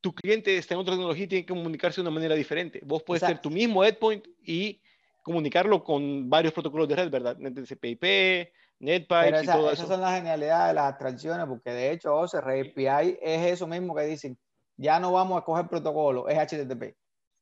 tu 0.00 0.12
cliente 0.12 0.56
está 0.56 0.74
en 0.74 0.80
otra 0.80 0.94
tecnología 0.94 1.24
y 1.24 1.28
tiene 1.28 1.46
que 1.46 1.54
comunicarse 1.54 2.00
de 2.00 2.08
una 2.08 2.14
manera 2.14 2.34
diferente. 2.34 2.80
Vos 2.84 3.04
puedes 3.04 3.22
ser 3.22 3.40
tu 3.40 3.50
mismo 3.50 3.84
endpoint 3.84 4.26
y 4.42 4.80
comunicarlo 5.26 5.82
con 5.82 6.30
varios 6.30 6.54
protocolos 6.54 6.86
de 6.86 6.94
red, 6.94 7.10
¿verdad? 7.10 7.36
NTCP, 7.36 8.48
NetPipes 8.78 9.42
y 9.42 9.46
todo 9.46 9.72
eso. 9.72 9.82
Esas 9.82 9.88
son 9.88 10.00
las 10.00 10.14
genialidades 10.14 10.68
de 10.68 10.74
las 10.74 10.84
abstracciones, 10.84 11.46
porque 11.46 11.70
de 11.70 11.90
hecho 11.90 12.14
OCR 12.14 12.48
API 12.48 13.18
es 13.20 13.52
eso 13.54 13.66
mismo 13.66 13.92
que 13.92 14.04
dicen, 14.04 14.38
ya 14.76 15.00
no 15.00 15.10
vamos 15.10 15.42
a 15.42 15.44
coger 15.44 15.66
protocolo, 15.66 16.28
es 16.28 16.38
HTTP. 16.38 16.94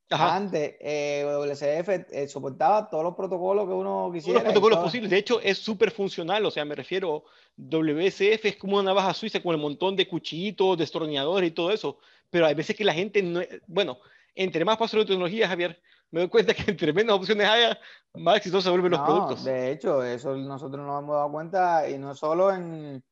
Antes, 0.08 0.76
eh, 0.80 1.24
WCF 1.26 1.88
eh, 2.10 2.26
soportaba 2.26 2.88
todos 2.88 3.04
los 3.04 3.14
protocolos 3.14 3.66
que 3.66 3.74
uno 3.74 4.10
quisiera. 4.14 4.40
Todos 4.40 4.44
los 4.44 4.52
protocolos 4.54 4.84
posibles. 4.84 5.10
De 5.10 5.18
hecho, 5.18 5.38
es 5.42 5.58
súper 5.58 5.90
funcional. 5.90 6.46
O 6.46 6.50
sea, 6.50 6.64
me 6.64 6.74
refiero, 6.74 7.24
WCF 7.56 8.46
es 8.46 8.56
como 8.56 8.76
una 8.76 8.84
navaja 8.84 9.12
suiza 9.12 9.42
con 9.42 9.54
un 9.56 9.60
montón 9.60 9.94
de 9.94 10.08
cuchillitos, 10.08 10.78
destornilladores 10.78 11.50
y 11.50 11.52
todo 11.52 11.70
eso. 11.70 11.98
Pero 12.30 12.46
hay 12.46 12.54
veces 12.54 12.76
que 12.76 12.84
la 12.84 12.94
gente 12.94 13.22
no. 13.22 13.40
Bueno, 13.66 13.98
entre 14.34 14.64
más 14.64 14.78
paso 14.78 14.96
de 14.96 15.04
tecnología, 15.04 15.48
Javier, 15.48 15.80
me 16.14 16.20
doy 16.20 16.28
cuenta 16.28 16.54
que 16.54 16.70
entre 16.70 16.92
menos 16.92 17.16
opciones 17.16 17.48
haya, 17.48 17.76
más 18.14 18.36
exitosos 18.36 18.62
se 18.62 18.70
vuelven 18.70 18.92
los 18.92 19.00
productos. 19.00 19.42
De 19.42 19.72
hecho, 19.72 20.04
eso 20.04 20.36
nosotros 20.36 20.86
nos 20.86 21.02
hemos 21.02 21.16
dado 21.16 21.32
cuenta 21.32 21.90
y 21.90 21.98
no 21.98 22.14
solo 22.14 22.52
en, 22.52 23.02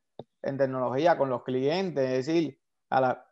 en 0.41 0.57
tecnología, 0.57 1.19
con 1.19 1.29
los 1.29 1.43
clientes. 1.43 2.09
Es 2.09 2.27
decir, 2.27 2.61
a 2.91 3.01
la, 3.01 3.27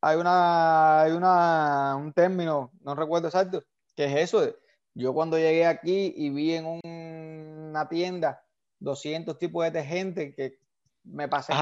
hay, 0.00 0.16
una, 0.16 1.02
hay 1.02 1.12
una, 1.12 1.94
un 1.94 2.14
término, 2.14 2.72
no 2.80 2.94
recuerdo 2.94 3.28
exacto, 3.28 3.62
que 3.94 4.06
es 4.06 4.14
eso. 4.14 4.56
Yo 4.94 5.12
cuando 5.12 5.36
llegué 5.36 5.66
aquí 5.66 6.14
y 6.16 6.30
vi 6.30 6.54
en 6.54 6.64
una 6.64 7.90
tienda 7.90 8.46
200 8.78 9.38
tipos 9.38 9.70
de 9.70 9.84
gente 9.84 10.34
que 10.34 10.58
me 11.04 11.28
pasé 11.28 11.52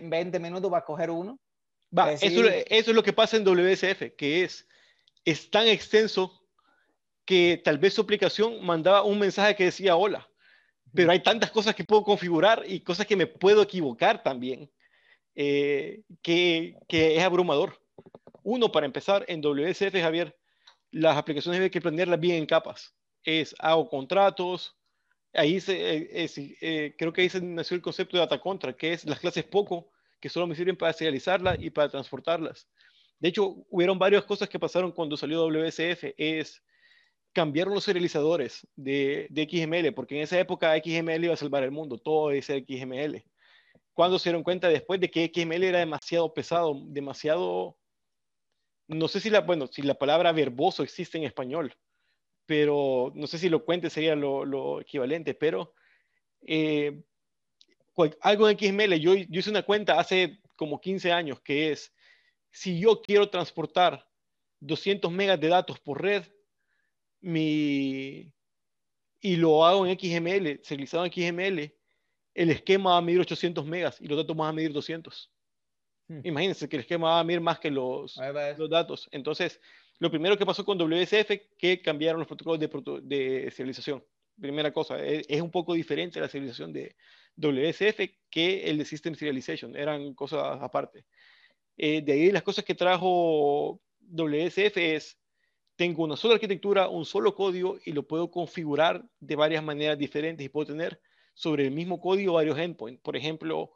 20 0.00 0.38
minutos 0.38 0.70
para 0.70 0.82
escoger 0.82 1.10
uno. 1.10 1.40
eso, 2.20 2.40
eso, 2.44 2.90
es 2.90 2.94
lo 2.94 3.02
que 3.02 3.12
pasa 3.12 3.36
en 3.36 3.44
WSF, 3.44 4.14
que 4.16 4.44
es, 4.44 4.68
es 5.24 5.50
tan 5.50 5.66
extenso 5.66 6.43
que 7.24 7.60
tal 7.64 7.78
vez 7.78 7.94
su 7.94 8.02
aplicación 8.02 8.64
mandaba 8.64 9.02
un 9.02 9.18
mensaje 9.18 9.56
que 9.56 9.64
decía 9.64 9.96
hola, 9.96 10.28
pero 10.94 11.10
hay 11.10 11.22
tantas 11.22 11.50
cosas 11.50 11.74
que 11.74 11.84
puedo 11.84 12.04
configurar 12.04 12.62
y 12.66 12.80
cosas 12.80 13.06
que 13.06 13.16
me 13.16 13.26
puedo 13.26 13.62
equivocar 13.62 14.22
también, 14.22 14.70
eh, 15.34 16.02
que, 16.22 16.76
que, 16.88 17.16
es 17.16 17.22
abrumador. 17.22 17.80
Uno, 18.42 18.70
para 18.70 18.86
empezar, 18.86 19.24
en 19.26 19.40
WSF, 19.40 20.00
Javier, 20.00 20.36
las 20.90 21.16
aplicaciones 21.16 21.60
hay 21.60 21.70
que 21.70 21.80
planearlas 21.80 22.20
bien 22.20 22.36
en 22.36 22.46
capas. 22.46 22.94
Es, 23.24 23.54
hago 23.58 23.88
contratos, 23.88 24.76
ahí 25.32 25.60
se, 25.60 25.96
eh, 25.96 26.30
eh, 26.60 26.94
creo 26.96 27.12
que 27.12 27.22
ahí 27.22 27.28
se 27.28 27.40
nació 27.40 27.74
el 27.74 27.82
concepto 27.82 28.16
de 28.16 28.20
data 28.20 28.40
contra, 28.40 28.72
que 28.74 28.92
es 28.92 29.04
las 29.04 29.18
clases 29.18 29.44
poco, 29.44 29.90
que 30.20 30.28
solo 30.28 30.46
me 30.46 30.54
sirven 30.54 30.76
para 30.76 30.92
serializarlas 30.92 31.58
y 31.60 31.70
para 31.70 31.88
transportarlas. 31.88 32.68
De 33.18 33.28
hecho, 33.28 33.64
hubieron 33.70 33.98
varias 33.98 34.24
cosas 34.24 34.48
que 34.48 34.58
pasaron 34.58 34.92
cuando 34.92 35.16
salió 35.16 35.46
WSF. 35.46 36.14
Es 36.16 36.62
cambiaron 37.34 37.74
los 37.74 37.84
serializadores 37.84 38.66
de, 38.76 39.26
de, 39.28 39.44
XML, 39.44 39.92
porque 39.92 40.16
en 40.16 40.22
esa 40.22 40.38
época 40.38 40.74
XML 40.76 41.24
iba 41.24 41.34
a 41.34 41.36
salvar 41.36 41.64
el 41.64 41.72
mundo, 41.72 41.98
todo 41.98 42.30
es 42.30 42.46
XML. 42.46 43.22
Cuando 43.92 44.18
se 44.18 44.30
dieron 44.30 44.44
cuenta 44.44 44.68
después 44.68 45.00
de 45.00 45.10
que 45.10 45.30
XML 45.34 45.64
era 45.64 45.80
demasiado 45.80 46.32
pesado, 46.32 46.80
demasiado, 46.86 47.76
no 48.88 49.08
sé 49.08 49.20
si 49.20 49.30
la, 49.30 49.40
bueno, 49.40 49.66
si 49.66 49.82
la 49.82 49.94
palabra 49.94 50.32
verboso 50.32 50.82
existe 50.82 51.18
en 51.18 51.24
español, 51.24 51.76
pero 52.46 53.12
no 53.14 53.26
sé 53.26 53.38
si 53.38 53.48
lo 53.48 53.64
cuente 53.64 53.90
sería 53.90 54.14
lo, 54.14 54.80
equivalente, 54.80 55.34
pero 55.34 55.74
eh, 56.46 57.02
algo 58.20 58.48
en 58.48 58.58
XML, 58.58 58.94
yo, 59.00 59.14
yo 59.14 59.40
hice 59.40 59.50
una 59.50 59.62
cuenta 59.62 59.98
hace 59.98 60.40
como 60.56 60.80
15 60.80 61.12
años 61.12 61.40
que 61.40 61.72
es, 61.72 61.92
si 62.52 62.78
yo 62.78 63.02
quiero 63.02 63.28
transportar 63.28 64.06
200 64.60 65.10
megas 65.10 65.40
de 65.40 65.48
datos 65.48 65.80
por 65.80 66.00
red, 66.00 66.24
mi, 67.24 68.32
y 69.20 69.36
lo 69.36 69.64
hago 69.64 69.86
en 69.86 69.98
XML, 69.98 70.60
serializado 70.62 71.06
en 71.06 71.12
XML, 71.12 71.74
el 72.34 72.50
esquema 72.50 72.90
va 72.90 72.98
a 72.98 73.00
medir 73.00 73.20
800 73.20 73.64
megas 73.64 74.00
y 74.00 74.06
los 74.06 74.18
datos 74.18 74.36
van 74.36 74.50
a 74.50 74.52
medir 74.52 74.72
200. 74.72 75.30
Hmm. 76.08 76.20
Imagínense 76.24 76.68
que 76.68 76.76
el 76.76 76.80
esquema 76.80 77.10
va 77.10 77.20
a 77.20 77.24
medir 77.24 77.40
más 77.40 77.58
que 77.58 77.70
los, 77.70 78.20
los 78.58 78.70
datos. 78.70 79.08
Entonces, 79.10 79.60
lo 79.98 80.10
primero 80.10 80.36
que 80.36 80.44
pasó 80.44 80.64
con 80.64 80.78
WSF, 80.78 81.30
que 81.56 81.80
cambiaron 81.80 82.18
los 82.18 82.28
protocolos 82.28 82.60
de, 82.60 82.68
de 83.02 83.50
serialización. 83.50 84.04
Primera 84.38 84.72
cosa, 84.72 85.02
e, 85.02 85.24
es, 85.26 85.40
un 85.40 85.50
poco 85.50 85.72
diferente 85.72 86.20
la 86.20 86.28
serialización 86.28 86.72
de 86.72 86.94
WSF 87.36 88.00
que 88.28 88.64
el 88.64 88.76
de 88.76 88.84
System 88.84 89.14
Serialization. 89.14 89.74
Eran 89.74 90.12
cosas 90.12 90.58
aparte. 90.60 91.06
Eh, 91.78 92.02
de 92.02 92.12
ahí 92.12 92.30
las 92.30 92.42
cosas 92.42 92.64
que 92.64 92.74
trajo 92.74 93.80
WSF 94.00 94.76
es 94.76 95.18
tengo 95.76 96.04
una 96.04 96.16
sola 96.16 96.34
arquitectura, 96.34 96.88
un 96.88 97.04
solo 97.04 97.34
código 97.34 97.78
y 97.84 97.92
lo 97.92 98.06
puedo 98.06 98.30
configurar 98.30 99.04
de 99.20 99.36
varias 99.36 99.62
maneras 99.62 99.98
diferentes 99.98 100.44
y 100.44 100.48
puedo 100.48 100.66
tener 100.66 101.00
sobre 101.34 101.64
el 101.64 101.72
mismo 101.72 102.00
código 102.00 102.34
varios 102.34 102.58
endpoints. 102.58 103.02
Por 103.02 103.16
ejemplo, 103.16 103.72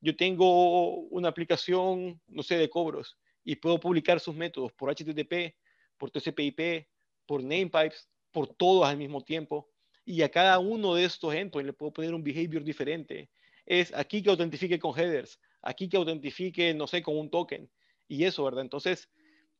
yo 0.00 0.14
tengo 0.16 0.96
una 1.08 1.28
aplicación, 1.28 2.20
no 2.28 2.42
sé, 2.42 2.56
de 2.56 2.68
cobros 2.68 3.16
y 3.44 3.56
puedo 3.56 3.80
publicar 3.80 4.20
sus 4.20 4.34
métodos 4.34 4.72
por 4.72 4.90
HTTP, 4.90 5.56
por 5.96 6.10
TCP/IP, 6.10 6.86
por 7.26 7.42
namepipes, 7.42 8.08
por 8.30 8.46
todos 8.46 8.86
al 8.86 8.98
mismo 8.98 9.22
tiempo. 9.22 9.70
Y 10.04 10.22
a 10.22 10.30
cada 10.30 10.58
uno 10.58 10.94
de 10.94 11.04
estos 11.04 11.34
endpoints 11.34 11.66
le 11.66 11.72
puedo 11.72 11.92
poner 11.92 12.14
un 12.14 12.22
behavior 12.22 12.62
diferente. 12.62 13.30
Es 13.64 13.94
aquí 13.94 14.22
que 14.22 14.30
autentifique 14.30 14.78
con 14.78 14.98
headers, 14.98 15.40
aquí 15.62 15.88
que 15.88 15.96
autentifique, 15.96 16.72
no 16.74 16.86
sé, 16.86 17.02
con 17.02 17.18
un 17.18 17.30
token. 17.30 17.70
Y 18.06 18.24
eso, 18.24 18.44
¿verdad? 18.44 18.62
Entonces, 18.62 19.10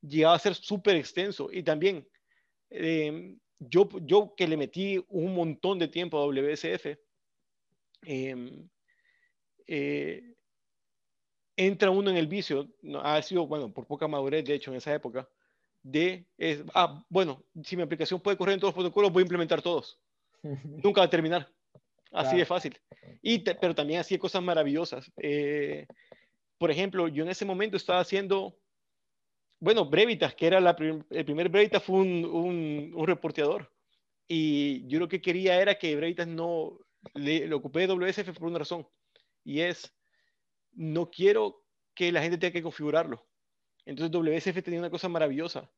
llegaba 0.02 0.34
a 0.34 0.38
ser 0.38 0.54
súper 0.54 0.96
extenso. 0.96 1.48
Y 1.52 1.62
también, 1.62 2.06
em, 2.70 3.38
yo, 3.58 3.88
yo 4.02 4.34
que 4.36 4.46
le 4.46 4.56
metí 4.56 5.02
un 5.08 5.34
montón 5.34 5.78
de 5.78 5.88
tiempo 5.88 6.18
a 6.18 6.26
WSF, 6.26 6.98
em, 8.02 8.68
eh, 9.66 10.22
entra 11.56 11.90
uno 11.90 12.10
en 12.10 12.16
el 12.16 12.28
vicio, 12.28 12.68
ha 13.02 13.20
sido, 13.22 13.46
bueno, 13.46 13.72
por 13.72 13.86
poca 13.86 14.06
madurez, 14.06 14.44
de 14.44 14.54
hecho, 14.54 14.70
en 14.70 14.76
esa 14.76 14.94
época, 14.94 15.28
de, 15.82 16.26
es, 16.36 16.62
ah, 16.74 17.04
bueno, 17.08 17.44
si 17.64 17.76
mi 17.76 17.82
aplicación 17.82 18.20
puede 18.20 18.36
correr 18.36 18.54
en 18.54 18.60
todos 18.60 18.74
los 18.74 18.82
protocolos, 18.82 19.12
voy 19.12 19.22
a 19.22 19.24
implementar 19.24 19.62
todos. 19.62 19.98
Nunca 20.84 21.00
va 21.00 21.06
a 21.06 21.10
terminar. 21.10 21.50
Así 22.12 22.36
de 22.36 22.46
fácil. 22.46 22.78
Y 23.20 23.40
pero 23.40 23.74
también 23.74 24.00
hacía 24.00 24.18
cosas 24.18 24.42
maravillosas. 24.42 25.10
Eh, 25.18 25.86
por 26.56 26.70
ejemplo, 26.70 27.08
yo 27.08 27.22
en 27.22 27.30
ese 27.30 27.44
momento 27.44 27.76
estaba 27.76 28.00
haciendo 28.00 28.56
bueno, 29.60 29.86
Brevitas, 29.86 30.34
que 30.34 30.46
era 30.46 30.60
la 30.60 30.76
el 31.10 31.24
primer 31.24 31.48
Brevitas 31.48 31.82
fue 31.82 31.96
un, 32.00 32.24
un, 32.24 33.06
reporteador. 33.06 33.72
Y 34.28 34.86
yo 34.88 34.98
lo 34.98 35.08
que 35.08 35.20
quería 35.20 35.60
era 35.60 35.78
que 35.78 35.96
Brevitas 35.96 36.28
no 36.28 36.78
le, 37.14 37.46
lo 37.46 37.56
ocupé 37.56 37.86
de 37.86 37.94
WSF 37.94 38.38
por 38.38 38.48
una 38.48 38.58
razón. 38.58 38.86
Y 39.44 39.60
es, 39.60 39.92
no 40.72 41.10
quiero 41.10 41.64
que 41.94 42.12
la 42.12 42.22
gente 42.22 42.38
tenga 42.38 42.52
que 42.52 42.62
configurarlo. 42.62 43.26
Entonces 43.84 44.14
WSF 44.14 44.62
tenía 44.62 44.80
una 44.80 44.90
cosa 44.90 45.08
maravillosa, 45.08 45.70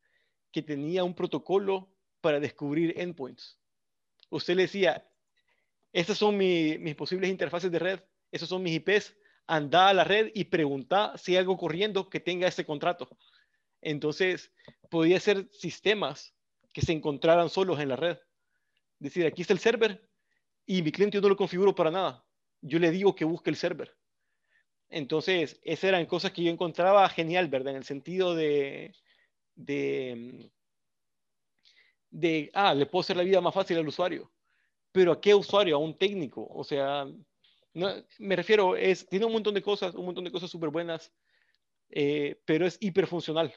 que 0.53 0.63
tenía 0.63 1.05
un 1.05 1.15
protocolo 1.15 1.95
para 2.21 2.41
descubrir 2.41 2.99
endpoints. 2.99 3.59
Usted 4.31 4.57
le 4.57 4.63
decía, 4.63 5.09
estas 5.93 6.19
son 6.19 6.37
mis 6.37 6.95
posibles 6.97 7.31
interfaces 7.31 7.71
de 7.71 7.79
red, 7.79 8.01
esos 8.31 8.49
son 8.49 8.63
mis 8.63 8.75
IPs, 8.75 9.17
anda 9.47 9.89
a 9.89 9.95
la 9.95 10.05
red 10.05 10.31
y 10.35 10.45
pregunta 10.45 11.17
si 11.17 11.33
hay 11.33 11.39
algo 11.39 11.57
corriendo 11.57 12.09
que 12.09 12.21
tenga 12.21 12.47
ese 12.47 12.65
contrato. 12.65 13.09
Entonces, 13.83 14.53
podía 14.91 15.19
ser 15.21 15.49
sistemas 15.53 16.35
que 16.73 16.83
se 16.83 16.93
encontraran 16.93 17.49
solos 17.49 17.81
en 17.81 17.89
la 17.89 17.97
red. 17.97 18.19
Es 19.01 19.05
decir, 19.05 19.27
aquí 19.27 19.43
está 19.43 19.55
el 19.55 19.59
server 19.59 20.09
y 20.67 20.83
mi 20.83 20.93
cliente 20.93 21.17
yo 21.17 21.23
no 21.23 21.29
lo 21.29 21.37
configuro 21.37 21.75
para 21.75 21.91
nada. 21.91 22.25
Yo 22.61 22.79
le 22.79 22.91
digo 22.91 23.15
que 23.15 23.25
busque 23.25 23.51
el 23.51 23.57
server. 23.57 23.97
Entonces, 24.89 25.61
esas 25.65 25.85
eran 25.85 26.07
cosas 26.07 26.33
que 26.33 26.43
yo 26.43 26.51
encontraba 26.51 27.09
genial, 27.09 27.49
¿verdad? 27.49 27.71
En 27.71 27.79
el 27.79 27.85
sentido 27.85 28.35
de, 28.35 28.93
de, 29.55 30.51
ah, 32.55 32.75
le 32.75 32.87
puedo 32.87 33.01
hacer 33.01 33.17
la 33.17 33.23
vida 33.23 33.41
más 33.41 33.55
fácil 33.55 33.79
al 33.79 33.89
usuario. 33.89 34.31
Pero 34.93 35.13
¿a 35.13 35.21
qué 35.21 35.35
usuario? 35.35 35.77
A 35.77 35.79
un 35.79 35.97
técnico. 35.97 36.47
O 36.51 36.65
sea, 36.65 37.07
me 38.19 38.37
refiero, 38.37 38.77
es, 38.77 39.09
tiene 39.09 39.27
un 39.27 39.33
montón 39.33 39.55
de 39.55 39.63
cosas, 39.63 39.95
un 39.95 40.07
montón 40.07 40.25
de 40.25 40.33
cosas 40.33 40.51
súper 40.51 40.71
buenas, 40.71 41.13
eh, 41.89 42.41
pero 42.45 42.67
es 42.67 42.77
hiperfuncional 42.81 43.55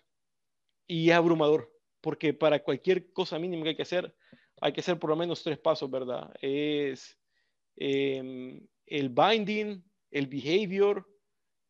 y 0.88 1.10
es 1.10 1.16
abrumador, 1.16 1.72
porque 2.02 2.34
para 2.34 2.64
cualquier 2.64 3.12
cosa 3.14 3.40
mínima 3.40 3.64
que 3.64 3.70
hay 3.70 3.76
que 3.76 3.84
hacer, 3.84 4.16
hay 4.62 4.74
que 4.74 4.82
hacer 4.82 5.00
por 5.00 5.10
lo 5.10 5.16
menos 5.16 5.44
tres 5.44 5.58
pasos, 5.58 5.90
¿verdad? 5.90 6.32
Es 6.42 7.18
em, 7.76 8.66
el 8.86 9.10
binding, 9.10 9.84
el 10.12 10.28
behavior 10.28 11.08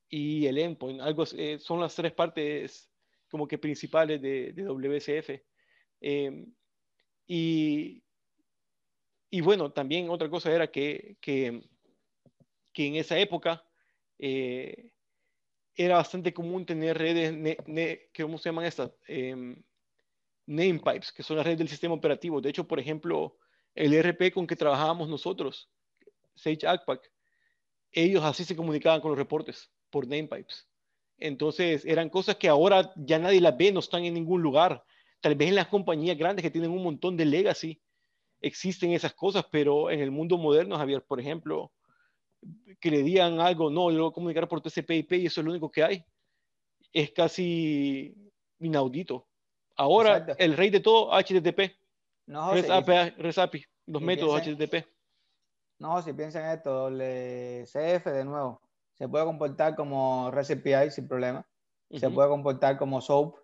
y 0.09 0.45
el 0.45 0.57
endpoint. 0.57 1.01
Algo, 1.01 1.23
eh, 1.35 1.57
son 1.59 1.79
las 1.79 1.95
tres 1.95 2.13
partes 2.13 2.91
como 3.29 3.47
que 3.47 3.57
principales 3.57 4.21
de, 4.21 4.53
de 4.53 4.63
WSF. 4.63 5.43
Em, 6.01 6.53
y, 7.25 8.03
y, 9.29 9.41
bueno, 9.41 9.71
también 9.71 10.09
otra 10.09 10.29
cosa 10.29 10.53
era 10.53 10.69
que, 10.69 11.17
que, 11.19 11.61
que 12.71 12.85
en 12.85 12.95
esa 12.95 13.17
época 13.17 13.65
eh, 14.19 14.91
era 15.75 15.95
bastante 15.95 16.33
común 16.33 16.65
tener 16.65 16.97
redes, 16.97 17.57
¿cómo 18.15 18.37
se 18.37 18.49
llaman 18.49 18.65
estas? 18.65 18.91
Eh, 19.07 19.55
name 20.45 20.79
pipes, 20.79 21.11
que 21.11 21.23
son 21.23 21.37
las 21.37 21.45
redes 21.45 21.59
del 21.59 21.69
sistema 21.69 21.95
operativo. 21.95 22.41
De 22.41 22.49
hecho, 22.49 22.67
por 22.67 22.79
ejemplo, 22.79 23.37
el 23.75 23.93
ERP 23.93 24.33
con 24.33 24.45
que 24.45 24.55
trabajábamos 24.55 25.09
nosotros, 25.09 25.69
Sage 26.35 26.67
ellos 27.91 28.23
así 28.23 28.43
se 28.43 28.55
comunicaban 28.55 29.01
con 29.01 29.11
los 29.11 29.17
reportes 29.17 29.71
por 29.89 30.07
name 30.07 30.27
pipes. 30.27 30.67
Entonces, 31.19 31.85
eran 31.85 32.09
cosas 32.09 32.35
que 32.37 32.49
ahora 32.49 32.91
ya 32.95 33.19
nadie 33.19 33.39
las 33.39 33.55
ve, 33.55 33.71
no 33.71 33.79
están 33.79 34.03
en 34.03 34.15
ningún 34.15 34.41
lugar. 34.41 34.83
Tal 35.21 35.35
vez 35.35 35.49
en 35.49 35.55
las 35.55 35.67
compañías 35.67 36.17
grandes 36.17 36.43
que 36.43 36.51
tienen 36.51 36.71
un 36.71 36.83
montón 36.83 37.15
de 37.15 37.25
legacy 37.25 37.81
existen 38.41 38.91
esas 38.91 39.13
cosas, 39.13 39.45
pero 39.51 39.89
en 39.89 40.01
el 40.01 40.11
mundo 40.11 40.37
moderno, 40.37 40.77
Javier, 40.77 41.03
por 41.03 41.19
ejemplo, 41.19 41.71
que 42.79 42.91
le 42.91 43.03
digan 43.03 43.39
algo, 43.39 43.69
no, 43.69 43.91
yo 43.91 43.97
lo 43.97 44.03
voy 44.03 44.11
a 44.11 44.13
comunicar 44.13 44.47
por 44.47 44.61
TCP/IP 44.61 45.13
y 45.13 45.25
eso 45.27 45.41
es 45.41 45.45
lo 45.45 45.51
único 45.51 45.71
que 45.71 45.83
hay, 45.83 46.05
es 46.91 47.11
casi 47.11 48.15
inaudito. 48.59 49.27
Ahora, 49.75 50.25
el 50.37 50.55
rey 50.55 50.69
de 50.69 50.79
todo, 50.79 51.11
HTTP. 51.11 51.75
No, 52.27 52.53
REST 52.53 52.69
los 53.87 54.01
métodos 54.01 54.41
HTTP. 54.41 54.85
No, 55.79 56.01
si 56.01 56.13
piensan 56.13 56.51
esto, 56.51 56.87
el 56.87 57.65
CF 57.65 58.05
de 58.05 58.23
nuevo, 58.23 58.61
se 58.93 59.07
puede 59.09 59.25
comportar 59.25 59.75
como 59.75 60.31
REST 60.31 60.51
API 60.51 60.91
sin 60.91 61.07
problema, 61.07 61.45
se 61.89 62.09
puede 62.09 62.29
comportar 62.29 62.77
como 62.77 63.01
SOAP, 63.01 63.35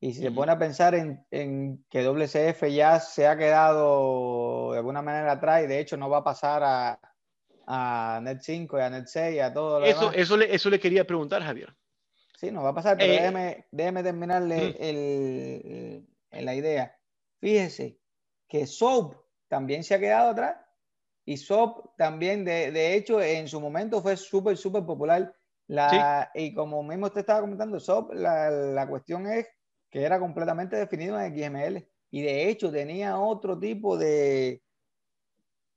y 0.00 0.12
si 0.12 0.22
se 0.22 0.30
pone 0.30 0.52
a 0.52 0.58
pensar 0.58 0.94
en, 0.94 1.26
en, 1.30 1.84
que 1.90 2.04
WCF 2.04 2.68
ya 2.70 3.00
se 3.00 3.26
ha 3.26 3.36
quedado 3.36 4.72
de 4.72 4.78
alguna 4.78 5.02
manera 5.02 5.32
atrás 5.32 5.64
y 5.64 5.66
de 5.66 5.80
hecho 5.80 5.96
no 5.96 6.08
va 6.08 6.18
a 6.18 6.24
pasar 6.24 6.62
a, 6.62 7.00
a 7.70 8.18
Net 8.22 8.40
5 8.40 8.78
y 8.78 8.80
a 8.80 8.90
Net 8.90 9.06
6 9.06 9.36
y 9.36 9.40
a 9.40 9.52
todo 9.52 9.80
lo 9.80 9.86
eso, 9.86 10.00
demás. 10.00 10.16
Eso 10.16 10.36
le, 10.38 10.54
eso 10.54 10.70
le 10.70 10.80
quería 10.80 11.06
preguntar, 11.06 11.42
Javier. 11.42 11.76
Sí, 12.36 12.50
no 12.50 12.62
va 12.62 12.70
a 12.70 12.74
pasar, 12.74 12.96
pero 12.96 13.12
eh, 13.12 13.16
déjeme, 13.16 13.66
déjeme, 13.70 14.02
terminarle 14.02 14.76
el, 14.80 16.06
la 16.30 16.54
idea. 16.54 16.96
Fíjese 17.40 17.98
que 18.48 18.66
SOAP 18.66 19.14
también 19.48 19.84
se 19.84 19.94
ha 19.94 20.00
quedado 20.00 20.30
atrás 20.30 20.56
y 21.26 21.36
SOAP 21.36 21.96
también, 21.98 22.44
de, 22.44 22.72
de 22.72 22.94
hecho, 22.94 23.20
en 23.20 23.48
su 23.48 23.60
momento 23.60 24.00
fue 24.00 24.16
súper, 24.16 24.56
súper 24.56 24.84
popular. 24.84 25.34
La, 25.66 26.30
Y 26.34 26.54
como 26.54 26.82
mismo 26.82 27.06
usted 27.06 27.20
estaba 27.20 27.42
comentando, 27.42 27.78
SOAP, 27.78 28.14
la, 28.14 28.48
la 28.50 28.88
cuestión 28.88 29.26
es 29.26 29.46
que 29.90 30.02
era 30.02 30.18
completamente 30.18 30.76
definido 30.76 31.20
en 31.20 31.34
XML 31.36 31.86
y 32.10 32.22
de 32.22 32.48
hecho 32.48 32.70
tenía 32.72 33.18
otro 33.18 33.58
tipo 33.58 33.98
de, 33.98 34.62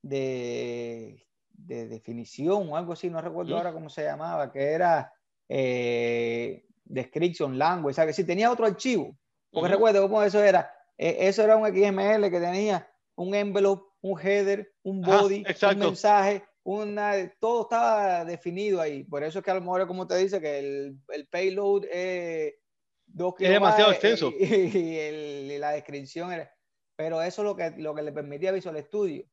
de, 0.02 1.26
de 1.66 1.88
definición 1.88 2.70
o 2.70 2.78
algo 2.78 2.94
así, 2.94 3.10
no 3.10 3.22
recuerdo 3.22 3.58
ahora 3.58 3.74
cómo 3.74 3.90
se 3.90 4.04
llamaba, 4.04 4.52
que 4.52 4.64
era 4.72 5.14
eh, 5.48 6.66
description 6.84 7.58
language, 7.58 7.92
o 7.92 7.96
sea, 7.96 8.06
que 8.06 8.14
si 8.14 8.24
tenía 8.24 8.52
otro 8.52 8.66
archivo, 8.66 9.18
porque 9.52 9.70
recuerdo 9.70 10.02
cómo 10.02 10.24
eso 10.24 10.44
era, 10.44 10.72
e, 10.98 11.28
eso 11.28 11.44
era 11.44 11.56
un 11.56 11.68
XML 11.68 12.30
que 12.30 12.40
tenía 12.40 12.88
un 13.16 13.36
envelope, 13.36 13.84
un 14.02 14.20
header, 14.20 14.74
un 14.84 15.02
body, 15.02 15.44
un 15.72 15.80
mensaje, 15.80 16.44
una, 16.64 17.14
todo 17.40 17.64
estaba 17.64 18.26
definido 18.26 18.82
ahí, 18.82 19.04
por 19.04 19.24
eso 19.24 19.40
es 19.40 19.46
que 19.46 19.52
a 19.52 19.56
lo 19.56 19.62
mejor 19.62 19.88
como 19.88 20.08
te 20.08 20.18
dice 20.18 20.40
que 20.40 20.60
el, 20.60 20.98
el 21.10 21.28
payload 21.28 21.86
es 21.92 22.56
dos 23.06 23.34
es 23.40 23.50
demasiado 23.50 23.92
extenso. 23.92 24.32
y, 24.40 25.58
la 25.58 25.72
descripción 25.72 26.32
era, 26.32 26.52
pero 26.96 27.22
eso 27.22 27.44
lo 27.44 27.56
que, 27.56 27.72
lo 27.78 27.94
que 27.94 28.02
le 28.02 28.12
permitía 28.12 28.52
Visual 28.52 28.84
Studio 28.84 29.26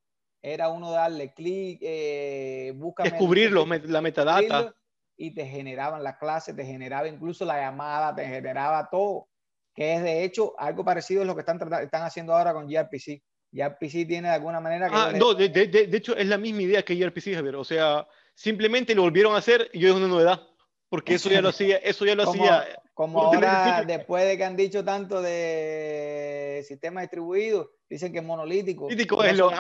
era 0.43 0.69
uno 0.69 0.91
darle 0.91 1.33
clic, 1.33 1.81
eh, 1.83 2.75
Descubrirlo, 3.03 3.67
la 3.67 4.01
metadata. 4.01 4.75
Y 5.17 5.35
te 5.35 5.47
generaban 5.47 6.05
las 6.05 6.17
clases, 6.17 6.55
te 6.55 6.65
generaba 6.65 7.09
incluso 7.09 7.45
la 7.45 7.61
llamada, 7.61 8.15
te 8.15 8.25
generaba 8.25 8.89
todo. 8.89 9.29
Que 9.75 9.95
es 9.95 10.03
de 10.03 10.25
hecho 10.25 10.55
algo 10.59 10.85
parecido 10.85 11.23
a 11.23 11.25
lo 11.25 11.35
que 11.35 11.41
están, 11.41 11.61
están 11.83 12.03
haciendo 12.03 12.35
ahora 12.35 12.53
con 12.53 12.69
gRPC. 12.69 13.21
gRPC 13.51 14.07
tiene 14.07 14.29
de 14.29 14.35
alguna 14.35 14.61
manera. 14.61 14.89
Que 14.89 14.95
ah, 14.95 15.13
no, 15.17 15.35
de, 15.35 15.49
de, 15.49 15.67
de, 15.67 15.97
hecho 15.97 16.17
es 16.17 16.27
la 16.27 16.39
misma 16.39 16.63
idea 16.63 16.85
que 16.85 16.95
gRPC, 16.95 17.35
Javier. 17.35 17.57
O 17.57 17.65
sea, 17.65 18.07
simplemente 18.35 18.95
lo 18.95 19.03
volvieron 19.03 19.35
a 19.35 19.39
hacer 19.39 19.69
y 19.73 19.87
es 19.87 19.93
una 19.93 20.07
novedad. 20.07 20.41
Porque 20.89 21.15
eso 21.15 21.29
ya 21.29 21.43
lo 21.43 21.49
hacía, 21.51 21.79
eso 21.79 22.05
ya 22.05 22.15
lo 22.15 22.31
hacía. 22.31 22.65
Como 22.99 23.23
ahora, 23.23 23.85
después 23.87 24.27
de 24.27 24.37
que 24.37 24.43
han 24.43 24.57
dicho 24.57 24.85
tanto 24.85 25.23
de 25.23 26.65
sistema 26.67 27.01
distribuido, 27.01 27.71
dicen 27.89 28.11
que 28.11 28.19
es 28.19 28.25
monolítico. 28.25 28.83
Monolítico 28.83 29.23
es 29.23 29.39
lo, 29.39 29.53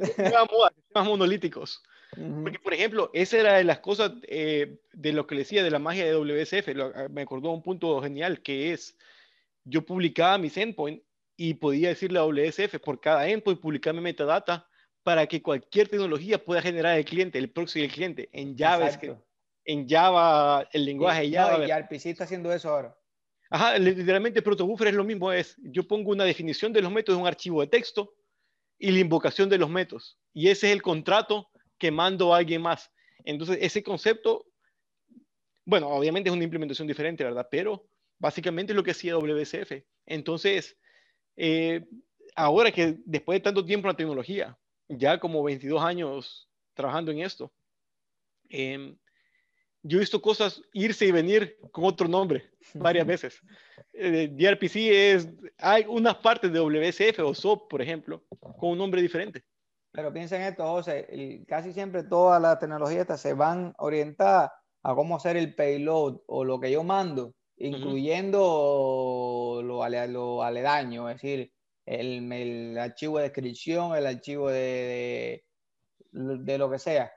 sistemas 0.00 0.48
monolíticos. 1.04 1.82
Porque, 2.42 2.58
por 2.58 2.72
ejemplo, 2.72 3.10
esa 3.12 3.36
era 3.36 3.52
de 3.58 3.64
las 3.64 3.80
cosas 3.80 4.12
eh, 4.22 4.78
de 4.94 5.12
lo 5.12 5.26
que 5.26 5.34
le 5.34 5.42
decía 5.42 5.62
de 5.62 5.70
la 5.70 5.78
magia 5.78 6.06
de 6.06 6.16
WSF. 6.16 6.68
Ah, 6.94 7.08
me 7.10 7.20
acordó 7.20 7.50
un 7.50 7.62
punto 7.62 8.00
genial 8.00 8.40
que 8.40 8.72
es, 8.72 8.96
yo 9.64 9.84
publicaba 9.84 10.38
mis 10.38 10.56
endpoints 10.56 11.04
y 11.36 11.52
podía 11.52 11.90
decirle 11.90 12.18
a 12.18 12.24
WSF 12.24 12.78
por 12.82 12.98
cada 12.98 13.28
endpoint 13.28 13.60
publicarme 13.60 14.00
metadata 14.00 14.70
para 15.02 15.26
que 15.26 15.42
cualquier 15.42 15.88
tecnología 15.88 16.42
pueda 16.42 16.62
generar 16.62 16.96
el 16.96 17.04
cliente, 17.04 17.38
el 17.38 17.50
proxy 17.50 17.82
del 17.82 17.92
cliente 17.92 18.30
en 18.32 18.56
llaves 18.56 18.98
en 19.66 19.88
Java, 19.88 20.66
el 20.72 20.84
lenguaje 20.84 21.30
Java. 21.30 21.66
y 21.66 21.70
RPC 21.70 22.06
está 22.06 22.24
haciendo 22.24 22.52
eso 22.52 22.70
ahora. 22.70 22.96
Ajá, 23.50 23.78
literalmente 23.78 24.42
protobuffer 24.42 24.88
es 24.88 24.94
lo 24.94 25.04
mismo, 25.04 25.32
es 25.32 25.56
yo 25.58 25.86
pongo 25.86 26.12
una 26.12 26.24
definición 26.24 26.72
de 26.72 26.82
los 26.82 26.90
métodos 26.90 27.18
en 27.18 27.22
un 27.22 27.28
archivo 27.28 27.60
de 27.60 27.66
texto 27.66 28.14
y 28.78 28.90
la 28.92 29.00
invocación 29.00 29.48
de 29.48 29.58
los 29.58 29.68
métodos. 29.68 30.18
Y 30.32 30.48
ese 30.48 30.68
es 30.68 30.72
el 30.72 30.82
contrato 30.82 31.48
que 31.78 31.90
mando 31.90 32.32
a 32.32 32.38
alguien 32.38 32.62
más. 32.62 32.90
Entonces, 33.24 33.58
ese 33.60 33.82
concepto, 33.82 34.46
bueno, 35.64 35.88
obviamente 35.88 36.28
es 36.28 36.34
una 36.34 36.44
implementación 36.44 36.86
diferente, 36.86 37.24
¿verdad? 37.24 37.48
Pero 37.50 37.88
básicamente 38.18 38.72
es 38.72 38.76
lo 38.76 38.84
que 38.84 38.92
hacía 38.92 39.16
WCF. 39.16 39.84
Entonces, 40.06 40.76
eh, 41.36 41.84
ahora 42.36 42.70
que 42.70 42.98
después 43.04 43.36
de 43.36 43.42
tanto 43.42 43.64
tiempo 43.64 43.88
en 43.88 43.92
la 43.92 43.96
tecnología, 43.96 44.58
ya 44.88 45.18
como 45.18 45.42
22 45.42 45.82
años 45.82 46.48
trabajando 46.74 47.10
en 47.10 47.20
esto, 47.20 47.52
eh, 48.48 48.96
yo 49.86 49.98
he 49.98 50.00
visto 50.00 50.20
cosas 50.20 50.60
irse 50.72 51.06
y 51.06 51.12
venir 51.12 51.58
con 51.70 51.84
otro 51.84 52.08
nombre 52.08 52.50
varias 52.74 53.06
veces. 53.06 53.40
Eh, 53.92 54.28
DRPC 54.32 54.76
es, 54.76 55.28
hay 55.58 55.84
unas 55.88 56.16
partes 56.16 56.52
de 56.52 56.58
WCF 56.58 57.20
o 57.20 57.34
SOAP, 57.34 57.70
por 57.70 57.80
ejemplo, 57.80 58.24
con 58.58 58.70
un 58.70 58.78
nombre 58.78 59.00
diferente. 59.00 59.44
Pero 59.92 60.12
piensen 60.12 60.42
esto, 60.42 60.64
José, 60.64 61.44
casi 61.48 61.72
siempre 61.72 62.02
todas 62.02 62.42
las 62.42 62.58
tecnologías 62.58 63.20
se 63.20 63.32
van 63.32 63.74
orientadas 63.78 64.50
a 64.82 64.94
cómo 64.94 65.16
hacer 65.16 65.36
el 65.36 65.54
payload 65.54 66.20
o 66.26 66.44
lo 66.44 66.60
que 66.60 66.70
yo 66.70 66.84
mando, 66.84 67.32
incluyendo 67.56 69.62
lo, 69.64 69.82
aledaño, 69.82 71.08
es 71.08 71.16
decir, 71.16 71.50
el, 71.86 72.76
archivo 72.76 73.18
de 73.18 73.24
descripción, 73.24 73.96
el 73.96 74.06
archivo 74.06 74.50
de, 74.50 75.44
de 76.10 76.58
lo 76.58 76.70
que 76.70 76.78
sea, 76.78 77.10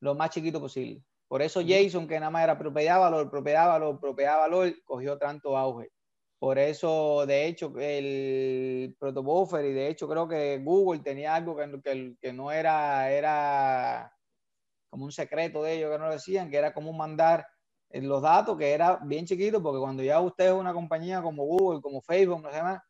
lo 0.00 0.16
más 0.16 0.30
chiquito 0.30 0.60
posible. 0.60 1.04
Por 1.34 1.42
eso 1.42 1.60
Jason, 1.66 2.06
que 2.06 2.20
nada 2.20 2.30
más 2.30 2.44
era 2.44 2.56
propiedad, 2.56 3.00
valor, 3.00 3.28
propiedad, 3.28 3.66
valor, 3.66 3.98
propiedad, 3.98 4.38
valor, 4.38 4.72
cogió 4.84 5.18
tanto 5.18 5.56
auge. 5.58 5.90
Por 6.38 6.60
eso, 6.60 7.26
de 7.26 7.48
hecho, 7.48 7.72
el 7.76 8.94
protobuffer 9.00 9.64
y 9.64 9.72
de 9.72 9.88
hecho 9.88 10.08
creo 10.08 10.28
que 10.28 10.60
Google 10.62 11.00
tenía 11.00 11.34
algo 11.34 11.56
que, 11.56 12.14
que, 12.20 12.32
no 12.32 12.52
era, 12.52 13.10
era 13.10 14.12
como 14.88 15.06
un 15.06 15.10
secreto 15.10 15.64
de 15.64 15.72
ellos 15.72 15.90
que 15.90 15.98
no 15.98 16.06
lo 16.06 16.12
decían, 16.12 16.52
que 16.52 16.56
era 16.56 16.72
como 16.72 16.92
mandar 16.92 17.44
los 17.90 18.22
datos, 18.22 18.56
que 18.56 18.70
era 18.70 19.00
bien 19.02 19.26
chiquito, 19.26 19.60
porque 19.60 19.80
cuando 19.80 20.04
ya 20.04 20.20
usted 20.20 20.46
es 20.46 20.52
una 20.52 20.72
compañía 20.72 21.20
como 21.20 21.44
Google, 21.46 21.80
como 21.82 22.00
Facebook, 22.00 22.42
no 22.42 22.52
sé 22.52 22.62
más, 22.62 22.80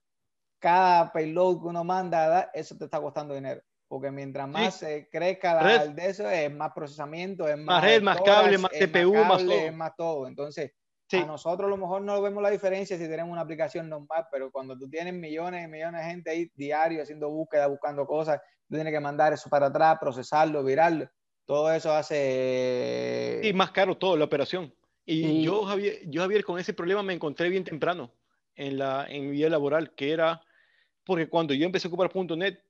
cada 0.59 1.11
payload 1.11 1.63
que 1.63 1.69
uno 1.69 1.83
manda, 1.83 2.51
eso 2.53 2.77
te 2.77 2.85
está 2.85 3.01
costando 3.01 3.35
dinero 3.35 3.63
porque 3.95 4.11
mientras 4.11 4.49
más 4.49 4.81
se 4.81 5.09
crezca 5.09 5.55
la, 5.55 5.87
de 5.87 6.07
eso, 6.09 6.29
es 6.29 6.53
más 6.53 6.73
procesamiento, 6.73 7.47
es 7.47 7.57
más, 7.57 7.81
red, 7.81 8.03
más 8.03 8.21
cable, 8.23 8.59
más 8.59 8.73
CPU, 8.73 9.15
más, 9.15 9.41
todo. 9.41 9.53
Es 9.53 9.73
más 9.73 9.93
todo. 9.97 10.27
Entonces, 10.27 10.73
a 11.13 11.25
nosotros 11.25 11.69
a 11.69 11.71
lo 11.71 11.77
mejor 11.77 12.03
no 12.03 12.21
vemos 12.21 12.43
la 12.43 12.51
diferencia 12.51 12.99
si 12.99 13.05
tenemos 13.05 13.31
una 13.31 13.43
aplicación 13.43 13.89
normal, 13.89 14.27
pero 14.33 14.51
cuando 14.51 14.77
tú 14.77 14.91
tienes 14.91 15.15
millones 15.15 15.65
y 15.65 15.71
millones 15.71 16.05
de 16.05 16.11
gente 16.11 16.31
ahí 16.31 16.51
diario 16.57 17.03
haciendo 17.03 17.31
búsqueda, 17.31 17.69
buscando 17.69 18.05
cosas, 18.05 18.41
tú 18.69 18.75
tienes 18.75 18.93
que 18.93 18.99
mandar 18.99 19.33
eso 19.33 19.49
para 19.49 19.67
atrás, 19.67 19.97
procesarlo, 20.01 20.65
virarlo. 20.65 21.09
Todo 21.45 21.73
eso 21.73 21.93
hace... 21.93 23.43
Y 23.45 23.53
más 23.53 23.71
caro 23.71 23.97
todo, 23.97 24.17
la 24.17 24.25
operación. 24.25 24.75
Y, 25.07 25.45
yo, 25.45 25.67
Javier, 25.67 26.01
yo, 26.07 26.23
Javier, 26.23 26.43
con 26.43 26.59
ese 26.59 26.75
problema 26.75 27.05
me 27.05 27.13
encontré 27.13 27.49
bien 27.49 27.63
temprano 27.63 28.11
en, 28.57 28.77
la, 28.77 29.07
en 29.09 29.31
mi 29.31 29.31
vida 29.31 29.51
laboral, 29.51 29.95
que 29.95 30.11
era 30.11 30.43
porque 31.05 31.29
cuando 31.29 31.55
yo 31.55 31.65
empecé 31.65 31.87
a 31.87 31.91
ocupar 31.91 32.11
.NET, 32.37 32.61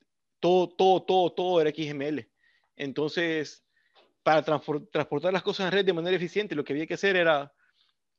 todo, 0.41 0.69
todo, 0.69 1.03
todo, 1.03 1.33
todo 1.33 1.61
era 1.61 1.71
XML. 1.71 2.29
Entonces, 2.77 3.65
para 4.23 4.43
transportar 4.43 5.33
las 5.33 5.43
cosas 5.43 5.67
en 5.67 5.73
red 5.73 5.85
de 5.85 5.93
manera 5.93 6.17
eficiente, 6.17 6.55
lo 6.55 6.65
que 6.65 6.73
había 6.73 6.87
que 6.87 6.95
hacer 6.95 7.17
era, 7.17 7.53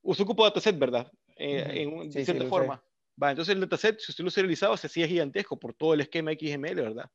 usted 0.02 0.24
ocupa 0.24 0.44
dataset, 0.44 0.78
¿verdad? 0.78 1.12
Eh, 1.38 1.84
en, 1.84 2.10
de 2.10 2.26
cierta 2.26 2.46
forma. 2.46 2.82
Va, 3.22 3.32
entonces 3.32 3.56
el 3.56 3.62
dataset, 3.62 4.00
si 4.00 4.12
usted 4.12 4.24
lo 4.24 4.30
serializaba, 4.30 4.78
se 4.78 4.88
hacía 4.88 5.08
gigantesco 5.08 5.58
por 5.58 5.74
todo 5.74 5.94
el 5.94 6.02
esquema 6.02 6.32
XML, 6.32 6.76
¿verdad? 6.76 7.10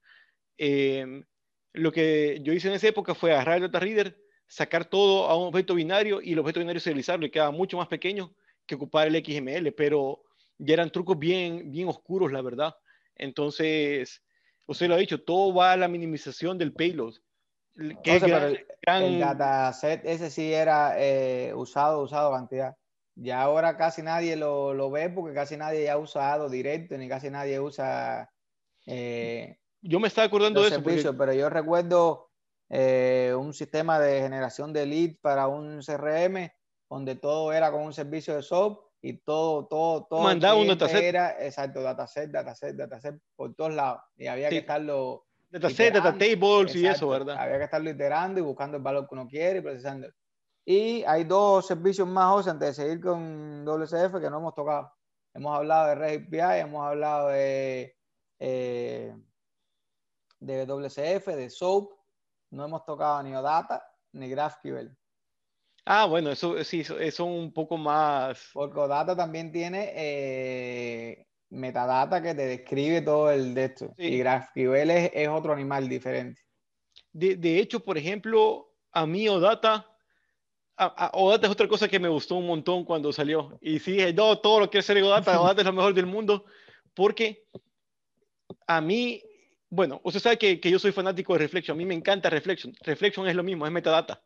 Em, 0.57 1.25
lo 1.73 1.93
que 1.93 2.41
yo 2.43 2.53
hice 2.53 2.69
en 2.69 2.75
esa 2.75 2.89
época 2.89 3.15
fue 3.15 3.33
agarrar 3.33 3.57
el 3.57 3.63
data 3.63 3.81
reader, 3.81 4.19
sacar 4.47 4.85
todo 4.85 5.29
a 5.29 5.37
un 5.37 5.49
objeto 5.49 5.75
binario 5.75 6.21
y 6.21 6.33
el 6.33 6.39
objeto 6.41 6.61
binario 6.61 6.81
serializarlo 6.81 7.27
y 7.27 7.31
quedaba 7.31 7.53
mucho 7.53 7.77
más 7.77 7.87
pequeño 7.87 8.35
que 8.67 8.75
ocupar 8.75 9.07
el 9.07 9.25
XML, 9.25 9.73
pero 9.73 10.23
ya 10.59 10.75
eran 10.75 10.91
trucos 10.91 11.19
bien, 11.19 11.71
bien 11.71 11.89
oscuros, 11.89 12.33
la 12.33 12.43
verdad. 12.43 12.75
Entonces, 13.15 14.23
usted 14.67 14.89
lo 14.89 14.95
ha 14.95 14.99
dicho, 14.99 15.23
todo 15.23 15.55
va 15.55 15.73
a 15.73 15.77
la 15.77 15.89
minimización 15.89 16.59
del 16.59 16.73
payload. 16.73 17.15
Que 18.03 18.17
el, 18.17 19.21
dataset 19.21 20.05
ese 20.05 20.31
sí 20.31 20.53
era 20.53 20.95
eh, 20.99 21.53
usado, 21.55 22.03
usado 22.03 22.33
cantidad. 22.33 22.77
Ya 23.15 23.43
ahora 23.43 23.77
casi 23.77 24.03
nadie 24.03 24.37
lo, 24.37 24.75
lo 24.75 24.91
ve 24.91 25.09
porque 25.09 25.35
casi 25.35 25.57
nadie 25.57 25.89
ha 25.89 25.99
usado 25.99 26.49
directo 26.49 26.97
ni 26.97 27.09
casi 27.09 27.31
nadie 27.31 27.61
usa. 27.61 28.31
Eh, 28.87 29.59
yo 29.83 30.01
me 30.01 30.09
estaba 30.09 30.27
acordando 30.27 30.63
de 30.63 30.69
eso. 30.69 31.17
Pero 31.17 31.33
yo 31.33 31.49
recuerdo 31.49 32.31
eh, 32.69 33.35
un 33.39 33.55
sistema 33.55 33.99
de 33.99 34.21
generación 34.21 34.73
de 34.73 34.87
lead 34.87 35.17
para 35.21 35.49
un 35.49 35.81
CRM 35.81 36.51
donde 36.89 37.15
todo 37.15 37.53
era 37.53 37.71
con 37.71 37.83
un 37.83 37.93
servicio 37.93 38.35
de 38.35 38.43
SOAP 38.43 38.90
y 39.03 39.19
todo, 39.19 39.67
todo, 39.67 40.05
todo. 40.05 40.23
Mandaba 40.23 40.57
un 40.57 40.69
dataset. 40.69 41.03
Era, 41.03 41.45
exacto, 41.45 41.83
dataset, 41.83 42.31
dataset, 42.31 42.77
dataset 42.77 43.21
por 43.35 43.55
todos 43.55 43.75
lados. 43.75 44.03
Y 44.17 44.27
había 44.27 44.49
que 44.49 44.59
estarlo. 44.59 45.27
Dataset, 45.51 45.95
datatables 45.95 46.75
y 46.77 46.87
eso, 46.87 47.09
¿verdad? 47.09 47.37
Había 47.39 47.59
que 47.59 47.65
estarlo 47.65 47.91
iterando 47.91 48.41
y 48.41 48.43
buscando 48.43 48.77
el 48.77 48.83
valor 48.83 49.09
que 49.09 49.15
uno 49.15 49.27
quiere 49.27 49.59
y 49.59 49.63
procesando. 49.63 50.09
Y 50.65 51.03
hay 51.05 51.25
dos 51.25 51.67
servicios 51.67 52.07
más, 52.07 52.47
antes 52.47 52.69
de 52.77 52.85
seguir 52.85 53.01
con 53.01 53.65
WCF 53.65 54.21
que 54.21 54.31
no 54.31 54.39
hemos 54.39 54.55
tocado. 54.55 54.93
Hemos 55.35 55.57
hablado 55.57 55.89
de 55.89 55.95
Red 55.95 56.27
API, 56.27 56.61
hemos 56.61 56.87
hablado 56.87 57.29
de, 57.29 57.97
eh, 58.39 59.17
de 60.41 60.67
WCF, 60.67 61.27
de 61.27 61.51
SOAP, 61.51 61.93
no 62.51 62.65
hemos 62.65 62.85
tocado 62.85 63.23
ni 63.23 63.35
OData 63.35 63.85
ni 64.13 64.29
GraphQL. 64.29 64.97
Ah, 65.93 66.07
bueno, 66.07 66.31
eso 66.31 66.63
sí, 66.63 66.85
eso, 67.01 67.25
un 67.25 67.53
poco 67.53 67.77
más. 67.77 68.51
Porque 68.53 68.79
OData 68.79 69.17
también 69.17 69.51
tiene 69.51 69.93
eh, 69.97 71.27
metadata 71.49 72.23
que 72.23 72.33
te 72.33 72.47
describe 72.47 73.03
todo 73.03 73.33
el 73.33 73.55
de 73.55 73.65
esto. 73.65 73.93
Y 73.99 74.19
GraphQL 74.19 74.91
es, 74.91 75.29
otro 75.29 75.53
animal 75.53 75.89
diferente. 75.89 76.41
De, 77.13 77.35
de, 77.35 77.59
hecho, 77.59 77.81
por 77.81 77.99
ejemplo, 77.99 78.73
a 78.93 79.05
mí 79.05 79.29
OData 79.29 79.85
Odata 81.13 81.49
es 81.49 81.53
otra 81.53 81.67
cosa 81.67 81.89
que 81.89 81.99
me 81.99 82.09
gustó 82.09 82.37
un 82.37 82.47
montón 82.47 82.85
cuando 82.85 83.13
salió. 83.13 83.59
Y 83.61 83.81
sí, 83.81 83.99
no, 84.15 84.39
todo 84.39 84.61
lo 84.61 84.71
que 84.71 84.79
hacer 84.79 85.03
Odata, 85.03 85.41
Odata 85.41 85.61
es 85.61 85.67
lo 85.67 85.73
mejor 85.73 85.93
del 85.93 86.07
mundo, 86.07 86.45
porque 86.95 87.49
a 88.69 88.81
mí, 88.81 89.25
bueno, 89.69 90.01
usted 90.05 90.21
sabe 90.21 90.39
que, 90.39 90.61
que, 90.61 90.71
yo 90.71 90.79
soy 90.79 90.93
fanático 90.93 91.33
de 91.33 91.41
Reflection, 91.41 91.77
a 91.77 91.79
mí 91.79 91.85
me 91.85 91.95
encanta 91.95 92.31
Reflection. 92.31 92.73
Reflection 92.83 93.27
es 93.27 93.35
lo 93.35 93.43
mismo, 93.43 93.67
es 93.67 93.73
metadata. 93.73 94.23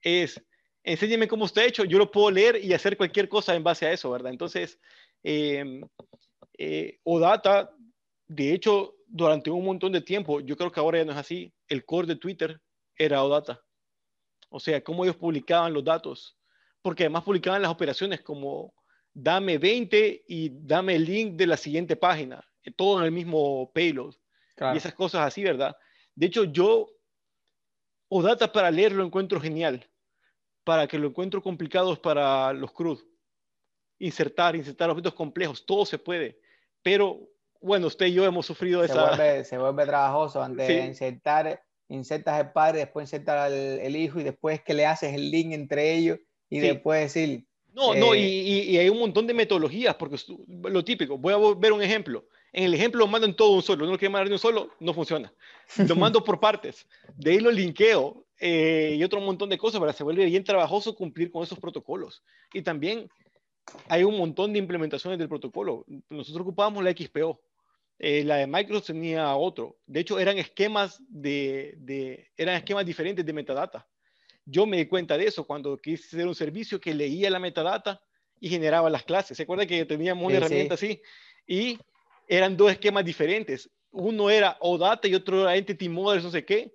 Es, 0.00 0.42
enséñeme 0.82 1.28
cómo 1.28 1.46
está 1.46 1.64
hecho, 1.64 1.84
yo 1.84 1.98
lo 1.98 2.10
puedo 2.10 2.30
leer 2.30 2.62
y 2.62 2.72
hacer 2.72 2.96
cualquier 2.96 3.28
cosa 3.28 3.54
en 3.54 3.64
base 3.64 3.86
a 3.86 3.92
eso, 3.92 4.10
¿verdad? 4.10 4.32
Entonces, 4.32 4.78
eh, 5.22 5.80
eh, 6.56 6.98
Odata, 7.04 7.70
de 8.26 8.52
hecho, 8.52 8.96
durante 9.06 9.50
un 9.50 9.64
montón 9.64 9.92
de 9.92 10.00
tiempo, 10.00 10.40
yo 10.40 10.56
creo 10.56 10.70
que 10.70 10.80
ahora 10.80 10.98
ya 10.98 11.04
no 11.04 11.12
es 11.12 11.18
así, 11.18 11.52
el 11.68 11.84
core 11.84 12.06
de 12.06 12.16
Twitter 12.16 12.60
era 12.96 13.22
Odata. 13.22 13.62
O 14.50 14.60
sea, 14.60 14.82
cómo 14.82 15.04
ellos 15.04 15.16
publicaban 15.16 15.72
los 15.72 15.84
datos. 15.84 16.36
Porque 16.82 17.04
además 17.04 17.24
publicaban 17.24 17.62
las 17.62 17.70
operaciones 17.70 18.22
como 18.22 18.74
dame 19.12 19.58
20 19.58 20.24
y 20.26 20.50
dame 20.52 20.94
el 20.94 21.04
link 21.04 21.34
de 21.34 21.46
la 21.46 21.56
siguiente 21.56 21.96
página. 21.96 22.46
Eh, 22.62 22.70
todo 22.70 23.00
en 23.00 23.04
el 23.04 23.12
mismo 23.12 23.70
payload. 23.72 24.14
Y 24.74 24.76
esas 24.76 24.94
cosas 24.94 25.26
así, 25.26 25.44
¿verdad? 25.44 25.76
De 26.14 26.26
hecho, 26.26 26.44
yo 26.44 26.88
o 28.08 28.22
data 28.22 28.50
para 28.50 28.70
leer 28.70 28.92
lo 28.92 29.04
encuentro 29.04 29.40
genial. 29.40 29.88
Para 30.68 30.86
que 30.86 30.98
lo 30.98 31.08
encuentro 31.08 31.42
complicado 31.42 31.94
es 31.94 31.98
para 31.98 32.52
los 32.52 32.72
CRUD. 32.72 33.00
Insertar, 34.00 34.54
insertar 34.54 34.90
objetos 34.90 35.14
complejos, 35.14 35.64
todo 35.64 35.86
se 35.86 35.96
puede. 35.96 36.38
Pero 36.82 37.20
bueno, 37.58 37.86
usted 37.86 38.04
y 38.04 38.12
yo 38.12 38.26
hemos 38.26 38.44
sufrido 38.44 38.84
se 38.84 38.92
esa. 38.92 39.06
Vuelve, 39.06 39.44
se 39.46 39.56
vuelve 39.56 39.86
trabajoso 39.86 40.42
antes 40.42 40.68
de 40.68 40.84
insertar 40.84 41.62
insertas 41.88 42.38
el 42.38 42.52
padre, 42.52 42.80
después 42.80 43.04
insertas 43.04 43.50
el, 43.50 43.96
hijo 43.96 44.20
y 44.20 44.24
después 44.24 44.60
que 44.60 44.74
le 44.74 44.84
haces 44.84 45.14
el 45.14 45.30
link 45.30 45.52
entre 45.52 45.94
ellos 45.94 46.18
y 46.50 46.58
después 46.58 47.14
decir... 47.14 47.46
No, 47.72 47.94
no, 47.94 48.14
y, 48.14 48.20
y, 48.20 48.76
hay 48.76 48.90
un 48.90 48.98
montón 48.98 49.26
de 49.26 49.32
metodologías, 49.32 49.94
porque 49.94 50.16
lo 50.64 50.84
típico, 50.84 51.16
voy 51.16 51.32
a 51.32 51.58
ver 51.58 51.72
un 51.72 51.80
ejemplo. 51.80 52.26
En 52.52 52.64
el 52.64 52.74
ejemplo 52.74 52.98
lo 52.98 53.06
mando 53.06 53.26
en 53.26 53.34
todo 53.34 53.52
un 53.52 53.62
solo, 53.62 53.86
no 53.86 53.92
lo 53.92 53.98
quiero 53.98 54.12
mandar 54.12 54.26
en 54.26 54.34
un 54.34 54.38
solo, 54.38 54.70
no 54.80 54.92
funciona. 54.92 55.32
Lo 55.78 55.96
mando 55.96 56.22
por 56.22 56.38
partes, 56.38 56.86
de 57.16 57.30
ahí 57.30 57.40
lo 57.40 57.50
linkeo 57.50 58.27
eh, 58.38 58.96
y 58.98 59.04
otro 59.04 59.20
montón 59.20 59.48
de 59.48 59.58
cosas, 59.58 59.80
para 59.80 59.92
se 59.92 60.04
vuelve 60.04 60.24
bien 60.24 60.44
trabajoso 60.44 60.94
cumplir 60.94 61.30
con 61.30 61.42
esos 61.42 61.58
protocolos. 61.58 62.22
Y 62.52 62.62
también 62.62 63.08
hay 63.88 64.04
un 64.04 64.16
montón 64.16 64.52
de 64.52 64.58
implementaciones 64.58 65.18
del 65.18 65.28
protocolo. 65.28 65.84
Nosotros 66.08 66.42
ocupábamos 66.42 66.84
la 66.84 66.92
XPO, 66.92 67.40
eh, 67.98 68.22
la 68.24 68.36
de 68.36 68.46
Microsoft 68.46 68.86
tenía 68.86 69.34
otro. 69.36 69.78
De 69.86 70.00
hecho, 70.00 70.18
eran 70.18 70.38
esquemas, 70.38 71.02
de, 71.08 72.30
eran 72.36 72.56
esquemas 72.56 72.86
diferentes 72.86 73.26
de 73.26 73.32
metadata. 73.32 73.86
Yo 74.44 74.66
me 74.66 74.78
di 74.78 74.86
cuenta 74.86 75.18
de 75.18 75.26
eso 75.26 75.46
cuando 75.46 75.76
quise 75.76 76.16
hacer 76.16 76.26
un 76.26 76.34
servicio 76.34 76.80
que 76.80 76.94
leía 76.94 77.28
la 77.28 77.38
metadata 77.38 78.00
y 78.40 78.48
generaba 78.48 78.88
las 78.88 79.02
clases. 79.02 79.36
¿Se 79.36 79.42
acuerda 79.42 79.66
que 79.66 79.84
teníamos 79.84 80.24
una 80.24 80.36
herramienta 80.36 80.74
así? 80.74 81.02
Y 81.46 81.78
eran 82.28 82.56
dos 82.56 82.70
esquemas 82.70 83.04
diferentes. 83.04 83.68
Uno 83.90 84.30
era 84.30 84.56
OData 84.60 85.08
y 85.08 85.14
otro 85.14 85.42
era 85.42 85.56
Entity 85.56 85.88
Models, 85.88 86.24
no 86.24 86.30
sé 86.30 86.44
qué, 86.44 86.72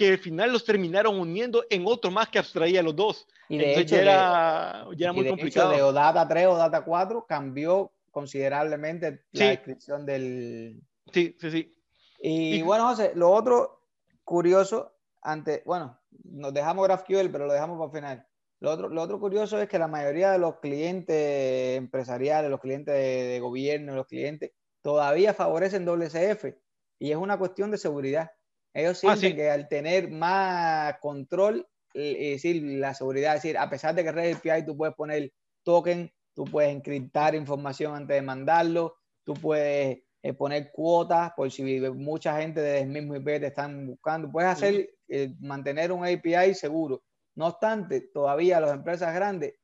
que 0.00 0.12
al 0.12 0.18
final 0.18 0.50
los 0.50 0.64
terminaron 0.64 1.20
uniendo 1.20 1.62
en 1.68 1.84
otro 1.86 2.10
más 2.10 2.30
que 2.30 2.38
abstraía 2.38 2.82
los 2.82 2.96
dos. 2.96 3.26
Y 3.50 3.58
de 3.58 3.78
hecho, 3.78 3.96
ya 3.96 4.00
era, 4.00 4.86
ya 4.96 5.06
era 5.06 5.12
muy 5.12 5.28
complicado. 5.28 5.72
de 5.72 5.82
OData 5.82 6.26
3 6.26 6.46
o 6.46 6.52
OData 6.52 6.82
4 6.82 7.26
cambió 7.28 7.92
considerablemente 8.10 9.26
la 9.32 9.48
descripción 9.48 10.06
del... 10.06 10.80
Sí, 11.12 11.36
sí, 11.38 11.50
sí. 11.50 11.74
Y, 12.18 12.62
bueno, 12.62 12.88
José, 12.88 13.12
lo 13.14 13.30
otro 13.30 13.84
curioso, 14.24 14.96
ante, 15.20 15.62
bueno, 15.66 16.00
nos 16.24 16.54
dejamos 16.54 16.86
GraphQL, 16.86 17.28
pero 17.30 17.46
lo 17.46 17.52
dejamos 17.52 17.76
para 17.76 17.90
el 17.90 18.16
final. 18.16 18.26
Lo 18.60 18.70
otro, 18.70 18.88
lo 18.88 19.02
otro 19.02 19.20
curioso 19.20 19.60
es 19.60 19.68
que 19.68 19.78
la 19.78 19.88
mayoría 19.88 20.32
de 20.32 20.38
los 20.38 20.60
clientes 20.60 21.76
empresariales, 21.76 22.50
los 22.50 22.60
clientes 22.60 22.94
de, 22.94 23.38
gobierno, 23.38 23.94
los 23.94 24.06
clientes, 24.06 24.52
todavía 24.80 25.34
favorecen 25.34 25.84
WCF 25.84 26.54
y 26.98 27.10
es 27.10 27.18
una 27.18 27.38
cuestión 27.38 27.70
de 27.70 27.76
seguridad. 27.76 28.30
Ellos 28.72 29.02
ah, 29.04 29.16
sienten 29.16 29.36
que 29.36 29.50
al 29.50 29.68
tener 29.68 30.10
más 30.10 30.98
control, 31.00 31.66
es 31.92 32.42
decir, 32.42 32.62
la 32.78 32.94
seguridad, 32.94 33.36
es 33.36 33.42
decir, 33.42 33.58
a 33.58 33.68
pesar 33.68 33.94
de 33.94 34.04
que 34.04 34.12
Red 34.12 34.36
API 34.36 34.64
tú 34.64 34.76
puedes 34.76 34.94
poner 34.94 35.32
token 35.64 36.10
tú 36.34 36.44
puedes 36.44 36.74
encriptar 36.74 37.34
información 37.34 37.94
antes 37.94 38.14
de 38.14 38.22
mandarlo, 38.22 38.96
tú 39.24 39.34
puedes 39.34 39.98
eh, 40.22 40.32
poner 40.32 40.70
cuotas 40.72 41.32
por 41.36 41.50
si 41.50 41.62
mucha 41.80 42.40
gente 42.40 42.60
del 42.60 42.88
mismo 42.88 43.16
IP 43.16 43.26
te 43.40 43.46
están 43.48 43.86
buscando, 43.86 44.30
puedes 44.30 44.50
hacer, 44.50 44.90
eh, 45.08 45.34
mantener 45.40 45.92
un 45.92 46.04
API 46.04 46.54
seguro. 46.54 47.02
No 47.34 47.48
obstante, 47.48 48.08
todavía 48.12 48.60
las 48.60 48.72
empresas 48.72 49.14
grandes 49.14 49.54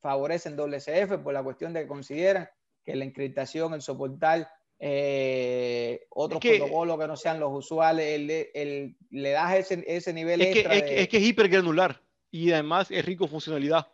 favorecen 0.00 0.56
WCF 0.56 1.22
por 1.22 1.32
la 1.32 1.42
cuestión 1.42 1.72
de 1.72 1.82
que 1.82 1.88
consideran 1.88 2.48
que 2.84 2.96
la 2.96 3.04
encriptación, 3.04 3.74
el 3.74 3.82
soportar 3.82 4.48
eh, 4.84 6.06
otros 6.10 6.40
protocolos 6.40 6.98
que 6.98 7.06
no 7.06 7.16
sean 7.16 7.38
los 7.38 7.52
usuales, 7.52 8.50
el, 8.52 8.96
le 9.10 9.30
das 9.30 9.54
ese, 9.54 9.84
ese 9.86 10.12
nivel 10.12 10.40
es 10.40 10.56
extra. 10.56 10.70
Que, 10.70 11.02
es, 11.02 11.08
que, 11.08 11.16
es 11.18 11.22
hipergranular 11.22 12.02
y 12.32 12.50
además 12.50 12.90
es 12.90 13.04
rico 13.04 13.28
funcionalidad 13.28 13.86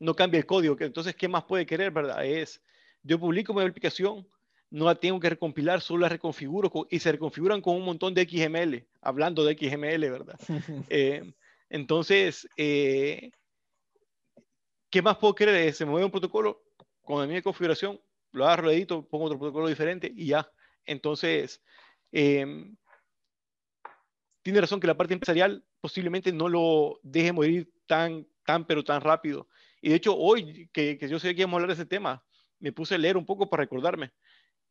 no 0.00 0.16
cambia 0.16 0.38
el 0.38 0.46
código. 0.46 0.76
Entonces, 0.80 1.14
¿qué 1.14 1.28
más 1.28 1.44
puede 1.44 1.66
querer, 1.66 1.92
verdad? 1.92 2.24
Es, 2.24 2.60
yo 3.02 3.20
publico 3.20 3.54
mi 3.54 3.62
aplicación, 3.62 4.26
no 4.70 4.86
la 4.86 4.94
tengo 4.94 5.20
que 5.20 5.30
recompilar, 5.30 5.80
solo 5.80 6.00
la 6.00 6.08
reconfiguro 6.08 6.70
y 6.90 6.98
se 6.98 7.12
reconfiguran 7.12 7.60
con 7.60 7.76
un 7.76 7.84
montón 7.84 8.14
de 8.14 8.26
XML, 8.26 8.86
hablando 9.02 9.44
de 9.44 9.56
XML, 9.56 10.10
¿verdad? 10.10 10.38
Eh, 10.88 11.32
entonces, 11.68 12.48
eh, 12.56 13.30
¿qué 14.88 15.02
más 15.02 15.18
puedo 15.18 15.34
querer? 15.34 15.72
Se 15.72 15.84
mueve 15.84 16.04
un 16.04 16.10
protocolo 16.10 16.64
con 17.02 17.20
la 17.20 17.26
misma 17.26 17.42
configuración, 17.42 18.00
lo 18.32 18.46
agarro, 18.46 18.70
edito, 18.70 19.06
pongo 19.06 19.26
otro 19.26 19.38
protocolo 19.38 19.68
diferente 19.68 20.12
y 20.14 20.26
ya. 20.26 20.50
Entonces, 20.84 21.62
em, 22.12 22.76
tiene 24.42 24.60
razón 24.60 24.80
que 24.80 24.86
la 24.86 24.96
parte 24.96 25.14
empresarial 25.14 25.64
posiblemente 25.80 26.32
no 26.32 26.48
lo 26.48 27.00
deje 27.02 27.32
morir 27.32 27.72
tan, 27.86 28.26
tan, 28.44 28.66
pero 28.66 28.84
tan 28.84 29.00
rápido. 29.00 29.48
Y 29.80 29.90
de 29.90 29.96
hecho, 29.96 30.16
hoy 30.16 30.68
que, 30.72 30.98
que 30.98 31.08
yo 31.08 31.18
sé 31.18 31.34
que 31.34 31.42
íbamos 31.42 31.54
a 31.54 31.56
hablar 31.62 31.76
de 31.76 31.82
ese 31.82 31.86
tema, 31.88 32.24
me 32.58 32.72
puse 32.72 32.94
a 32.94 32.98
leer 32.98 33.16
un 33.16 33.26
poco 33.26 33.48
para 33.48 33.62
recordarme. 33.62 34.12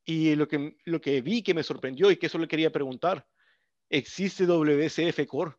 Y 0.06 0.36
lo 0.36 0.48
que, 0.48 0.78
lo 0.86 1.02
que 1.02 1.22
vi 1.22 1.44
que 1.44 1.54
me 1.54 1.64
sorprendió 1.64 2.10
y 2.10 2.18
que 2.18 2.28
eso 2.28 2.38
le 2.38 2.48
quería 2.48 2.72
preguntar, 2.72 3.28
¿existe 3.90 4.46
WCF 4.46 5.28
Core? 5.28 5.56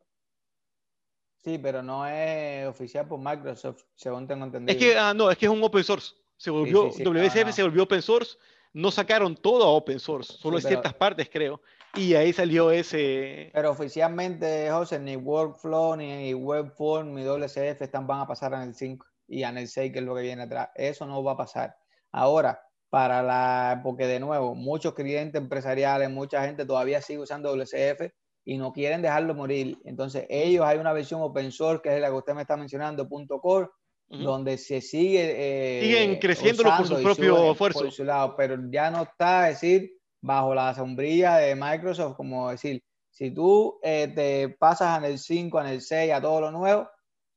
Sí, 1.43 1.59
pero 1.59 1.83
no 1.83 2.07
es 2.07 2.67
oficial 2.67 3.09
por 3.09 3.19
Microsoft, 3.19 3.85
según 3.95 4.27
tengo 4.27 4.45
entendido. 4.45 4.77
Es 4.77 4.83
que, 4.83 4.99
ah, 4.99 5.15
no, 5.15 5.31
es 5.31 5.39
que 5.39 5.47
es 5.47 5.53
un 5.53 5.63
open 5.63 5.85
source. 5.85 6.15
Se 6.41 6.49
volvió, 6.49 6.89
WCF 6.89 7.53
se 7.53 7.63
volvió 7.63 7.83
open 7.83 8.01
source. 8.01 8.39
No 8.73 8.91
sacaron 8.91 9.37
todo 9.37 9.63
a 9.63 9.69
open 9.69 10.01
source, 10.01 10.33
solo 10.33 10.59
ciertas 10.59 10.95
partes, 10.95 11.29
creo. 11.31 11.61
Y 11.95 12.15
ahí 12.15 12.33
salió 12.33 12.71
ese. 12.71 13.51
Pero 13.53 13.73
oficialmente, 13.73 14.71
José, 14.71 14.99
ni 15.01 15.17
Workflow, 15.17 15.97
ni 15.97 16.33
Webform, 16.33 17.13
ni 17.15 17.25
WCF 17.25 17.83
están, 17.83 18.07
van 18.07 18.21
a 18.21 18.27
pasar 18.27 18.55
en 18.55 18.63
el 18.63 18.75
5 18.75 19.07
y 19.29 19.43
Anel 19.43 19.69
6, 19.69 19.93
que 19.93 19.99
es 19.99 20.05
lo 20.07 20.15
que 20.15 20.23
viene 20.23 20.45
atrás. 20.45 20.71
Eso 20.77 21.05
no 21.05 21.23
va 21.23 21.33
a 21.33 21.37
pasar. 21.37 21.77
Ahora, 22.11 22.63
para 22.89 23.23
la, 23.23 23.83
porque 23.83 24.07
de 24.07 24.19
nuevo, 24.19 24.55
muchos 24.55 24.95
clientes 24.95 25.39
empresariales, 25.39 26.09
mucha 26.09 26.43
gente 26.47 26.65
todavía 26.65 27.03
sigue 27.03 27.19
usando 27.19 27.55
WCF 27.55 28.15
y 28.47 28.57
no 28.57 28.73
quieren 28.73 29.03
dejarlo 29.03 29.35
morir. 29.35 29.77
Entonces, 29.85 30.25
ellos 30.31 30.65
hay 30.65 30.79
una 30.79 30.95
versión 30.95 31.21
open 31.21 31.53
source, 31.53 31.83
que 31.83 31.95
es 31.95 32.01
la 32.01 32.09
que 32.09 32.15
usted 32.15 32.33
me 32.33 32.43
está 32.43 32.57
mencionando, 32.57 33.07
.core, 33.43 33.69
donde 34.11 34.59
se 34.59 34.81
sigue... 34.81 35.35
Eh, 35.37 35.83
Siguen 35.83 36.19
creciéndolo 36.19 36.71
por 36.77 36.87
su 36.87 37.03
propio 37.03 37.53
esfuerzo. 37.53 37.81
Por 37.81 37.93
su 37.93 38.05
lado, 38.05 38.35
pero 38.37 38.59
ya 38.71 38.91
no 38.91 39.05
está, 39.05 39.45
decir, 39.45 39.93
bajo 40.21 40.55
la 40.55 40.75
sombrilla 40.75 41.37
de 41.37 41.55
Microsoft, 41.55 42.17
como 42.17 42.51
decir, 42.51 42.83
si 43.11 43.31
tú 43.33 43.79
eh, 43.83 44.13
te 44.15 44.49
pasas 44.49 44.99
en 44.99 45.05
el 45.05 45.19
5, 45.19 45.61
en 45.61 45.67
el 45.69 45.81
6, 45.81 46.13
a 46.13 46.21
todo 46.21 46.41
lo 46.41 46.51
nuevo, 46.51 46.89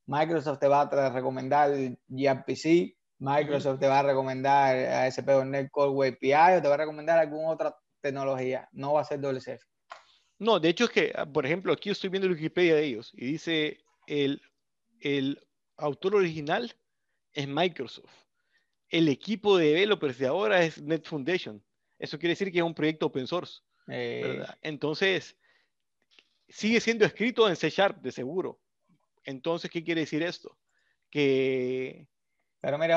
Microsoft 0.07 0.59
te 0.59 0.67
va 0.67 0.81
a 0.81 1.09
recomendar 1.09 1.71
gRPC, 2.07 2.95
Microsoft 3.19 3.79
te 3.79 3.87
va 3.87 3.99
a 3.99 4.03
recomendar 4.03 4.75
ASP.NET 4.75 5.69
Core 5.71 6.09
API 6.09 6.57
o 6.57 6.61
te 6.61 6.67
va 6.67 6.73
a 6.73 6.77
recomendar 6.77 7.19
alguna 7.19 7.51
otra 7.51 7.75
tecnología. 8.01 8.67
No 8.73 8.93
va 8.93 9.01
a 9.01 9.05
ser 9.05 9.19
WCF. 9.21 9.63
No, 10.39 10.59
de 10.59 10.69
hecho 10.69 10.85
es 10.85 10.89
que, 10.89 11.13
ah, 11.15 11.25
por 11.25 11.45
ejemplo, 11.45 11.71
aquí 11.71 11.89
estoy 11.89 12.09
viendo 12.09 12.27
la 12.27 12.33
Wikipedia 12.33 12.75
de 12.75 12.83
ellos 12.83 13.11
y 13.13 13.25
dice 13.27 13.77
el, 14.07 14.41
el 14.99 15.39
autor 15.83 16.15
original 16.15 16.73
es 17.33 17.47
Microsoft. 17.47 18.13
El 18.89 19.09
equipo 19.09 19.57
de 19.57 19.67
developers 19.67 20.17
de 20.17 20.27
ahora 20.27 20.63
es 20.63 20.81
Net 20.81 21.05
Foundation. 21.05 21.63
Eso 21.99 22.17
quiere 22.17 22.33
decir 22.33 22.51
que 22.51 22.59
es 22.59 22.63
un 22.63 22.73
proyecto 22.73 23.07
open 23.07 23.27
source. 23.27 23.61
Eh. 23.87 24.43
Entonces, 24.61 25.35
sigue 26.47 26.79
siendo 26.79 27.05
escrito 27.05 27.49
en 27.49 27.55
C 27.55 27.69
Sharp, 27.69 28.01
de 28.01 28.11
seguro. 28.11 28.59
Entonces, 29.23 29.69
¿qué 29.69 29.83
quiere 29.83 30.01
decir 30.01 30.21
esto? 30.21 30.57
Que, 31.09 32.07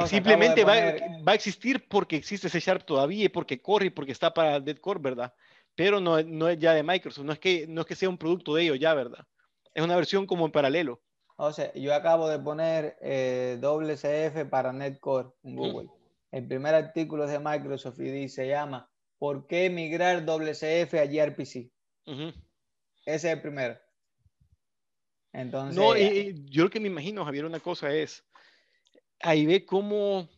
simplemente 0.07 0.64
va, 0.64 0.74
a 0.74 1.34
existir 1.34 1.87
porque 1.89 2.16
existe 2.16 2.49
C 2.49 2.61
Sharp 2.61 2.84
todavía 2.84 3.24
y 3.24 3.28
porque 3.28 3.61
corre 3.61 3.87
y 3.87 3.91
porque 3.91 4.12
está 4.12 4.32
para 4.32 4.61
Dead 4.61 4.78
Core, 4.78 5.01
¿verdad? 5.03 5.34
Pero 5.74 6.01
no, 6.01 6.22
no, 6.22 6.49
es 6.49 6.59
ya 6.59 6.72
de 6.72 6.82
Microsoft, 6.82 7.24
no 7.24 7.32
es, 7.32 7.39
que, 7.39 7.66
no 7.66 7.82
es 7.82 7.87
que 7.87 7.97
sea 7.97 8.09
un 8.09 8.16
producto 8.16 8.55
de 8.55 8.62
ellos 8.62 8.78
ya, 8.78 8.95
¿verdad? 8.95 9.26
Es 9.74 9.82
una 9.82 9.97
versión 9.97 10.26
como 10.26 10.47
en 10.47 10.53
paralelo. 10.53 11.03
O 11.37 11.53
sea, 11.53 11.72
yo 11.74 11.95
acabo 11.95 12.28
de 12.28 12.39
poner 12.39 12.97
eh, 13.01 13.59
WCF 13.61 14.49
para 14.49 14.72
NetCore 14.72 15.30
en 15.43 15.57
Google. 15.57 15.91
El 16.32 16.49
primer 16.49 16.74
artículo 16.74 17.24
es 17.24 17.30
de 17.30 17.39
Microsoft 17.39 18.01
y 18.01 18.28
se 18.28 18.49
llama 18.49 18.91
¿Por 19.18 19.47
qué 19.47 19.70
migrar 19.70 20.24
WCF 20.24 20.95
a 20.95 21.07
gRPC? 21.07 21.70
Ese 22.07 22.34
es 23.05 23.24
el 23.24 23.41
primero. 23.41 23.78
Entonces, 25.32 25.76
no, 25.76 25.95
yo 25.97 26.64
lo 26.64 26.70
que 26.70 26.80
me 26.80 26.89
imagino, 26.89 27.24
Javier, 27.24 27.45
una 27.45 27.61
cosa 27.61 27.93
es, 27.93 28.24
ahí 29.20 29.45
ve 29.45 29.66
cómo, 29.66 30.28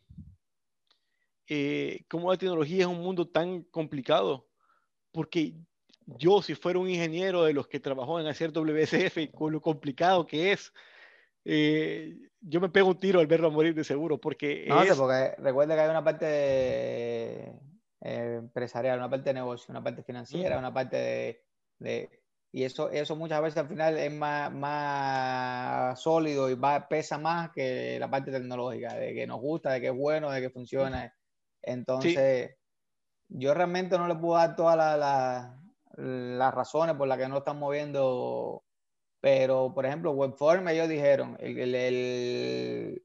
eh, 1.46 2.04
cómo 2.08 2.30
la 2.30 2.38
tecnología 2.38 2.80
es 2.80 2.86
un 2.86 3.00
mundo 3.00 3.28
tan 3.28 3.62
complicado, 3.64 4.48
porque 5.12 5.54
yo 6.16 6.42
si 6.42 6.54
fuera 6.54 6.78
un 6.78 6.88
ingeniero 6.88 7.44
de 7.44 7.52
los 7.52 7.68
que 7.68 7.80
trabajó 7.80 8.20
en 8.20 8.26
hacer 8.26 8.52
WCF, 8.52 9.30
con 9.34 9.52
lo 9.52 9.60
complicado 9.60 10.26
que 10.26 10.52
es, 10.52 10.72
eh, 11.44 12.16
yo 12.40 12.60
me 12.60 12.68
pego 12.68 12.88
un 12.88 12.98
tiro 12.98 13.20
al 13.20 13.26
verlo 13.26 13.50
morir 13.50 13.74
de 13.74 13.84
seguro, 13.84 14.18
porque... 14.18 14.66
No, 14.68 14.82
porque 14.96 15.34
recuerda 15.38 15.74
que 15.74 15.80
hay 15.80 15.90
una 15.90 16.04
parte 16.04 16.26
eh, 18.00 18.34
empresarial, 18.36 18.98
una 18.98 19.10
parte 19.10 19.30
de 19.30 19.34
negocio, 19.34 19.66
una 19.70 19.82
parte 19.82 20.02
financiera, 20.02 20.58
una 20.58 20.72
parte 20.72 21.42
de 21.78 22.08
y 22.50 22.64
eso, 22.64 22.90
eso 22.90 23.14
muchas 23.14 23.42
veces 23.42 23.58
al 23.58 23.68
final 23.68 23.98
es 23.98 24.12
más, 24.12 24.52
más 24.52 26.00
sólido 26.00 26.48
y 26.48 26.54
va, 26.54 26.88
pesa 26.88 27.18
más 27.18 27.50
que 27.50 27.98
la 28.00 28.10
parte 28.10 28.32
tecnológica, 28.32 28.94
de 28.94 29.12
que 29.14 29.26
nos 29.26 29.40
gusta, 29.40 29.72
de 29.72 29.80
que 29.82 29.88
es 29.88 29.96
bueno, 29.96 30.30
de 30.30 30.40
que 30.40 30.50
funciona. 30.50 31.14
Entonces, 31.60 32.56
yo 33.28 33.52
realmente 33.52 33.98
no 33.98 34.08
le 34.08 34.14
puedo 34.14 34.38
dar 34.38 34.56
todas 34.56 34.78
las 35.98 36.54
razones 36.54 36.94
por 36.96 37.08
las 37.08 37.18
que 37.18 37.28
no 37.28 37.38
están 37.38 37.58
moviendo, 37.58 38.64
pero 39.20 39.72
por 39.74 39.84
ejemplo, 39.84 40.12
Webform, 40.12 40.68
ellos 40.68 40.88
dijeron, 40.88 41.36
el, 41.40 41.74
el, 41.74 43.02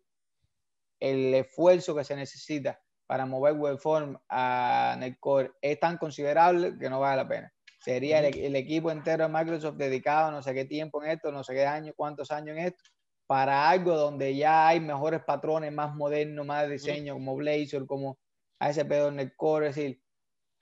el 1.00 1.34
esfuerzo 1.34 1.96
que 1.96 2.04
se 2.04 2.16
necesita 2.16 2.80
para 3.08 3.26
mover 3.26 3.54
Webform 3.54 4.18
a 4.30 4.96
Netcore 5.00 5.52
es 5.62 5.80
tan 5.80 5.98
considerable 5.98 6.78
que 6.78 6.90
no 6.90 7.00
vale 7.00 7.18
la 7.18 7.28
pena. 7.28 7.54
Sería 7.80 8.20
el, 8.20 8.56
equipo 8.56 8.92
entero 8.92 9.28
de 9.28 9.34
Microsoft 9.34 9.76
dedicado 9.76 10.32
no 10.32 10.42
sé 10.42 10.54
qué 10.54 10.64
tiempo 10.64 11.04
en 11.04 11.12
esto, 11.12 11.32
no 11.32 11.44
sé 11.44 11.54
qué 11.54 11.66
años, 11.66 11.94
cuántos 11.98 12.32
años 12.32 12.56
en 12.56 12.66
esto, 12.66 12.82
para 13.28 13.70
algo 13.70 13.98
donde 13.98 14.36
ya 14.36 14.68
hay 14.70 14.80
mejores 14.80 15.22
patrones, 15.26 15.74
más 15.74 15.94
modernos, 15.94 16.46
más 16.46 16.70
diseño, 16.70 17.16
como 17.16 17.36
Blazor, 17.36 17.86
como 17.86 18.18
ASP.NET 18.60 19.36
Core. 19.36 19.68
Es 19.68 19.76
decir, 19.76 20.02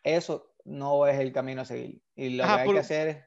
eso 0.03 0.50
no 0.65 1.05
es 1.07 1.19
el 1.19 1.31
camino 1.31 1.61
a 1.61 1.65
seguir. 1.65 2.01
Y 2.15 2.31
lo 2.31 2.43
que 2.43 2.49
hay 2.49 2.71
que 2.71 2.79
hacer 2.79 3.07
es. 3.07 3.17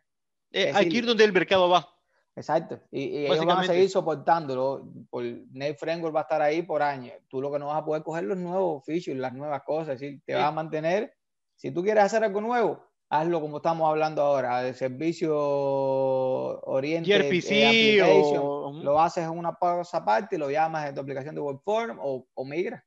Eh, 0.52 0.72
hay 0.74 0.88
que 0.88 0.98
ir 0.98 1.06
donde 1.06 1.24
el 1.24 1.32
mercado 1.32 1.68
va. 1.68 1.88
Exacto. 2.36 2.80
Y, 2.90 3.26
ellos 3.26 3.44
van 3.44 3.58
a 3.58 3.64
seguir 3.64 3.88
soportándolo. 3.88 4.88
Por, 5.10 5.24
Net 5.52 5.76
Framework 5.78 6.14
va 6.14 6.20
a 6.20 6.22
estar 6.22 6.42
ahí 6.42 6.62
por 6.62 6.82
años. 6.82 7.14
Tú 7.28 7.40
lo 7.40 7.50
que 7.52 7.58
no 7.58 7.66
vas 7.66 7.82
a 7.82 7.84
poder 7.84 8.02
coger 8.02 8.24
los 8.24 8.38
nuevos 8.38 8.84
features, 8.84 9.18
las 9.18 9.32
nuevas 9.32 9.62
cosas. 9.62 10.00
Decir, 10.00 10.20
te 10.24 10.34
vas 10.34 10.44
a 10.44 10.52
mantener. 10.52 11.14
Si 11.56 11.70
tú 11.70 11.82
quieres 11.82 12.04
hacer 12.04 12.24
algo 12.24 12.40
nuevo, 12.40 12.84
hazlo 13.08 13.40
como 13.40 13.58
estamos 13.58 13.88
hablando 13.88 14.22
ahora, 14.22 14.62
de 14.62 14.74
servicio 14.74 15.36
oriente 15.36 17.14
eh, 17.14 18.32
lo 18.34 19.00
haces 19.00 19.24
en 19.24 19.30
una 19.30 19.52
pausa 19.52 19.98
aparte 19.98 20.34
y 20.34 20.38
lo 20.38 20.50
llamas 20.50 20.88
en 20.88 20.94
tu 20.94 21.00
aplicación 21.00 21.34
de 21.34 21.40
WebForm 21.40 21.98
o, 22.00 22.26
o 22.34 22.44
migra. 22.44 22.84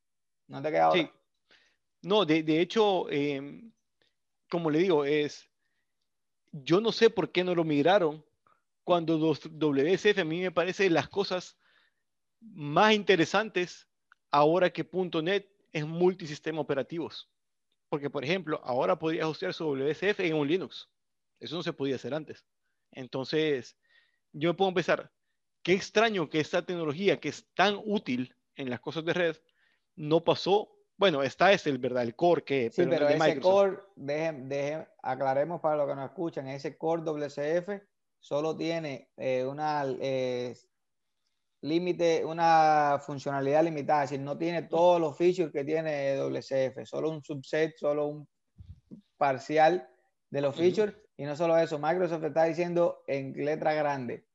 No 0.48 0.62
te 0.62 0.72
queda 0.72 0.92
Sí. 0.92 1.10
No, 2.02 2.26
de, 2.26 2.44
de 2.44 2.62
hecho, 2.62 3.10
em, 3.10 3.72
como 4.50 4.70
le 4.70 4.80
digo, 4.80 5.06
es, 5.06 5.50
yo 6.52 6.82
no 6.82 6.92
sé 6.92 7.10
por 7.10 7.32
qué 7.32 7.44
no 7.44 7.56
lo 7.56 7.64
migraron 7.64 8.26
cuando 8.84 9.18
WSF 9.18 10.20
a 10.20 10.24
mí 10.24 10.42
me 10.42 10.52
parece 10.52 10.90
las 10.90 11.10
cosas 11.10 11.58
más 12.40 12.94
interesantes 12.94 13.88
ahora 14.32 14.72
que 14.72 14.88
.NET 15.22 15.50
es 15.74 15.86
multisistema 15.86 16.62
operativos. 16.62 17.30
Porque, 17.90 18.10
por 18.10 18.24
ejemplo, 18.24 18.60
ahora 18.64 19.00
podrías 19.00 19.28
usar 19.28 19.54
su 19.54 19.66
WSF 19.66 20.20
en 20.22 20.36
un 20.36 20.48
Linux. 20.48 20.90
Eso 21.40 21.56
no 21.56 21.64
se 21.64 21.74
podía 21.74 21.96
hacer 21.96 22.14
antes. 22.14 22.46
Entonces, 22.92 23.78
yo 24.34 24.50
me 24.50 24.56
puedo 24.56 24.70
empezar. 24.70 25.12
Qué 25.64 25.74
extraño 25.74 26.30
que 26.30 26.40
esta 26.40 26.66
tecnología 26.66 27.20
que 27.20 27.30
es 27.30 27.48
tan 27.54 27.80
útil 27.84 28.36
en 28.56 28.70
las 28.70 28.80
cosas 28.80 29.06
de 29.06 29.14
red 29.14 29.38
no 29.96 30.24
pasó. 30.24 30.77
Bueno, 30.98 31.22
esta 31.22 31.52
es 31.52 31.68
el 31.68 31.78
verdad, 31.78 32.04
el 32.04 32.16
core 32.16 32.44
que. 32.44 32.72
Sí, 32.72 32.86
pero, 32.90 33.08
ese 33.08 33.40
core, 33.40 33.78
dejen, 33.96 34.86
aclaremos 35.04 35.62
para 35.62 35.78
los 35.78 35.88
que 35.88 35.96
nos 35.96 36.06
escuchan, 36.06 36.48
ese 36.48 36.76
core 36.76 37.04
WCF 37.04 37.70
solo 38.20 38.58
tiene 38.58 39.12
eh, 39.16 39.46
una 39.46 39.86
eh, 40.02 40.56
límite, 41.62 42.26
una 42.26 43.00
funcionalidad 43.00 43.64
limitada, 43.64 44.04
es 44.04 44.10
decir, 44.10 44.26
no 44.26 44.38
tiene 44.40 44.64
todos 44.64 45.00
los 45.00 45.16
features 45.16 45.52
que 45.52 45.64
tiene 45.64 46.18
WCF, 46.18 46.84
solo 46.86 47.12
un 47.12 47.24
subset, 47.24 47.76
solo 47.78 48.08
un 48.08 48.28
parcial 49.18 49.88
de 50.32 50.42
los 50.42 50.56
features. 50.56 50.96
Y 51.16 51.26
no 51.26 51.36
solo 51.36 51.58
eso, 51.58 51.80
Microsoft 51.80 52.24
está 52.24 52.46
diciendo 52.46 53.04
en 53.08 53.34
letra 53.34 53.74
grande, 53.74 54.26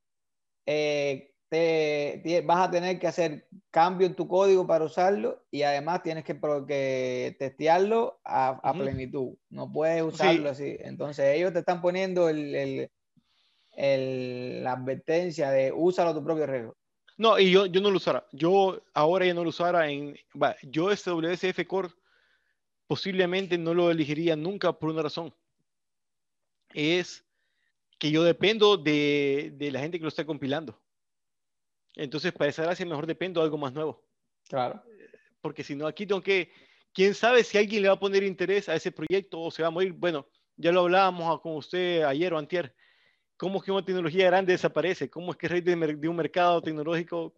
eh, 0.66 1.31
te, 1.52 2.42
vas 2.46 2.66
a 2.66 2.70
tener 2.70 2.98
que 2.98 3.06
hacer 3.06 3.46
cambio 3.70 4.06
en 4.06 4.14
tu 4.14 4.26
código 4.26 4.66
para 4.66 4.86
usarlo 4.86 5.44
y 5.50 5.64
además 5.64 6.02
tienes 6.02 6.24
que, 6.24 6.40
que 6.66 7.36
testearlo 7.38 8.18
a, 8.24 8.72
plenitud. 8.72 9.34
No 9.50 9.70
puedes 9.70 10.02
usarlo 10.02 10.48
así. 10.48 10.78
Entonces 10.80 11.36
ellos 11.36 11.52
te 11.52 11.58
están 11.58 11.82
poniendo 11.82 12.30
el, 12.30 12.88
la 13.76 14.72
advertencia 14.72 15.50
de 15.50 15.72
úsalo 15.72 16.10
a 16.10 16.14
tu 16.14 16.24
propio 16.24 16.46
riesgo. 16.46 16.74
No, 17.18 17.38
y 17.38 17.50
yo, 17.50 17.66
yo 17.66 17.82
no 17.82 17.90
lo 17.90 17.98
usara. 17.98 18.26
Yo 18.32 18.82
ahora 18.94 19.26
ya 19.26 19.34
no 19.34 19.42
lo 19.42 19.50
usara 19.50 19.90
en... 19.90 20.16
yo 20.62 20.90
este 20.90 21.10
WSF 21.10 21.66
Core 21.66 21.90
posiblemente 22.86 23.58
no 23.58 23.74
lo 23.74 23.90
elegiría 23.90 24.36
nunca 24.36 24.72
por 24.72 24.88
una 24.88 25.02
razón. 25.02 25.34
Es 26.72 27.26
que 27.98 28.10
yo 28.10 28.22
dependo 28.22 28.78
de, 28.78 29.52
de 29.54 29.70
la 29.70 29.80
gente 29.80 29.98
que 29.98 30.04
lo 30.04 30.08
está 30.08 30.24
compilando. 30.24 30.80
Entonces, 31.96 32.32
para 32.32 32.50
esa 32.50 32.62
gracia, 32.62 32.86
mejor 32.86 33.06
dependo 33.06 33.40
de 33.40 33.44
algo 33.44 33.58
más 33.58 33.72
nuevo. 33.72 34.02
Claro. 34.48 34.82
Porque 35.40 35.64
si 35.64 35.74
no, 35.74 35.86
aquí 35.86 36.06
tengo 36.06 36.22
que. 36.22 36.50
Quién 36.94 37.14
sabe 37.14 37.42
si 37.42 37.56
alguien 37.56 37.82
le 37.82 37.88
va 37.88 37.94
a 37.94 38.00
poner 38.00 38.22
interés 38.22 38.68
a 38.68 38.74
ese 38.74 38.92
proyecto 38.92 39.40
o 39.40 39.50
se 39.50 39.62
va 39.62 39.68
a 39.68 39.70
morir. 39.70 39.92
Bueno, 39.92 40.26
ya 40.56 40.72
lo 40.72 40.80
hablábamos 40.80 41.40
con 41.40 41.56
usted 41.56 42.02
ayer 42.02 42.32
o 42.34 42.38
antier. 42.38 42.74
¿Cómo 43.36 43.58
es 43.58 43.64
que 43.64 43.72
una 43.72 43.84
tecnología 43.84 44.26
grande 44.26 44.52
desaparece? 44.52 45.10
¿Cómo 45.10 45.32
es 45.32 45.36
que 45.36 45.46
el 45.46 45.52
rey 45.52 45.60
de, 45.62 46.08
un 46.08 46.16
mercado 46.16 46.62
tecnológico 46.62 47.34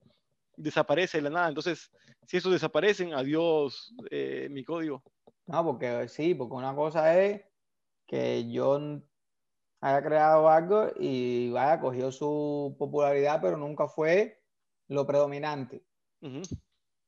desaparece 0.57 1.19
de 1.19 1.23
la 1.23 1.31
nada? 1.31 1.49
Entonces, 1.49 1.91
si 2.27 2.37
eso 2.37 2.51
desaparecen, 2.51 3.15
adiós 3.15 3.95
eh, 4.11 4.49
mi 4.51 4.65
código. 4.65 5.03
No, 5.47 5.65
porque 5.65 6.09
sí, 6.09 6.35
porque 6.35 6.55
una 6.55 6.75
cosa 6.75 7.19
es 7.23 7.43
que 8.07 8.51
yo 8.51 9.01
haya 9.81 10.03
creado 10.03 10.49
algo 10.49 10.91
y 10.99 11.51
vaya, 11.51 11.81
cogió 11.81 12.11
su 12.11 12.75
popularidad, 12.79 13.41
pero 13.41 13.57
nunca 13.57 13.87
fue 13.87 14.44
lo 14.89 15.07
predominante. 15.07 15.83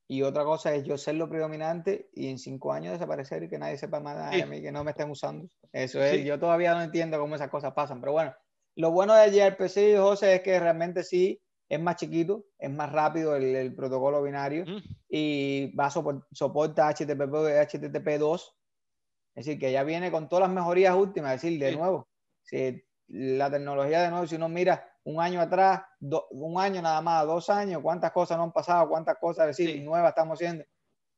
Y 0.07 0.21
otra 0.21 0.43
cosa 0.45 0.73
es 0.73 0.83
yo 0.83 0.97
ser 0.97 1.15
lo 1.15 1.27
predominante 1.27 2.09
y 2.13 2.29
en 2.29 2.37
cinco 2.37 2.71
años 2.71 2.93
desaparecer 2.93 3.43
y 3.43 3.49
que 3.49 3.57
nadie 3.57 3.77
sepa 3.77 3.99
nada 3.99 4.29
de 4.29 4.45
mí, 4.45 4.61
que 4.61 4.71
no 4.71 4.83
me 4.83 4.91
estén 4.91 5.09
usando. 5.09 5.49
Eso 5.73 6.01
es, 6.01 6.23
yo 6.23 6.39
todavía 6.39 6.73
no 6.73 6.81
entiendo 6.81 7.19
cómo 7.19 7.35
esas 7.35 7.49
cosas 7.49 7.73
pasan, 7.73 7.99
pero 7.99 8.13
bueno, 8.13 8.33
lo 8.75 8.91
bueno 8.91 9.15
de 9.15 9.31
gRPC, 9.31 9.97
José, 9.97 10.35
es 10.35 10.41
que 10.41 10.59
realmente 10.59 11.03
sí 11.03 11.41
es 11.67 11.79
más 11.79 11.97
chiquito, 11.97 12.45
es 12.57 12.71
más 12.71 12.91
rápido 12.91 13.35
el, 13.35 13.75
protocolo 13.75 14.23
binario 14.23 14.65
y 15.09 15.75
va 15.75 15.87
a 15.87 15.91
soportar 15.91 16.93
HTTP, 16.93 17.23
HTTP 17.67 18.19
2. 18.19 18.55
Es 19.35 19.45
decir, 19.45 19.59
que 19.59 19.71
ya 19.71 19.83
viene 19.83 20.11
con 20.11 20.29
todas 20.29 20.47
las 20.47 20.55
mejorías 20.55 20.95
últimas. 20.95 21.35
Es 21.35 21.41
decir, 21.41 21.59
de 21.59 21.75
nuevo, 21.75 22.07
si 22.43 22.83
la 23.07 23.51
tecnología 23.51 24.03
de 24.03 24.09
nuevo, 24.09 24.25
si 24.27 24.35
uno 24.35 24.47
mira 24.47 24.89
un 25.07 25.21
año 25.21 25.39
atrás, 25.39 25.83
un 26.31 26.59
año 26.59 26.81
nada 26.81 27.01
más, 27.01 27.25
dos 27.25 27.49
años, 27.49 27.81
cuántas 27.81 28.11
cosas 28.11 28.37
no 28.37 28.43
han 28.43 28.51
pasado, 28.51 28.89
cuántas 28.89 29.17
cosas, 29.17 29.47
decir, 29.47 29.81
nuevas 29.81 30.09
estamos 30.09 30.37
haciendo. 30.37 30.65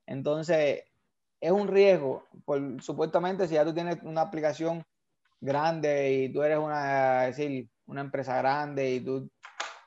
Entonces, 0.05 0.83
es 1.41 1.51
un 1.51 1.67
riesgo, 1.67 2.23
por, 2.45 2.79
supuestamente 2.83 3.47
si 3.47 3.55
ya 3.55 3.65
tú 3.65 3.73
tienes 3.73 3.97
una 4.03 4.21
aplicación 4.21 4.85
grande 5.41 6.13
y 6.13 6.31
tú 6.31 6.43
eres 6.43 6.59
una, 6.59 7.23
decir, 7.23 7.67
una 7.87 8.01
empresa 8.01 8.37
grande 8.37 8.91
y 8.91 9.01
tú, 9.01 9.27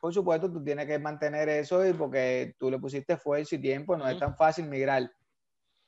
por 0.00 0.12
supuesto, 0.12 0.50
tú 0.50 0.64
tienes 0.64 0.86
que 0.86 0.98
mantener 0.98 1.48
eso 1.48 1.86
y 1.86 1.92
porque 1.92 2.56
tú 2.58 2.72
le 2.72 2.80
pusiste 2.80 3.12
esfuerzo 3.12 3.54
y 3.54 3.60
tiempo, 3.60 3.96
no 3.96 4.08
es 4.08 4.18
tan 4.18 4.36
fácil 4.36 4.66
migrar. 4.68 5.08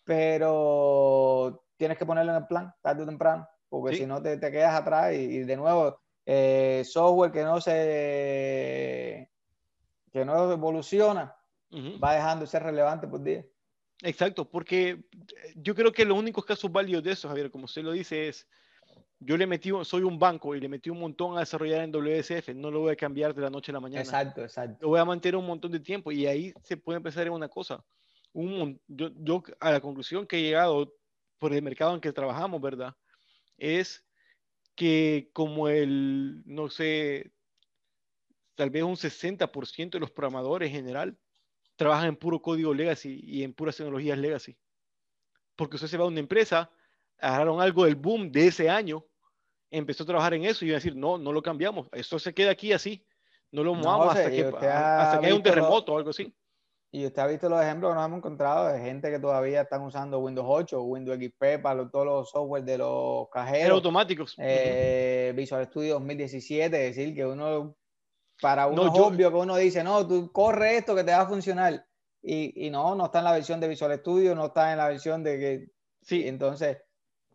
Pero 0.05 1.65
tienes 1.77 1.99
que 1.99 2.07
ponerlo 2.07 2.31
en 2.31 2.43
el 2.43 2.47
plan, 2.47 2.73
tarde 2.81 3.03
o 3.03 3.07
temprano, 3.07 3.49
porque 3.69 3.97
si 3.97 4.07
no 4.07 4.23
te, 4.23 4.37
te, 4.37 4.53
quedas 4.53 4.75
atrás 4.75 5.15
y, 5.15 5.41
de 5.41 5.57
nuevo, 5.57 5.99
eh, 6.27 6.83
software 6.85 7.33
que 7.33 7.43
no 7.43 7.61
se 7.61 9.31
que 10.11 10.25
no 10.25 10.53
evoluciona 10.53 11.37
va 12.03 12.15
dejando 12.15 12.45
de 12.45 12.51
ser 12.51 12.63
relevante 12.63 13.09
por 13.09 13.23
día. 13.23 13.45
Exacto, 14.03 14.49
porque 14.49 14.91
eh, 14.91 15.55
yo 15.57 15.75
creo 15.75 15.93
que 15.93 16.05
los 16.05 16.19
únicos 16.19 16.45
casos 16.45 16.71
válidos 16.71 17.03
de 17.03 17.13
eso, 17.13 17.29
Javier, 17.29 17.51
como 17.51 17.65
usted 17.65 17.83
lo 17.83 17.93
dice, 17.93 18.29
es 18.29 18.47
yo 19.19 19.37
le 19.37 19.47
metí, 19.47 19.71
soy 19.85 20.03
un 20.03 20.19
banco 20.19 20.55
y 20.55 20.61
le 20.61 20.69
metí 20.69 20.91
un 20.91 21.01
montón 21.01 21.37
a 21.37 21.41
desarrollar 21.41 21.83
en 21.83 21.91
WSF, 21.91 22.51
no 22.55 22.71
lo 22.71 22.81
voy 22.81 22.93
a 22.93 22.97
cambiar 22.97 23.35
de 23.35 23.41
la 23.41 23.51
noche 23.51 23.73
a 23.73 23.75
la 23.75 23.81
mañana. 23.81 24.03
Exacto, 24.03 24.43
exacto. 24.43 24.79
Lo 24.83 24.89
voy 24.89 25.01
a 25.01 25.05
mantener 25.05 25.37
un 25.37 25.47
montón 25.47 25.73
de 25.73 25.81
tiempo 25.81 26.13
y 26.13 26.27
ahí 26.27 26.53
se 26.63 26.77
puede 26.77 26.99
empezar 26.99 27.27
en 27.27 27.33
una 27.33 27.49
cosa. 27.49 27.83
Un, 28.33 28.81
yo, 28.87 29.11
yo 29.17 29.43
a 29.61 29.73
la 29.73 29.81
conclusión 29.81 30.27
que 30.27 30.37
he 30.37 30.43
llegado 30.43 30.93
por 31.39 31.55
el 31.55 31.63
mercado 31.63 31.95
en 31.95 32.01
que 32.01 32.13
trabajamos, 32.13 32.61
¿verdad? 32.61 32.95
Es 33.57 34.04
que 34.75 35.31
como 35.33 35.69
el, 35.69 36.43
no 36.47 36.69
sé, 36.69 37.33
tal 38.55 38.71
vez 38.71 38.83
un 38.83 38.97
60% 38.97 39.91
de 39.91 40.01
los 40.01 40.11
programadores 40.11 40.69
en 40.69 40.77
general 40.77 41.19
trabajan 41.77 42.09
en 42.09 42.17
puro 42.17 42.41
código 42.41 42.73
legacy 42.73 43.21
y 43.23 43.43
en 43.43 43.53
puras 43.53 43.77
tecnologías 43.77 44.19
legacy. 44.19 44.57
Porque 45.57 45.77
usted 45.77 45.89
se 45.89 45.97
va 45.97 46.05
a 46.05 46.09
una 46.09 46.21
empresa, 46.21 46.71
agarraron 47.19 47.61
algo 47.61 47.85
del 47.85 47.97
boom 47.97 48.31
de 48.31 48.49
ese 48.49 48.69
año, 48.69 49.05
empezó 49.71 50.05
a 50.05 50.07
trabajar 50.07 50.35
en 50.35 50.45
eso 50.45 50.65
y 50.65 50.69
iba 50.69 50.77
a 50.77 50.81
decir, 50.81 50.97
no, 50.97 51.19
no 51.19 51.33
lo 51.33 51.43
cambiamos, 51.43 51.89
esto 51.93 52.19
se 52.19 52.35
queda 52.35 52.51
aquí 52.51 52.73
así, 52.73 53.05
no 53.51 53.63
lo 53.63 53.75
movamos 53.75 54.15
hasta, 54.15 54.31
que, 54.31 54.45
hasta 54.45 55.21
que 55.21 55.27
haya 55.27 55.35
un 55.35 55.43
terremoto 55.43 55.93
o 55.93 55.99
algo 55.99 56.11
así. 56.11 56.35
Y 56.95 57.05
usted 57.07 57.23
ha 57.23 57.27
visto 57.27 57.49
los 57.49 57.61
ejemplos 57.61 57.91
que 57.91 57.97
nos 57.97 58.07
hemos 58.07 58.19
encontrado 58.19 58.69
de 58.69 58.79
gente 58.79 59.11
que 59.11 59.19
todavía 59.19 59.63
están 59.63 59.83
usando 59.83 60.21
Windows 60.21 60.47
8 60.49 60.81
o 60.81 60.85
Windows 60.85 61.19
XP 61.19 61.61
para 61.61 61.91
todos 61.91 62.07
los 62.07 62.31
software 62.31 62.63
de 62.63 62.79
los 62.79 63.29
cajeros. 63.31 63.79
automáticos. 63.79 64.37
Eh, 64.39 65.33
Visual 65.35 65.67
Studio 65.67 65.95
2017, 65.95 66.87
es 66.87 66.95
decir, 66.95 67.13
que 67.13 67.27
uno 67.27 67.77
para 68.41 68.69
uno 68.69 68.87
es 68.87 68.93
obvio 69.01 69.29
que 69.33 69.37
uno 69.37 69.57
dice, 69.57 69.83
no, 69.83 70.07
tú 70.07 70.31
corre 70.31 70.77
esto 70.77 70.95
que 70.95 71.03
te 71.03 71.11
va 71.11 71.23
a 71.23 71.27
funcionar. 71.27 71.85
Y, 72.23 72.65
y, 72.65 72.71
no, 72.71 72.95
no 72.95 73.07
está 73.07 73.19
en 73.19 73.25
la 73.25 73.33
versión 73.33 73.59
de 73.59 73.67
Visual 73.67 73.99
Studio, 73.99 74.37
no 74.37 74.47
está 74.47 74.71
en 74.71 74.79
la 74.79 74.87
versión 74.87 75.25
de 75.25 75.39
que... 75.41 75.67
Sí, 76.01 76.29
entonces 76.29 76.79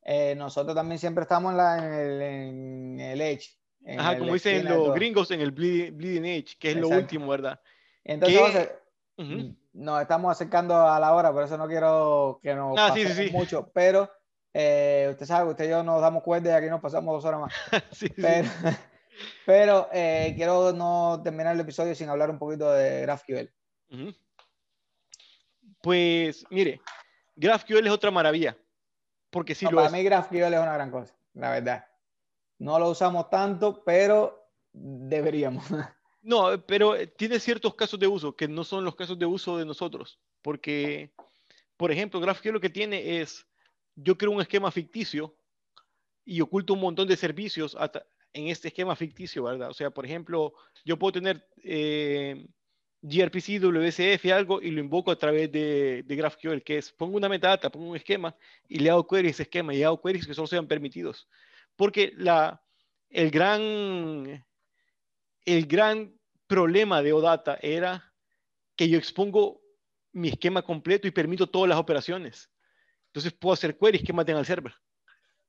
eh, 0.06 0.36
nosotros 0.38 0.74
también 0.74 1.00
siempre 1.00 1.24
estamos 1.24 1.52
en, 1.52 1.58
la, 1.58 1.78
en, 1.80 1.94
el, 1.94 2.22
en 2.22 3.00
el, 3.02 3.20
Edge. 3.20 3.58
Ajá, 3.98 4.20
como 4.20 4.32
dicen 4.32 4.64
los 4.64 4.94
gringos 4.94 5.32
en 5.32 5.42
el 5.42 5.52
Bleeding, 5.52 6.24
Edge, 6.24 6.56
que 6.58 6.72
es 6.72 6.78
lo 6.78 6.88
último, 6.88 7.28
¿verdad? 7.28 7.60
Entonces, 8.06 8.70
nos 9.74 10.02
estamos 10.02 10.32
acercando 10.32 10.76
a 10.76 11.00
la 11.00 11.14
hora, 11.14 11.32
por 11.32 11.44
eso 11.44 11.58
no 11.58 11.68
quiero 11.68 12.40
que 12.42 12.56
nos 12.56 12.78
ah, 12.78 12.96
mucho, 13.32 13.70
pero 13.74 14.10
eh, 14.54 15.08
usted 15.12 15.26
sabe, 15.26 15.52
usted 15.52 15.66
y 15.66 15.70
yo 15.70 15.84
nos 15.84 16.02
damos 16.02 16.24
cuenta 16.24 16.50
y 16.50 16.54
aquí 16.54 16.68
nos 16.68 16.82
pasamos 16.82 17.14
dos 17.14 17.26
horas 17.26 17.42
más. 17.42 17.54
sí, 17.92 18.10
pero, 18.10 18.50
pero 19.46 19.90
eh, 19.92 20.34
quiero 20.36 20.74
no 20.74 21.22
terminar 21.24 21.56
el 21.56 21.62
episodio 21.62 21.94
sin 21.96 22.10
hablar 22.10 22.30
un 22.30 22.40
poquito 22.40 22.72
de 22.72 23.02
GraphQL. 23.02 23.50
Pues 25.82 26.46
mire, 26.50 26.82
GraphQL 27.36 27.88
es 27.88 27.94
otra 27.94 28.12
maravilla. 28.12 28.58
Porque 29.30 29.54
si 29.54 29.66
lo 29.66 29.78
para 29.78 29.90
mí 29.90 30.04
GraphQL 30.04 30.54
es 30.54 30.60
una 30.60 30.74
gran 30.74 30.92
cosa, 30.92 31.14
la 31.34 31.52
verdad. 31.52 31.86
No 32.58 32.80
lo 32.80 32.90
usamos 32.90 33.30
tanto, 33.30 33.84
pero 33.84 34.50
deberíamos. 34.74 35.64
No, 36.22 36.66
pero 36.66 36.96
tiene 37.10 37.40
ciertos 37.40 37.76
casos 37.76 38.00
de 38.00 38.08
uso 38.08 38.36
que 38.36 38.48
no 38.48 38.64
son 38.64 38.84
los 38.84 38.96
casos 38.96 39.18
de 39.18 39.26
uso 39.26 39.58
de 39.58 39.66
nosotros. 39.66 40.20
Porque, 40.42 41.14
por 41.78 41.92
ejemplo, 41.92 42.20
GraphQL 42.20 42.52
lo 42.52 42.60
que 42.60 42.70
tiene 42.70 43.22
es, 43.22 43.48
yo 43.96 44.18
creo 44.18 44.32
un 44.32 44.42
esquema 44.42 44.72
ficticio 44.72 45.36
y 46.26 46.42
oculto 46.42 46.74
un 46.74 46.82
montón 46.82 47.08
de 47.08 47.18
servicios 47.18 47.76
en 48.34 48.48
este 48.48 48.68
esquema 48.68 48.96
ficticio, 48.96 49.44
¿verdad? 49.44 49.70
O 49.70 49.74
sea, 49.74 49.90
por 49.90 50.06
ejemplo, 50.06 50.54
yo 50.86 50.98
puedo 50.98 51.14
tener 51.14 51.48
eh, 51.64 52.46
gRPC, 53.02 53.60
WSF, 53.62 54.26
algo, 54.32 54.62
y 54.62 54.72
lo 54.72 54.82
invoco 54.82 55.12
a 55.12 55.18
través 55.18 55.52
de, 55.52 56.04
de, 56.04 56.16
GraphQL, 56.16 56.60
que 56.60 56.78
es, 56.78 56.92
pongo 56.92 57.18
una 57.18 57.30
metadata, 57.30 57.72
pongo 57.72 57.90
un 57.90 57.96
esquema, 57.96 58.36
y 58.68 58.80
le 58.80 58.90
hago 58.90 59.08
queries 59.08 59.32
a 59.32 59.36
ese 59.36 59.44
esquema, 59.44 59.74
y 59.74 59.84
hago 59.84 60.02
queries 60.02 60.28
que 60.28 60.34
solo 60.34 60.48
sean 60.48 60.68
permitidos. 60.68 61.28
Porque 61.76 62.14
el, 63.10 63.32
gran, 63.32 64.46
el 65.46 65.66
gran 65.68 66.14
problema 66.48 67.02
de 67.02 67.14
OData 67.14 67.58
era 67.62 68.14
que 68.76 68.90
yo 68.90 68.98
expongo 68.98 69.62
mi 70.12 70.30
esquema 70.30 70.62
completo 70.62 71.08
y 71.08 71.12
permito 71.12 71.50
todas 71.50 71.70
las 71.70 71.78
operaciones. 71.78 72.50
Entonces 73.08 73.34
puedo 73.34 73.54
hacer 73.54 73.78
queries 73.78 74.04
que 74.04 74.14
maten 74.14 74.36
al 74.36 74.46
server. 74.46 74.74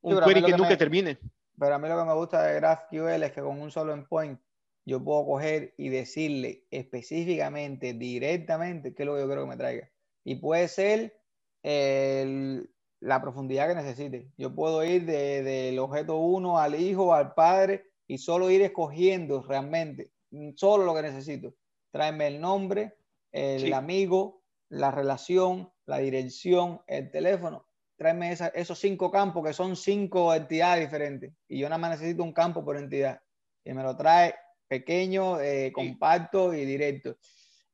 Un 0.01 0.21
query 0.21 0.43
que, 0.43 0.57
nunca 0.57 0.77
termine. 0.77 1.19
Pero 1.59 1.75
a 1.75 1.79
mí 1.79 1.89
lo 1.89 1.99
que 1.99 2.05
me 2.05 2.15
gusta 2.15 2.43
de 2.43 2.55
GraphQL 2.57 3.23
es 3.23 3.33
que 3.33 3.43
con 3.43 3.61
un 3.61 3.71
solo 3.71 3.93
endpoint 3.93 4.41
yo 4.87 5.03
puedo 5.05 5.27
coger 5.27 5.75
y 5.77 5.91
decirle 5.91 6.65
específicamente, 6.71 7.93
directamente, 7.93 8.95
qué 8.95 9.03
es 9.03 9.07
lo 9.07 9.15
que 9.15 9.21
yo 9.21 9.27
quiero 9.27 9.43
que 9.43 9.49
me 9.49 9.57
traiga. 9.57 9.91
Y 10.25 10.37
puede 10.37 10.69
ser 10.69 11.21
la 11.63 13.23
profundidad 13.23 13.69
que 13.69 13.75
necesite. 13.75 14.31
Yo 14.37 14.55
puedo 14.55 14.83
ir 14.85 15.05
del 15.05 15.79
objeto 15.79 16.17
1 16.17 16.59
al 16.59 16.75
hijo, 16.81 17.15
al 17.15 17.35
padre, 17.35 17.90
y 18.11 18.19
solo 18.19 18.51
ir 18.51 18.63
escogiendo 18.63 19.43
realmente, 19.43 20.11
solo 20.57 20.85
lo 20.85 20.95
que 20.95 21.03
necesito. 21.03 21.55
Tráeme 21.93 22.27
el 22.27 22.41
nombre, 22.41 22.97
el 23.31 23.73
amigo, 23.73 24.43
la 24.69 24.91
relación, 24.91 25.71
la 25.87 25.99
dirección, 25.99 26.81
el 26.87 27.11
teléfono 27.11 27.67
tráeme 28.01 28.35
esos 28.55 28.79
cinco 28.79 29.11
campos 29.11 29.45
que 29.45 29.53
son 29.53 29.77
cinco 29.77 30.35
entidades 30.35 30.87
diferentes 30.87 31.35
y 31.47 31.59
yo 31.59 31.69
nada 31.69 31.77
más 31.77 31.91
necesito 31.91 32.23
un 32.23 32.33
campo 32.33 32.65
por 32.65 32.79
entidad 32.79 33.21
y 33.63 33.75
me 33.75 33.83
lo 33.83 33.95
trae 33.95 34.35
pequeño, 34.67 35.39
eh, 35.39 35.71
compacto 35.71 36.55
y 36.55 36.65
directo. 36.65 37.19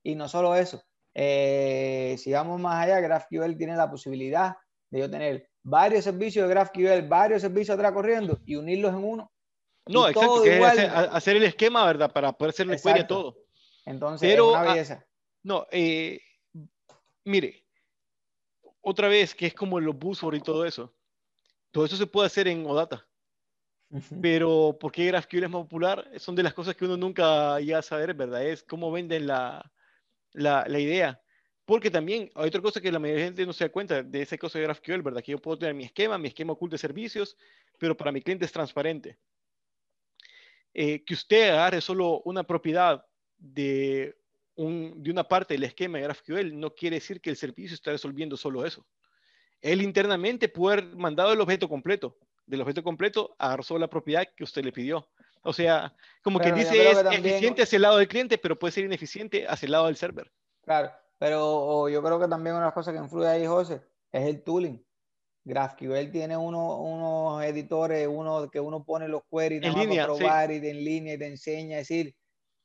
Y 0.02 0.16
no 0.16 0.28
solo 0.28 0.56
eso, 0.56 0.82
eh, 1.14 2.16
si 2.18 2.32
vamos 2.32 2.60
más 2.60 2.84
allá, 2.84 2.98
GraphQL 2.98 3.56
tiene 3.56 3.76
la 3.76 3.88
posibilidad 3.88 4.56
de 4.90 4.98
yo 4.98 5.08
tener 5.08 5.48
varios 5.62 6.02
servicios 6.02 6.48
de 6.48 6.54
GraphQL, 6.54 7.06
varios 7.06 7.42
servicios 7.42 7.76
atrás 7.76 7.92
corriendo 7.92 8.40
y 8.44 8.56
unirlos 8.56 8.94
en 8.94 9.04
uno. 9.04 9.30
No, 9.86 10.08
exacto, 10.08 10.42
que 10.42 10.62
hacer, 10.62 11.36
el 11.36 11.44
esquema, 11.44 11.84
¿verdad? 11.86 12.12
Para 12.12 12.32
poder 12.32 12.50
hacer 12.50 12.66
la 12.66 12.76
query 12.76 13.06
todo. 13.06 13.36
Entonces, 13.84 14.28
Pero, 14.28 14.50
es 14.50 14.56
una 14.56 14.72
belleza. 14.72 15.06
no, 15.44 15.66
eh, 15.70 16.20
mire, 17.24 17.64
otra 18.80 19.08
vez, 19.08 19.34
que 19.34 19.46
es 19.46 19.54
como 19.54 19.78
los 19.80 19.96
buzzwords 19.96 20.38
y 20.38 20.42
todo 20.42 20.64
eso. 20.64 20.92
Todo 21.70 21.84
eso 21.84 21.96
se 21.96 22.06
puede 22.06 22.26
hacer 22.26 22.48
en 22.48 22.66
OData. 22.66 23.06
Pero 24.20 24.76
¿por 24.80 24.90
qué 24.90 25.06
GraphQL 25.06 25.44
es 25.44 25.50
más 25.50 25.62
popular? 25.62 26.10
Son 26.16 26.34
de 26.34 26.42
las 26.42 26.54
cosas 26.54 26.74
que 26.74 26.84
uno 26.84 26.96
nunca 26.96 27.60
llega 27.60 27.78
a 27.78 27.82
saber, 27.82 28.14
¿verdad? 28.14 28.44
Es 28.44 28.64
cómo 28.64 28.90
venden 28.90 29.26
la, 29.26 29.72
la, 30.32 30.64
la, 30.66 30.80
idea. 30.80 31.20
Porque 31.64 31.90
también 31.90 32.30
hay 32.34 32.48
otra 32.48 32.60
cosa 32.60 32.80
que 32.80 32.90
la 32.90 32.98
mayoría 32.98 33.22
de 33.22 33.28
gente 33.28 33.46
no 33.46 33.52
se 33.52 33.64
da 33.64 33.70
cuenta 33.70 34.02
de 34.02 34.22
esa 34.22 34.36
cosa 34.38 34.58
de 34.58 34.64
GraphQL, 34.64 35.02
¿verdad? 35.02 35.22
Que 35.22 35.32
yo 35.32 35.38
puedo 35.38 35.58
tener 35.58 35.74
mi 35.74 35.84
esquema, 35.84 36.18
mi 36.18 36.28
esquema 36.28 36.52
oculto 36.52 36.74
de 36.74 36.78
servicios, 36.78 37.36
pero 37.78 37.96
para 37.96 38.10
mi 38.10 38.22
cliente 38.22 38.44
es 38.44 38.52
transparente. 38.52 39.18
Eh, 40.78 41.02
que 41.04 41.14
usted 41.14 41.48
agarre 41.48 41.80
solo 41.80 42.20
una 42.26 42.44
propiedad 42.44 43.02
de 43.38 44.14
de 44.56 45.10
una 45.10 45.24
parte 45.24 45.54
del 45.54 45.64
esquema 45.64 45.98
de 45.98 46.04
GraphQL 46.04 46.58
no 46.58 46.74
quiere 46.74 46.96
decir 46.96 47.20
que 47.20 47.30
el 47.30 47.36
servicio 47.36 47.74
está 47.74 47.90
resolviendo 47.90 48.36
solo 48.36 48.64
eso. 48.64 48.86
Él 49.60 49.82
internamente 49.82 50.48
puede 50.48 50.78
haber 50.78 50.96
mandado 50.96 51.32
el 51.32 51.40
objeto 51.40 51.68
completo. 51.68 52.16
Del 52.46 52.62
objeto 52.62 52.82
completo 52.82 53.34
agarró 53.38 53.62
solo 53.62 53.80
la 53.80 53.88
propiedad 53.88 54.26
que 54.34 54.44
usted 54.44 54.64
le 54.64 54.72
pidió. 54.72 55.08
O 55.42 55.52
sea, 55.52 55.94
como 56.22 56.40
que 56.40 56.52
dice 56.52 56.90
es 56.90 56.98
eficiente 56.98 57.62
hacia 57.62 57.76
el 57.76 57.82
lado 57.82 57.98
del 57.98 58.08
cliente, 58.08 58.38
pero 58.38 58.58
puede 58.58 58.72
ser 58.72 58.84
ineficiente 58.84 59.46
hacia 59.46 59.66
el 59.66 59.72
lado 59.72 59.86
del 59.86 59.96
server. 59.96 60.30
Claro, 60.62 60.90
pero 61.18 61.88
yo 61.88 62.02
creo 62.02 62.20
que 62.20 62.28
también 62.28 62.54
una 62.54 62.64
de 62.64 62.68
las 62.68 62.74
cosas 62.74 62.94
que 62.94 63.00
influye 63.00 63.28
ahí, 63.28 63.46
José, 63.46 63.82
es 64.12 64.26
el 64.26 64.42
tooling. 64.42 64.85
GraphQL 65.46 66.10
tiene 66.10 66.36
uno, 66.36 66.80
unos 66.80 67.42
editores, 67.44 68.06
uno 68.10 68.50
que 68.50 68.60
uno 68.60 68.84
pone 68.84 69.08
los 69.08 69.22
queries 69.30 69.62
en 69.62 69.72
línea, 69.74 70.04
probar 70.04 70.50
y 70.50 70.56
en 70.56 70.84
línea 70.84 71.14
y 71.14 71.18
te 71.18 71.26
enseña, 71.28 71.78
es 71.78 71.88
decir, 71.88 72.14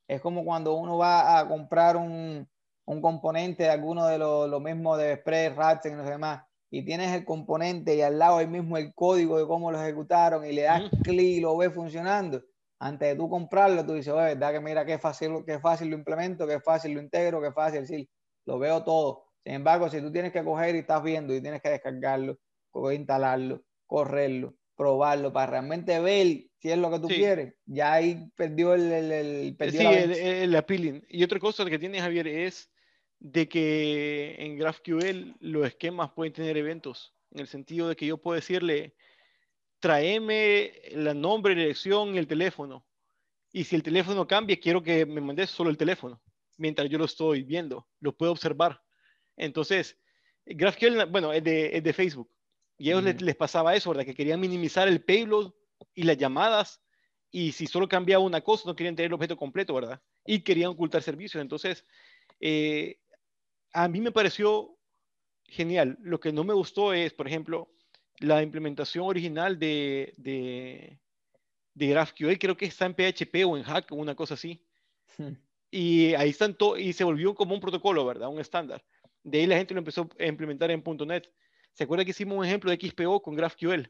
Es 0.08 0.22
como 0.22 0.44
cuando 0.46 0.76
uno 0.76 0.98
va 0.98 1.40
a 1.40 1.48
comprar 1.48 1.96
un, 1.98 2.48
un 2.86 3.02
componente 3.02 3.64
de 3.64 3.70
alguno 3.70 4.08
de 4.08 4.18
los 4.18 4.50
lo 4.50 4.60
mismos 4.60 4.98
de 4.98 5.14
Express, 5.14 5.56
Ratchet 5.56 5.94
y 5.94 5.96
los 5.96 6.08
demás, 6.08 6.44
y 6.72 6.84
tienes 6.86 7.12
el 7.14 7.26
componente 7.26 7.96
y 7.96 8.02
al 8.02 8.20
lado 8.20 8.38
ahí 8.38 8.48
mismo 8.48 8.78
el 8.78 8.94
código 8.94 9.38
de 9.38 9.46
cómo 9.48 9.72
lo 9.72 9.82
ejecutaron 9.82 10.46
y 10.46 10.54
le 10.54 10.64
das 10.64 10.84
clic 11.04 11.38
y 11.38 11.40
lo 11.42 11.58
ves 11.58 11.74
funcionando. 11.74 12.42
Antes 12.80 13.10
de 13.10 13.16
tú 13.16 13.30
comprarlo, 13.30 13.86
tú 13.86 13.94
dices, 13.94 14.14
oye, 14.14 14.36
verdad 14.36 14.54
que 14.54 14.60
mira 14.60 14.86
qué 14.86 14.98
fácil, 15.00 15.44
qué 15.46 15.60
fácil 15.60 15.90
lo 15.90 15.98
implemento, 15.98 16.48
qué 16.48 16.60
fácil 16.60 16.94
lo 16.94 17.02
integro, 17.02 17.42
qué 17.42 17.52
fácil, 17.52 17.86
sí, 17.88 18.10
lo 18.46 18.58
veo 18.60 18.84
todo. 18.84 19.26
Sin 19.46 19.54
embargo, 19.56 19.90
si 19.90 20.02
tú 20.02 20.12
tienes 20.12 20.32
que 20.34 20.44
coger 20.44 20.76
y 20.76 20.80
estás 20.80 21.04
viendo 21.04 21.34
y 21.36 21.42
tienes 21.42 21.62
que 21.62 21.70
descargarlo, 21.70 22.38
instalarlo, 22.94 23.64
correrlo, 23.86 24.56
probarlo 24.76 25.32
para 25.32 25.52
realmente 25.52 26.00
ver 26.00 26.46
si 26.62 26.70
es 26.70 26.78
lo 26.78 26.92
que 26.92 27.00
tú 27.00 27.08
quieres, 27.08 27.56
ya 27.66 27.94
ahí 27.94 28.30
perdió 28.36 28.76
el, 28.76 28.92
el, 28.92 29.12
el 29.12 29.72
sí, 29.72 29.78
el, 29.78 30.12
el, 30.12 30.56
appealing. 30.56 31.04
Y 31.10 31.24
otra 31.24 31.40
cosa 31.40 31.66
que 31.66 31.80
tiene 31.80 32.00
Javier 32.00 32.28
es 32.28 32.72
de 33.20 33.50
que 33.50 34.36
en 34.38 34.58
GraphQL 34.58 35.36
los 35.40 35.68
esquemas 35.68 36.12
pueden 36.12 36.34
tener 36.34 36.58
eventos, 36.58 37.16
en 37.32 37.42
el 37.42 37.48
sentido 37.48 37.88
de 37.88 37.96
que 37.96 38.06
yo 38.06 38.18
puedo 38.18 38.36
decirle, 38.36 38.96
tráeme 39.80 40.66
el 40.84 41.20
nombre, 41.20 41.56
la 41.56 41.62
dirección 41.62 42.14
y 42.16 42.20
el 42.20 42.28
teléfono. 42.28 42.86
Y 43.52 43.64
si 43.64 43.76
el 43.76 43.84
teléfono 43.84 44.28
cambia, 44.28 44.60
quiero 44.60 44.82
que 44.82 45.06
me 45.06 45.20
mandes 45.20 45.50
solo 45.50 45.70
el 45.70 45.78
teléfono, 45.78 46.22
mientras 46.58 46.90
yo 46.90 46.98
lo 46.98 47.06
estoy 47.06 47.44
viendo, 47.44 47.88
lo 48.00 48.16
puedo 48.16 48.32
observar. 48.32 48.82
Entonces, 49.36 49.98
GraphQL, 50.46 51.06
bueno, 51.10 51.34
es 51.34 51.44
de, 51.44 51.82
de 51.82 51.94
Facebook. 51.94 52.30
Y 52.82 52.90
a 52.90 52.98
ellos 52.98 53.22
les, 53.22 53.36
pasaba 53.36 53.76
eso, 53.76 53.92
¿verdad? 53.92 54.06
Que 54.06 54.16
querían 54.16 54.40
minimizar 54.40 54.88
el 54.88 55.04
payload 55.04 55.54
y 55.94 56.02
las 56.02 56.18
llamadas. 56.18 56.82
Y 57.30 57.52
si 57.52 57.68
solo 57.68 57.88
cambiaba 57.88 58.24
una 58.24 58.42
cosa, 58.42 58.64
no 58.66 58.76
querían 58.76 58.96
tener 58.96 59.10
el 59.10 59.14
objeto 59.14 59.38
completo, 59.38 59.76
¿verdad? 59.76 60.02
Y 60.26 60.40
querían 60.40 60.72
ocultar 60.72 61.04
servicios. 61.04 61.40
Entonces, 61.40 61.86
eh, 62.40 63.00
a 63.72 63.88
mí 63.88 64.02
me 64.02 64.12
pareció 64.12 64.76
genial. 65.44 65.96
Lo 66.02 66.20
que 66.20 66.34
no 66.34 66.44
me 66.44 66.56
gustó 66.56 66.92
es, 66.92 67.14
por 67.14 67.28
ejemplo, 67.28 67.72
la 68.18 68.42
implementación 68.42 69.06
original 69.06 69.60
de, 69.60 70.16
de, 70.18 71.00
de 71.76 71.88
GraphQL, 71.88 72.40
creo 72.40 72.58
que 72.58 72.66
está 72.66 72.88
en 72.88 72.96
PHP 72.96 73.46
o 73.46 73.58
en 73.58 73.64
Hack 73.64 73.92
o 73.92 73.96
una 73.96 74.16
cosa 74.16 74.34
así. 74.34 74.66
Hmm. 75.20 75.34
Y 75.70 76.16
ahí 76.16 76.32
están 76.32 76.58
y 76.80 76.94
se 76.94 77.04
volvió 77.04 77.36
como 77.36 77.54
un 77.54 77.62
protocolo, 77.62 78.04
¿verdad? 78.08 78.30
Un 78.30 78.40
estándar. 78.40 78.84
De 79.22 79.38
ahí 79.38 79.46
la 79.46 79.58
gente 79.58 79.76
lo 79.76 79.82
empezó 79.82 80.10
a 80.20 80.26
implementar 80.26 80.72
en 80.72 80.84
.NET. 81.06 81.32
¿Se 81.74 81.84
acuerda 81.84 82.06
que 82.06 82.12
hicimos 82.12 82.38
un 82.38 82.46
ejemplo 82.46 82.72
de 82.72 82.78
XPO 82.78 83.22
con 83.22 83.36
GraphQL? 83.36 83.84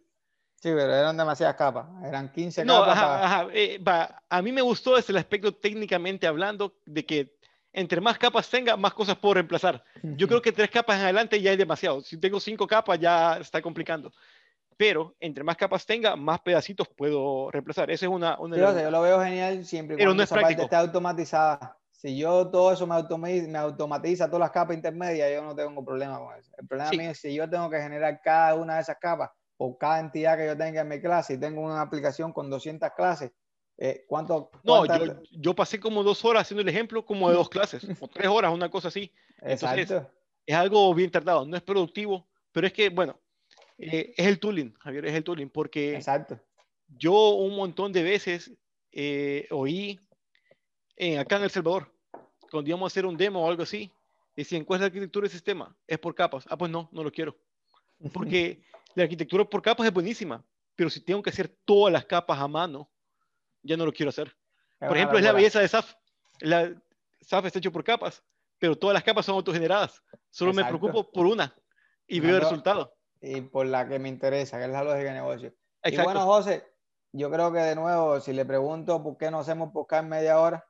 Sí, 0.56 0.70
pero 0.70 0.94
eran 0.94 1.18
demasiadas 1.18 1.56
capas, 1.56 1.88
eran 2.06 2.32
15 2.32 2.64
no, 2.66 2.86
capas. 2.86 2.98
Ajá, 2.98 3.48
eh, 3.52 3.84
a 4.30 4.42
mí 4.44 4.52
me 4.52 4.62
gustó 4.62 4.96
desde 4.96 5.12
el 5.12 5.18
aspecto 5.18 5.56
técnicamente 5.56 6.28
hablando 6.28 6.78
de 6.86 7.04
que 7.04 7.36
entre 7.74 8.02
más 8.02 8.18
capas 8.18 8.50
tenga, 8.50 8.78
más 8.78 8.94
cosas 8.94 9.18
puedo 9.18 9.36
reemplazar. 9.36 9.84
Yo 10.04 10.28
creo 10.28 10.42
que 10.42 10.52
tres 10.52 10.70
capas 10.70 10.98
en 10.98 11.04
adelante 11.04 11.42
ya 11.42 11.52
es 11.52 11.58
demasiado. 11.58 12.02
Si 12.02 12.18
tengo 12.18 12.40
cinco 12.40 12.68
capas 12.68 13.00
ya 13.00 13.38
está 13.38 13.62
complicando. 13.62 14.12
Pero 14.78 15.16
entre 15.20 15.44
más 15.44 15.58
capas 15.58 15.86
tenga, 15.86 16.16
más 16.16 16.42
pedacitos 16.42 16.88
puedo 16.90 17.50
reemplazar. 17.50 17.90
Esa 17.90 18.06
es 18.06 18.12
una... 18.12 18.40
una 18.40 18.58
yo 18.58 18.92
lo 18.92 19.02
veo 19.02 19.22
genial 19.22 19.66
siempre 19.66 19.96
pero 19.96 20.14
no 20.14 20.22
es 20.22 20.32
esa 20.32 20.42
parte 20.42 20.62
está 20.62 20.80
automatizada. 20.80 21.78
Si 22.02 22.18
yo 22.18 22.50
todo 22.50 22.74
eso 22.74 22.88
me 22.88 22.96
automatiza, 22.96 23.48
me 23.48 23.60
automatiza 23.60 24.26
todas 24.26 24.40
las 24.40 24.50
capas 24.50 24.76
intermedias, 24.76 25.32
yo 25.32 25.44
no 25.44 25.56
tengo 25.56 25.86
problema 25.86 26.18
con 26.18 26.36
eso. 26.36 26.52
El 26.58 26.68
problema 26.68 26.90
mío 26.90 27.12
es 27.12 27.20
si 27.20 27.32
yo 27.32 27.48
tengo 27.48 27.70
que 27.70 27.80
generar 27.80 28.20
cada 28.24 28.56
una 28.56 28.74
de 28.74 28.82
esas 28.82 28.98
capas 28.98 29.30
por 29.56 29.78
cada 29.78 30.00
entidad 30.00 30.36
que 30.36 30.48
yo 30.48 30.58
tenga 30.58 30.82
en 30.82 30.88
mi 30.88 31.00
clase 31.00 31.36
y 31.36 31.38
tengo 31.38 31.62
una 31.62 31.80
aplicación 31.80 32.34
con 32.34 32.50
200 32.50 32.90
clases, 32.98 33.32
eh, 33.78 34.04
¿cuánto, 34.08 34.50
no, 34.64 34.84
yo, 34.88 35.22
yo, 35.30 35.56
pasé 35.56 35.80
como 35.80 36.02
dos 36.02 36.26
horas 36.26 36.42
haciendo 36.42 36.64
el 36.64 36.70
ejemplo 36.70 37.06
como 37.06 37.30
de 37.30 37.36
dos 37.36 37.50
clases, 37.50 37.86
o 38.00 38.08
tres 38.08 38.28
horas, 38.28 38.52
una 38.52 38.72
cosa 38.72 38.88
así. 38.88 39.14
Exacto. 39.40 40.10
es 40.48 40.56
algo 40.56 40.92
bien 40.96 41.12
tratado, 41.12 41.46
no 41.46 41.56
es 41.56 41.62
productivo, 41.62 42.28
pero 42.52 42.66
es 42.66 42.74
que, 42.74 42.90
bueno, 42.90 43.20
eh, 43.78 44.12
es 44.18 44.26
el 44.26 44.40
tooling, 44.40 44.74
Javier, 44.80 45.06
es 45.06 45.14
el 45.14 45.24
tooling, 45.24 45.52
porque 45.52 45.98
Exacto. 45.98 46.40
yo 46.88 47.36
un 47.36 47.56
montón 47.56 47.94
de 47.94 48.02
veces 48.02 48.52
eh, 48.92 49.48
oí 49.52 50.00
acá 51.20 51.38
en 51.38 51.44
El 51.44 51.52
Salvador, 51.52 51.92
cuando 52.50 52.70
íbamos 52.70 52.92
a 52.92 52.92
hacer 52.92 53.06
un 53.06 53.18
demo 53.18 53.44
o 53.44 53.50
algo 53.50 53.64
así, 53.64 53.92
decían, 54.36 54.66
¿cuál 54.66 54.78
es 54.78 54.82
la 54.82 54.88
arquitectura 54.88 55.26
del 55.26 55.32
sistema? 55.32 55.76
Es 55.88 56.00
por 56.00 56.16
capas. 56.16 56.46
Ah, 56.50 56.58
pues 56.58 56.72
no, 56.72 56.90
no 56.92 57.04
lo 57.04 57.12
quiero. 57.12 57.38
Porque 58.14 58.64
la 58.96 59.04
arquitectura 59.04 59.46
por 59.46 59.62
capas 59.62 59.86
es 59.86 59.94
buenísima, 59.94 60.44
pero 60.76 60.90
si 60.90 61.02
tengo 61.02 61.22
que 61.22 61.30
hacer 61.30 61.48
todas 61.66 61.94
las 61.94 62.06
capas 62.06 62.40
a 62.40 62.48
mano, 62.48 62.90
ya 63.62 63.78
no 63.78 63.86
lo 63.86 63.94
quiero 63.94 64.10
hacer. 64.10 64.36
Por 64.80 64.98
ejemplo, 64.98 65.20
es 65.20 65.24
la 65.24 65.32
belleza 65.32 65.60
de 65.60 65.68
SAF. 65.68 65.94
La, 66.40 66.74
SAF 67.22 67.46
está 67.46 67.60
hecho 67.60 67.72
por 67.72 67.84
capas, 67.84 68.24
pero 68.58 68.76
todas 68.76 68.96
las 68.96 69.04
capas 69.04 69.26
son 69.26 69.36
autogeneradas. 69.36 70.02
Solo 70.32 70.54
me 70.54 70.66
preocupo 70.66 71.12
por 71.12 71.28
una 71.28 71.56
y 72.08 72.20
veo 72.20 72.36
el 72.36 72.42
resultado. 72.42 72.96
Y 73.22 73.42
por 73.42 73.68
la 73.68 73.88
que 73.88 74.00
me 74.00 74.10
interesa, 74.10 74.58
que 74.58 74.66
es 74.66 74.72
la 74.72 74.84
lógica 74.84 75.10
de 75.10 75.14
negocio. 75.14 75.54
Y 75.84 75.96
bueno, 75.98 76.26
José, 76.26 76.66
yo 77.12 77.30
creo 77.30 77.54
que 77.54 77.60
de 77.60 77.76
nuevo, 77.76 78.20
si 78.20 78.34
le 78.34 78.46
pregunto 78.46 79.04
por 79.04 79.18
qué 79.18 79.30
no 79.30 79.40
hacemos 79.40 79.70
en 79.92 80.10
media 80.10 80.40
hora, 80.40 80.66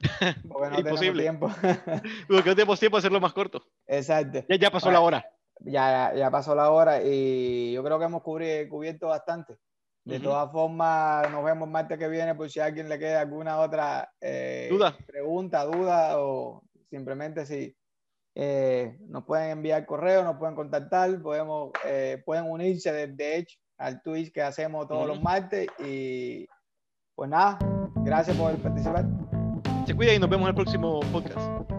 porque 0.48 0.70
no 0.70 0.80
Imposible. 0.80 1.22
tiempo. 1.22 1.48
porque 2.28 2.50
no 2.50 2.54
tenemos 2.54 2.78
tiempo 2.78 2.96
de 2.96 2.98
hacerlo 2.98 3.20
más 3.20 3.32
corto. 3.32 3.62
Exacto. 3.86 4.44
Ya, 4.48 4.56
ya 4.56 4.70
pasó 4.70 4.90
la 4.90 5.00
hora. 5.00 5.24
Ya, 5.60 6.14
ya 6.14 6.30
pasó 6.30 6.54
la 6.54 6.70
hora 6.70 7.02
y 7.02 7.72
yo 7.72 7.82
creo 7.82 7.98
que 7.98 8.04
hemos 8.04 8.22
cubierto 8.22 9.08
bastante. 9.08 9.56
De 10.04 10.20
todas 10.20 10.50
formas, 10.50 11.30
nos 11.30 11.44
vemos 11.44 11.68
martes 11.68 11.98
que 11.98 12.08
viene 12.08 12.34
por 12.34 12.48
si 12.48 12.60
a 12.60 12.64
alguien 12.64 12.88
le 12.88 12.98
queda 12.98 13.20
alguna 13.20 13.58
otra 13.58 14.10
eh, 14.22 14.66
¿Duda? 14.70 14.96
pregunta, 15.06 15.64
duda 15.66 16.18
o 16.18 16.62
simplemente 16.88 17.44
si 17.44 17.76
eh, 18.34 18.96
nos 19.06 19.24
pueden 19.24 19.50
enviar 19.50 19.84
correo, 19.84 20.24
nos 20.24 20.38
pueden 20.38 20.54
contactar, 20.54 21.20
podemos, 21.20 21.72
eh, 21.84 22.22
pueden 22.24 22.50
unirse 22.50 23.06
de 23.06 23.36
hecho 23.36 23.58
al 23.76 24.00
Twitch 24.00 24.32
que 24.32 24.40
hacemos 24.40 24.88
todos 24.88 25.06
los 25.06 25.20
martes 25.20 25.66
y 25.78 26.48
pues 27.14 27.28
nada, 27.28 27.58
gracias 27.96 28.34
por 28.36 28.56
participar. 28.56 29.04
Se 29.88 29.94
cuida 29.94 30.12
y 30.12 30.18
nos 30.18 30.28
vemos 30.28 30.44
en 30.44 30.48
el 30.48 30.54
próximo 30.54 31.00
podcast. 31.10 31.77